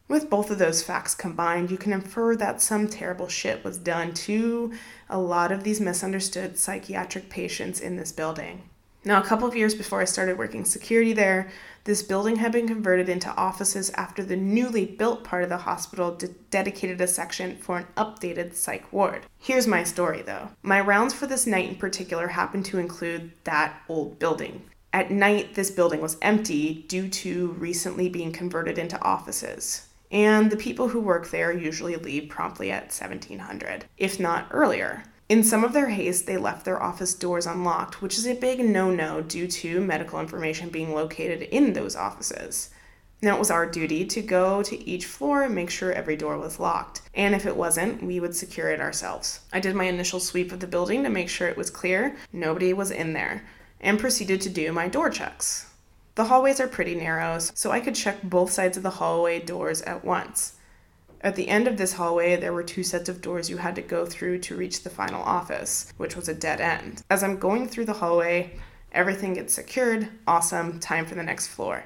With 0.07 0.29
both 0.29 0.51
of 0.51 0.59
those 0.59 0.83
facts 0.83 1.15
combined, 1.15 1.71
you 1.71 1.79
can 1.79 1.95
infer 1.95 2.37
that 2.37 2.61
some 2.61 2.87
terrible 2.87 3.29
shit 3.29 3.65
was 3.65 3.79
done 3.79 4.13
to 4.13 4.75
a 5.09 5.19
lot 5.19 5.51
of 5.51 5.65
these 5.65 5.81
misunderstood 5.81 6.59
psychiatric 6.59 7.31
patients 7.31 7.81
in 7.81 7.97
this 7.97 8.13
building. 8.13 8.69
Now, 9.03 9.19
a 9.19 9.25
couple 9.25 9.49
of 9.49 9.57
years 9.57 9.75
before 9.75 10.03
I 10.03 10.05
started 10.05 10.37
working 10.37 10.67
security 10.67 11.15
there, 11.15 11.51
this 11.85 12.03
building 12.03 12.37
had 12.37 12.51
been 12.51 12.67
converted 12.67 13.09
into 13.11 13.35
offices 13.37 13.91
after 13.91 14.25
the 14.25 14.37
newly 14.37 14.87
built 14.87 15.23
part 15.23 15.43
of 15.43 15.51
the 15.51 15.59
hospital 15.59 16.15
de- 16.15 16.29
dedicated 16.51 17.01
a 17.01 17.07
section 17.07 17.59
for 17.59 17.77
an 17.77 17.87
updated 17.97 18.55
psych 18.55 18.91
ward. 18.91 19.27
Here's 19.39 19.67
my 19.67 19.85
story 19.85 20.23
though. 20.23 20.49
My 20.63 20.81
rounds 20.81 21.13
for 21.13 21.27
this 21.27 21.47
night 21.47 21.69
in 21.69 21.77
particular 21.77 22.29
happened 22.29 22.65
to 22.67 22.79
include 22.79 23.33
that 23.45 23.83
old 23.89 24.19
building. 24.19 24.63
At 24.95 25.11
night, 25.11 25.55
this 25.55 25.71
building 25.71 26.01
was 26.01 26.17
empty 26.23 26.85
due 26.89 27.09
to 27.09 27.49
recently 27.59 28.09
being 28.09 28.33
converted 28.33 28.79
into 28.79 29.01
offices. 29.03 29.89
And 30.11 30.51
the 30.51 30.57
people 30.57 30.89
who 30.89 31.01
work 31.01 31.31
there 31.31 31.53
usually 31.53 31.97
leave 31.97 32.29
promptly 32.29 32.71
at 32.71 32.93
1700, 32.93 33.87
if 33.99 34.21
not 34.21 34.47
earlier. 34.53 35.03
In 35.27 35.43
some 35.43 35.65
of 35.65 35.73
their 35.73 35.89
haste, 35.89 36.27
they 36.27 36.37
left 36.37 36.67
their 36.67 36.83
office 36.83 37.15
doors 37.15 37.47
unlocked, 37.47 38.03
which 38.03 38.19
is 38.19 38.27
a 38.27 38.35
big 38.35 38.61
no 38.61 38.91
no 38.91 39.23
due 39.23 39.47
to 39.47 39.81
medical 39.81 40.21
information 40.21 40.69
being 40.69 40.93
located 40.93 41.43
in 41.43 41.73
those 41.73 41.97
offices. 41.97 42.69
Now, 43.23 43.37
it 43.37 43.39
was 43.39 43.51
our 43.51 43.65
duty 43.65 44.05
to 44.05 44.21
go 44.21 44.63
to 44.63 44.87
each 44.87 45.07
floor 45.07 45.45
and 45.45 45.55
make 45.55 45.71
sure 45.71 45.91
every 45.93 46.15
door 46.15 46.37
was 46.37 46.61
locked. 46.61 47.01
And 47.15 47.35
if 47.35 47.47
it 47.47 47.57
wasn't, 47.57 48.03
we 48.03 48.21
would 48.21 48.37
secure 48.37 48.69
it 48.69 48.81
ourselves. 48.81 49.41
I 49.51 49.61
did 49.61 49.75
my 49.75 49.85
initial 49.85 50.21
sweep 50.21 50.53
of 50.53 50.61
the 50.61 50.67
building 50.67 51.03
to 51.05 51.09
make 51.09 51.31
sure 51.31 51.49
it 51.49 51.57
was 51.57 51.71
clear, 51.71 52.17
nobody 52.31 52.75
was 52.75 52.91
in 52.91 53.15
there, 53.15 53.47
and 53.81 53.99
proceeded 53.99 54.43
to 54.43 54.51
do 54.51 54.73
my 54.73 54.89
door 54.89 55.09
checks. 55.09 55.71
The 56.17 56.25
hallways 56.25 56.61
are 56.61 56.69
pretty 56.69 56.95
narrow, 56.95 57.39
so 57.39 57.71
I 57.71 57.81
could 57.81 57.95
check 57.95 58.23
both 58.23 58.51
sides 58.51 58.77
of 58.77 58.83
the 58.83 58.91
hallway 58.91 59.41
doors 59.41 59.81
at 59.83 60.05
once. 60.05 60.57
At 61.25 61.37
the 61.37 61.49
end 61.49 61.67
of 61.67 61.79
this 61.79 61.95
hallway, 61.95 62.37
there 62.37 62.53
were 62.53 62.63
two 62.63 62.83
sets 62.83 63.09
of 63.09 63.23
doors 63.23 63.49
you 63.49 63.57
had 63.57 63.75
to 63.77 63.83
go 63.83 64.05
through 64.05 64.41
to 64.41 64.57
reach 64.57 64.83
the 64.83 64.91
final 64.91 65.23
office, 65.23 65.91
which 65.97 66.17
was 66.17 66.29
a 66.29 66.35
dead 66.35 66.61
end. 66.61 67.03
As 67.09 67.23
I'm 67.23 67.39
going 67.39 67.67
through 67.67 67.87
the 67.87 67.95
hallway, 67.95 68.59
everything 68.93 69.33
gets 69.33 69.55
secured. 69.55 70.07
Awesome, 70.27 70.79
time 70.81 71.07
for 71.07 71.15
the 71.15 71.23
next 71.23 71.47
floor. 71.47 71.85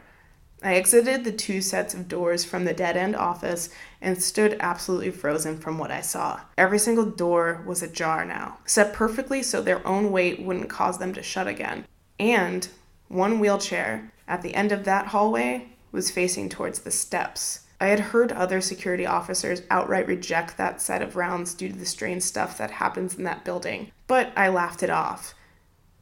I 0.60 0.74
exited 0.74 1.22
the 1.22 1.30
two 1.30 1.60
sets 1.60 1.94
of 1.94 2.08
doors 2.08 2.44
from 2.44 2.64
the 2.64 2.74
dead 2.74 2.96
end 2.96 3.14
office 3.14 3.70
and 4.00 4.20
stood 4.20 4.56
absolutely 4.58 5.12
frozen 5.12 5.56
from 5.56 5.78
what 5.78 5.92
I 5.92 6.00
saw. 6.00 6.40
Every 6.58 6.80
single 6.80 7.06
door 7.06 7.62
was 7.64 7.80
ajar 7.80 8.24
now, 8.24 8.58
set 8.64 8.92
perfectly 8.92 9.44
so 9.44 9.62
their 9.62 9.86
own 9.86 10.10
weight 10.10 10.42
wouldn't 10.42 10.68
cause 10.68 10.98
them 10.98 11.14
to 11.14 11.22
shut 11.22 11.46
again. 11.46 11.86
And 12.18 12.66
one 13.06 13.38
wheelchair 13.38 14.10
at 14.26 14.42
the 14.42 14.56
end 14.56 14.72
of 14.72 14.84
that 14.84 15.06
hallway 15.06 15.68
was 15.92 16.10
facing 16.10 16.48
towards 16.48 16.80
the 16.80 16.90
steps. 16.90 17.60
I 17.80 17.86
had 17.88 18.00
heard 18.00 18.32
other 18.32 18.60
security 18.60 19.06
officers 19.06 19.62
outright 19.70 20.08
reject 20.08 20.56
that 20.56 20.80
set 20.80 21.00
of 21.00 21.14
rounds 21.14 21.54
due 21.54 21.68
to 21.68 21.78
the 21.78 21.86
strange 21.86 22.22
stuff 22.22 22.58
that 22.58 22.72
happens 22.72 23.14
in 23.14 23.24
that 23.24 23.44
building, 23.44 23.92
but 24.08 24.32
I 24.36 24.48
laughed 24.48 24.82
it 24.82 24.90
off 24.90 25.34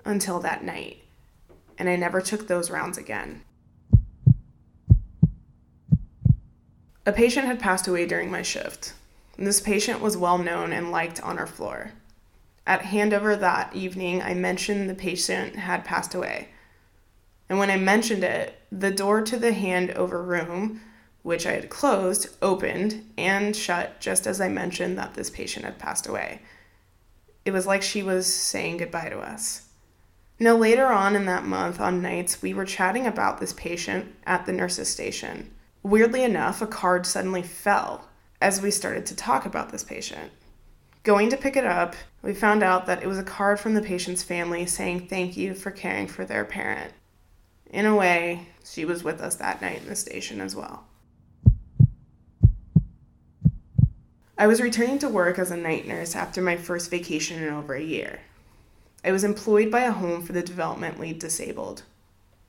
until 0.05 0.41
that 0.41 0.65
night, 0.65 1.03
and 1.77 1.89
I 1.89 1.97
never 1.97 2.23
took 2.23 2.47
those 2.47 2.71
rounds 2.71 2.97
again. 2.97 3.43
A 7.05 7.13
patient 7.13 7.47
had 7.47 7.61
passed 7.61 7.87
away 7.87 8.07
during 8.07 8.31
my 8.31 8.43
shift. 8.43 8.95
This 9.39 9.61
patient 9.61 10.01
was 10.01 10.17
well 10.17 10.39
known 10.39 10.73
and 10.73 10.91
liked 10.91 11.23
on 11.23 11.39
our 11.39 11.47
floor. 11.47 11.93
At 12.67 12.81
handover 12.81 13.39
that 13.39 13.77
evening, 13.77 14.23
I 14.23 14.35
mentioned 14.35 14.89
the 14.89 14.95
patient 14.95 15.57
had 15.57 15.85
passed 15.85 16.15
away. 16.15 16.49
And 17.49 17.59
when 17.59 17.71
I 17.71 17.77
mentioned 17.77 18.25
it, 18.25 18.59
the 18.73 18.91
door 18.91 19.21
to 19.23 19.39
the 19.39 19.53
handover 19.53 20.27
room, 20.27 20.81
which 21.27 21.45
I 21.45 21.55
had 21.55 21.71
closed, 21.71 22.29
opened 22.41 23.05
and 23.19 23.57
shut 23.57 23.99
just 23.99 24.29
as 24.29 24.41
I 24.41 24.49
mentioned 24.49 24.97
that 24.97 25.15
this 25.15 25.29
patient 25.29 25.65
had 25.65 25.77
passed 25.77 26.07
away. 26.07 26.41
It 27.45 27.51
was 27.51 27.67
like 27.67 27.83
she 27.83 28.01
was 28.05 28.33
saying 28.33 28.77
goodbye 28.77 29.09
to 29.09 29.19
us. 29.19 29.67
Now, 30.39 30.55
later 30.55 30.87
on 30.87 31.17
in 31.17 31.27
that 31.27 31.45
month, 31.45 31.81
on 31.81 32.01
nights, 32.01 32.43
we 32.43 32.55
were 32.55 32.65
chatting 32.65 33.09
about 33.09 33.41
this 33.41 33.53
patient 33.55 34.15
at 34.25 34.47
the 34.47 34.53
nurse's 34.53 34.89
station. 34.89 35.51
Weirdly 35.83 36.23
enough, 36.23 36.63
a 36.63 36.67
card 36.67 37.07
suddenly 37.07 37.43
fell 37.43 38.07
as 38.41 38.63
we 38.63 38.71
started 38.71 39.05
to 39.07 39.17
talk 39.17 39.45
about 39.45 39.73
this 39.73 39.83
patient. 39.83 40.31
Going 41.03 41.29
to 41.31 41.37
pick 41.37 41.57
it 41.57 41.67
up, 41.67 41.97
we 42.23 42.35
found 42.35 42.63
out 42.63 42.87
that 42.87 43.03
it 43.03 43.09
was 43.09 43.19
a 43.19 43.25
card 43.25 43.59
from 43.59 43.75
the 43.75 43.83
patient's 43.83 44.23
family 44.23 44.65
saying 44.65 45.09
thank 45.09 45.37
you 45.37 45.55
for 45.55 45.73
caring 45.73 46.07
for 46.07 46.25
their 46.25 46.45
parent. 46.45 46.93
In 47.69 47.85
a 47.85 47.97
way, 47.97 48.47
she 48.65 48.85
was 48.85 49.03
with 49.03 49.21
us 49.21 49.35
that 49.35 49.61
night 49.61 49.83
in 49.83 49.89
the 49.89 49.97
station 49.97 50.41
as 50.41 50.55
well. 50.55 50.86
I 54.39 54.47
was 54.47 54.61
returning 54.61 54.99
to 54.99 55.09
work 55.09 55.39
as 55.39 55.51
a 55.51 55.57
night 55.57 55.89
nurse 55.89 56.15
after 56.15 56.43
my 56.43 56.59
first 56.59 56.91
vacation 56.91 57.43
in 57.43 57.55
over 57.55 57.75
a 57.75 57.83
year. 57.83 58.21
I 59.03 59.11
was 59.11 59.25
employed 59.25 59.71
by 59.71 59.81
a 59.81 59.93
home 59.93 60.23
for 60.23 60.35
the 60.35 60.43
developmentally 60.43 61.19
disabled. 61.19 61.85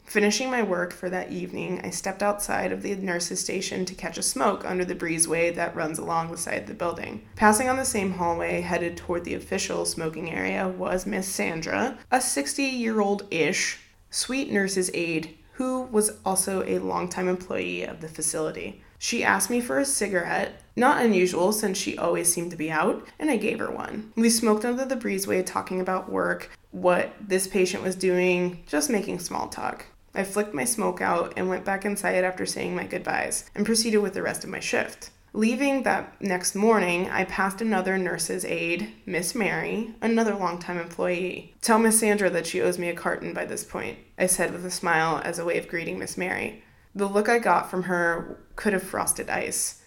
Finishing 0.04 0.52
my 0.52 0.62
work 0.62 0.92
for 0.92 1.10
that 1.10 1.32
evening, 1.32 1.80
I 1.86 1.92
stepped 1.92 2.22
outside 2.22 2.74
of 2.74 2.82
the 2.82 2.94
nurse's 2.96 3.40
station 3.40 3.86
to 3.86 3.96
catch 3.96 4.18
a 4.18 4.24
smoke 4.24 4.66
under 4.66 4.84
the 4.84 4.96
breezeway 4.96 5.56
that 5.56 5.78
runs 5.78 5.98
along 5.98 6.30
the 6.30 6.38
side 6.38 6.64
of 6.64 6.68
the 6.68 6.74
building. 6.74 7.26
Passing 7.38 7.70
on 7.70 7.78
the 7.78 7.86
same 7.86 8.12
hallway, 8.12 8.60
headed 8.60 8.98
toward 8.98 9.24
the 9.24 9.36
official 9.36 9.86
smoking 9.86 10.30
area, 10.30 10.68
was 10.68 11.06
Miss 11.06 11.28
Sandra, 11.30 11.98
a 12.12 12.20
60 12.20 12.64
year 12.64 13.00
old 13.00 13.26
ish 13.32 13.80
sweet 14.10 14.52
nurse's 14.52 14.92
aide 14.94 15.38
who 15.54 15.84
was 15.84 16.18
also 16.26 16.64
a 16.64 16.80
longtime 16.80 17.30
employee 17.30 17.84
of 17.84 18.02
the 18.02 18.10
facility. 18.10 18.82
She 19.00 19.24
asked 19.24 19.50
me 19.50 19.62
for 19.62 19.80
a 19.80 19.86
cigarette, 19.86 20.62
not 20.76 21.04
unusual 21.04 21.52
since 21.52 21.78
she 21.78 21.98
always 21.98 22.32
seemed 22.32 22.52
to 22.52 22.58
be 22.58 22.72
out, 22.72 23.08
and 23.20 23.30
I 23.30 23.38
gave 23.38 23.60
her 23.60 23.72
one. 23.72 24.12
We 24.16 24.30
smoked 24.30 24.66
under 24.66 24.86
the 24.86 24.96
breezeway 24.96 25.46
talking 25.46 25.80
about 25.80 26.12
work, 26.12 26.52
what 26.72 27.14
this 27.20 27.48
patient 27.48 27.84
was 27.84 27.96
doing, 27.96 28.64
just 28.68 28.90
making 28.90 29.20
small 29.20 29.48
talk. 29.48 29.86
I 30.16 30.24
flicked 30.24 30.54
my 30.54 30.66
smoke 30.66 31.00
out 31.00 31.34
and 31.38 31.48
went 31.48 31.64
back 31.64 31.86
inside 31.86 32.24
after 32.24 32.46
saying 32.46 32.76
my 32.76 32.86
goodbyes 32.86 33.50
and 33.54 33.66
proceeded 33.66 34.00
with 34.00 34.16
the 34.16 34.24
rest 34.24 34.44
of 34.44 34.50
my 34.50 34.60
shift. 34.60 35.12
Leaving 35.34 35.84
that 35.84 36.20
next 36.20 36.56
morning, 36.56 37.08
I 37.10 37.26
passed 37.26 37.62
another 37.62 38.00
nurse's 38.00 38.44
aide, 38.44 38.92
Miss 39.06 39.36
Mary, 39.36 39.94
another 40.02 40.34
longtime 40.34 40.80
employee. 40.80 41.54
Tell 41.62 41.78
Miss 41.78 42.00
Sandra 42.00 42.32
that 42.32 42.48
she 42.48 42.62
owes 42.62 42.80
me 42.80 42.90
a 42.90 42.96
carton 42.96 43.34
by 43.34 43.46
this 43.46 43.64
point, 43.64 44.00
I 44.18 44.26
said 44.26 44.52
with 44.52 44.66
a 44.66 44.72
smile 44.72 45.22
as 45.24 45.38
a 45.38 45.46
way 45.46 45.60
of 45.60 45.68
greeting 45.68 46.00
Miss 46.00 46.18
Mary. 46.18 46.64
The 46.98 47.06
look 47.06 47.30
I 47.30 47.38
got 47.38 47.70
from 47.70 47.84
her 47.84 48.40
could 48.56 48.74
have 48.74 48.82
frosted 48.82 49.30
ice. 49.30 49.84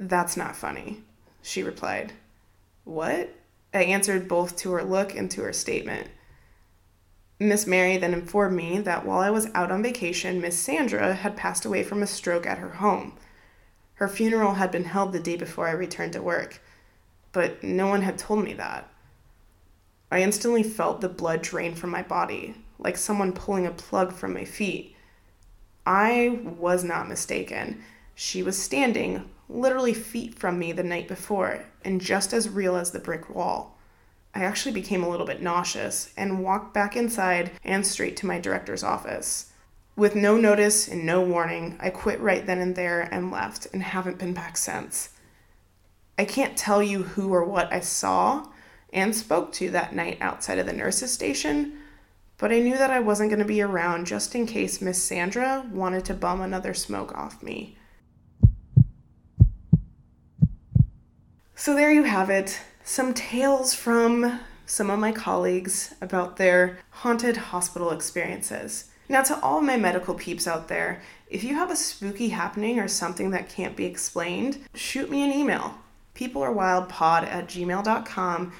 That's 0.00 0.36
not 0.36 0.56
funny, 0.56 1.04
she 1.40 1.62
replied. 1.62 2.14
What? 2.82 3.32
I 3.72 3.84
answered 3.84 4.26
both 4.26 4.56
to 4.56 4.72
her 4.72 4.82
look 4.82 5.14
and 5.14 5.30
to 5.30 5.42
her 5.42 5.52
statement. 5.52 6.08
Miss 7.38 7.64
Mary 7.64 7.96
then 7.96 8.12
informed 8.12 8.56
me 8.56 8.80
that 8.80 9.06
while 9.06 9.20
I 9.20 9.30
was 9.30 9.46
out 9.54 9.70
on 9.70 9.84
vacation, 9.84 10.40
Miss 10.40 10.58
Sandra 10.58 11.14
had 11.14 11.36
passed 11.36 11.64
away 11.64 11.84
from 11.84 12.02
a 12.02 12.08
stroke 12.08 12.44
at 12.44 12.58
her 12.58 12.70
home. 12.70 13.16
Her 13.94 14.08
funeral 14.08 14.54
had 14.54 14.72
been 14.72 14.86
held 14.86 15.12
the 15.12 15.20
day 15.20 15.36
before 15.36 15.68
I 15.68 15.72
returned 15.72 16.14
to 16.14 16.22
work, 16.22 16.60
but 17.30 17.62
no 17.62 17.86
one 17.86 18.02
had 18.02 18.18
told 18.18 18.42
me 18.42 18.54
that. 18.54 18.90
I 20.10 20.22
instantly 20.22 20.64
felt 20.64 21.02
the 21.02 21.08
blood 21.08 21.40
drain 21.40 21.76
from 21.76 21.90
my 21.90 22.02
body, 22.02 22.56
like 22.80 22.96
someone 22.96 23.32
pulling 23.32 23.64
a 23.64 23.70
plug 23.70 24.12
from 24.12 24.34
my 24.34 24.44
feet. 24.44 24.96
I 25.88 26.40
was 26.44 26.84
not 26.84 27.08
mistaken. 27.08 27.82
She 28.14 28.42
was 28.42 28.62
standing 28.62 29.30
literally 29.48 29.94
feet 29.94 30.38
from 30.38 30.58
me 30.58 30.70
the 30.72 30.82
night 30.82 31.08
before, 31.08 31.64
and 31.82 31.98
just 31.98 32.34
as 32.34 32.46
real 32.46 32.76
as 32.76 32.90
the 32.90 32.98
brick 32.98 33.34
wall. 33.34 33.78
I 34.34 34.44
actually 34.44 34.72
became 34.72 35.02
a 35.02 35.08
little 35.08 35.24
bit 35.24 35.40
nauseous 35.40 36.12
and 36.14 36.44
walked 36.44 36.74
back 36.74 36.94
inside 36.94 37.52
and 37.64 37.86
straight 37.86 38.18
to 38.18 38.26
my 38.26 38.38
director's 38.38 38.84
office. 38.84 39.50
With 39.96 40.14
no 40.14 40.36
notice 40.36 40.88
and 40.88 41.06
no 41.06 41.22
warning, 41.22 41.78
I 41.80 41.88
quit 41.88 42.20
right 42.20 42.44
then 42.44 42.58
and 42.58 42.76
there 42.76 43.08
and 43.10 43.30
left 43.30 43.66
and 43.72 43.82
haven't 43.82 44.18
been 44.18 44.34
back 44.34 44.58
since. 44.58 45.14
I 46.18 46.26
can't 46.26 46.54
tell 46.54 46.82
you 46.82 47.04
who 47.04 47.32
or 47.32 47.44
what 47.44 47.72
I 47.72 47.80
saw 47.80 48.46
and 48.92 49.16
spoke 49.16 49.52
to 49.52 49.70
that 49.70 49.94
night 49.94 50.18
outside 50.20 50.58
of 50.58 50.66
the 50.66 50.74
nurse's 50.74 51.14
station, 51.14 51.77
but 52.38 52.52
I 52.52 52.60
knew 52.60 52.78
that 52.78 52.90
I 52.90 53.00
wasn't 53.00 53.30
going 53.30 53.40
to 53.40 53.44
be 53.44 53.60
around 53.60 54.06
just 54.06 54.34
in 54.34 54.46
case 54.46 54.80
Miss 54.80 55.02
Sandra 55.02 55.66
wanted 55.72 56.04
to 56.06 56.14
bum 56.14 56.40
another 56.40 56.72
smoke 56.72 57.12
off 57.14 57.42
me. 57.42 57.76
So 61.56 61.74
there 61.74 61.92
you 61.92 62.04
have 62.04 62.30
it 62.30 62.60
some 62.84 63.12
tales 63.12 63.74
from 63.74 64.40
some 64.64 64.88
of 64.90 64.98
my 64.98 65.12
colleagues 65.12 65.94
about 66.00 66.36
their 66.36 66.78
haunted 66.90 67.36
hospital 67.36 67.90
experiences. 67.90 68.90
Now, 69.08 69.22
to 69.22 69.40
all 69.40 69.60
my 69.60 69.76
medical 69.76 70.14
peeps 70.14 70.46
out 70.46 70.68
there, 70.68 71.02
if 71.28 71.42
you 71.42 71.54
have 71.54 71.70
a 71.70 71.76
spooky 71.76 72.28
happening 72.28 72.78
or 72.78 72.88
something 72.88 73.30
that 73.30 73.48
can't 73.48 73.76
be 73.76 73.86
explained, 73.86 74.58
shoot 74.74 75.10
me 75.10 75.22
an 75.24 75.32
email. 75.32 75.78
Peoplearewildpod 76.14 77.24
at 77.24 77.48
gmail.com 77.48 78.52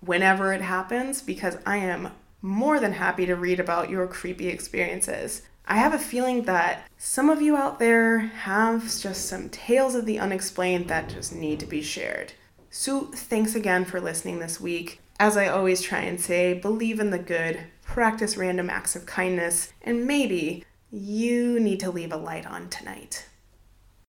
whenever 0.00 0.52
it 0.52 0.60
happens 0.60 1.22
because 1.22 1.56
I 1.64 1.78
am 1.78 2.10
more 2.44 2.78
than 2.78 2.92
happy 2.92 3.24
to 3.24 3.34
read 3.34 3.58
about 3.58 3.88
your 3.88 4.06
creepy 4.06 4.48
experiences. 4.48 5.42
I 5.66 5.76
have 5.76 5.94
a 5.94 5.98
feeling 5.98 6.42
that 6.42 6.86
some 6.98 7.30
of 7.30 7.40
you 7.40 7.56
out 7.56 7.78
there 7.78 8.18
have 8.18 8.82
just 9.00 9.26
some 9.26 9.48
tales 9.48 9.94
of 9.94 10.04
the 10.04 10.18
unexplained 10.18 10.88
that 10.88 11.08
just 11.08 11.34
need 11.34 11.58
to 11.60 11.66
be 11.66 11.80
shared. 11.80 12.34
So, 12.68 13.04
thanks 13.14 13.54
again 13.54 13.86
for 13.86 13.98
listening 13.98 14.40
this 14.40 14.60
week. 14.60 15.00
As 15.18 15.38
I 15.38 15.46
always 15.46 15.80
try 15.80 16.00
and 16.00 16.20
say, 16.20 16.52
believe 16.52 17.00
in 17.00 17.10
the 17.10 17.18
good, 17.18 17.60
practice 17.82 18.36
random 18.36 18.68
acts 18.68 18.94
of 18.94 19.06
kindness, 19.06 19.72
and 19.80 20.06
maybe 20.06 20.64
you 20.90 21.58
need 21.58 21.80
to 21.80 21.90
leave 21.90 22.12
a 22.12 22.16
light 22.16 22.46
on 22.46 22.68
tonight. 22.68 23.26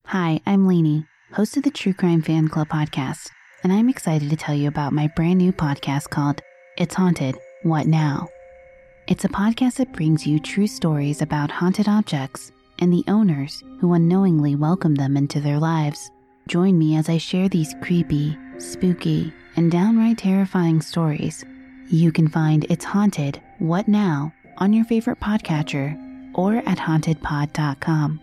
Hi, 0.08 0.42
I'm 0.46 0.68
Lainey, 0.68 1.06
host 1.32 1.56
of 1.56 1.64
the 1.64 1.72
True 1.72 1.94
Crime 1.94 2.22
Fan 2.22 2.50
Club 2.50 2.68
podcast, 2.68 3.30
and 3.64 3.72
I'm 3.72 3.88
excited 3.88 4.30
to 4.30 4.36
tell 4.36 4.56
you 4.56 4.68
about 4.68 4.92
my 4.92 5.08
brand 5.16 5.38
new 5.38 5.54
podcast 5.54 6.10
called 6.10 6.42
It's 6.78 6.96
Haunted 6.96 7.38
What 7.66 7.88
Now? 7.88 8.30
It's 9.08 9.26
a 9.26 9.28
podcast 9.28 9.78
that 9.78 9.92
brings 9.92 10.28
you 10.28 10.38
true 10.38 10.68
stories 10.68 11.24
about 11.24 11.50
haunted 11.50 11.88
objects 11.90 12.52
and 12.78 12.94
the 12.94 13.04
owners 13.08 13.64
who 13.80 13.96
unknowingly 13.96 14.54
welcome 14.54 14.94
them 14.94 15.18
into 15.18 15.42
their 15.42 15.58
lives. 15.58 16.12
Join 16.48 16.78
me 16.78 16.96
as 16.96 17.10
I 17.10 17.18
share 17.18 17.50
these 17.50 17.74
creepy, 17.82 18.38
spooky, 18.60 19.34
and 19.56 19.72
downright 19.72 20.20
terrifying 20.20 20.80
stories. 20.80 21.44
You 21.90 22.12
can 22.12 22.28
find 22.28 22.68
It's 22.70 22.86
Haunted 22.86 23.42
What 23.58 23.88
Now 23.88 24.32
on 24.60 24.72
your 24.72 24.86
favorite 24.86 25.20
podcatcher 25.20 26.00
or 26.36 26.58
at 26.68 26.78
hauntedpod.com. 26.78 28.22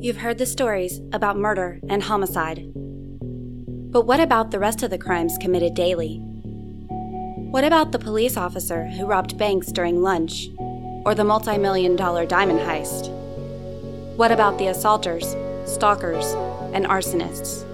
You've 0.00 0.18
heard 0.18 0.38
the 0.38 0.46
stories 0.46 1.00
about 1.12 1.36
murder 1.36 1.80
and 1.88 2.00
homicide. 2.00 2.70
But 3.90 4.06
what 4.06 4.20
about 4.20 4.52
the 4.52 4.60
rest 4.60 4.84
of 4.84 4.90
the 4.90 4.98
crimes 4.98 5.36
committed 5.40 5.74
daily? 5.74 6.18
What 7.50 7.64
about 7.64 7.90
the 7.90 7.98
police 7.98 8.36
officer 8.36 8.86
who 8.86 9.06
robbed 9.06 9.36
banks 9.36 9.72
during 9.72 10.00
lunch 10.00 10.50
or 11.04 11.16
the 11.16 11.24
multi 11.24 11.58
million 11.58 11.96
dollar 11.96 12.26
diamond 12.26 12.60
heist? 12.60 13.10
What 14.14 14.30
about 14.30 14.56
the 14.58 14.68
assaulters, 14.68 15.34
stalkers, 15.64 16.26
and 16.72 16.86
arsonists? 16.86 17.64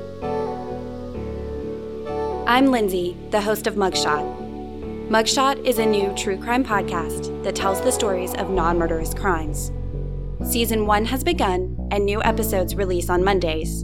I'm 2.46 2.70
Lindsay, 2.70 3.18
the 3.32 3.42
host 3.42 3.66
of 3.66 3.74
Mugshot. 3.74 5.10
Mugshot 5.10 5.62
is 5.66 5.78
a 5.78 5.84
new 5.84 6.10
true 6.14 6.38
crime 6.38 6.64
podcast 6.64 7.44
that 7.44 7.54
tells 7.54 7.82
the 7.82 7.92
stories 7.92 8.32
of 8.36 8.48
non 8.48 8.78
murderous 8.78 9.12
crimes. 9.12 9.70
Season 10.44 10.86
1 10.86 11.06
has 11.06 11.24
begun, 11.24 11.88
and 11.90 12.04
new 12.04 12.22
episodes 12.22 12.74
release 12.74 13.08
on 13.08 13.24
Mondays. 13.24 13.82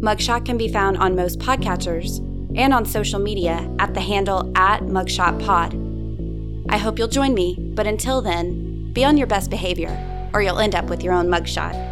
Mugshot 0.00 0.46
can 0.46 0.56
be 0.56 0.66
found 0.66 0.96
on 0.96 1.14
most 1.14 1.38
podcatchers 1.38 2.18
and 2.56 2.72
on 2.72 2.86
social 2.86 3.20
media 3.20 3.70
at 3.78 3.92
the 3.92 4.00
handle 4.00 4.50
at 4.56 4.80
MugshotPod. 4.80 6.66
I 6.70 6.78
hope 6.78 6.98
you'll 6.98 7.08
join 7.08 7.34
me, 7.34 7.56
but 7.58 7.86
until 7.86 8.22
then, 8.22 8.90
be 8.94 9.04
on 9.04 9.18
your 9.18 9.26
best 9.26 9.50
behavior, 9.50 10.30
or 10.32 10.40
you'll 10.40 10.58
end 10.58 10.74
up 10.74 10.86
with 10.86 11.04
your 11.04 11.12
own 11.12 11.28
mugshot. 11.28 11.87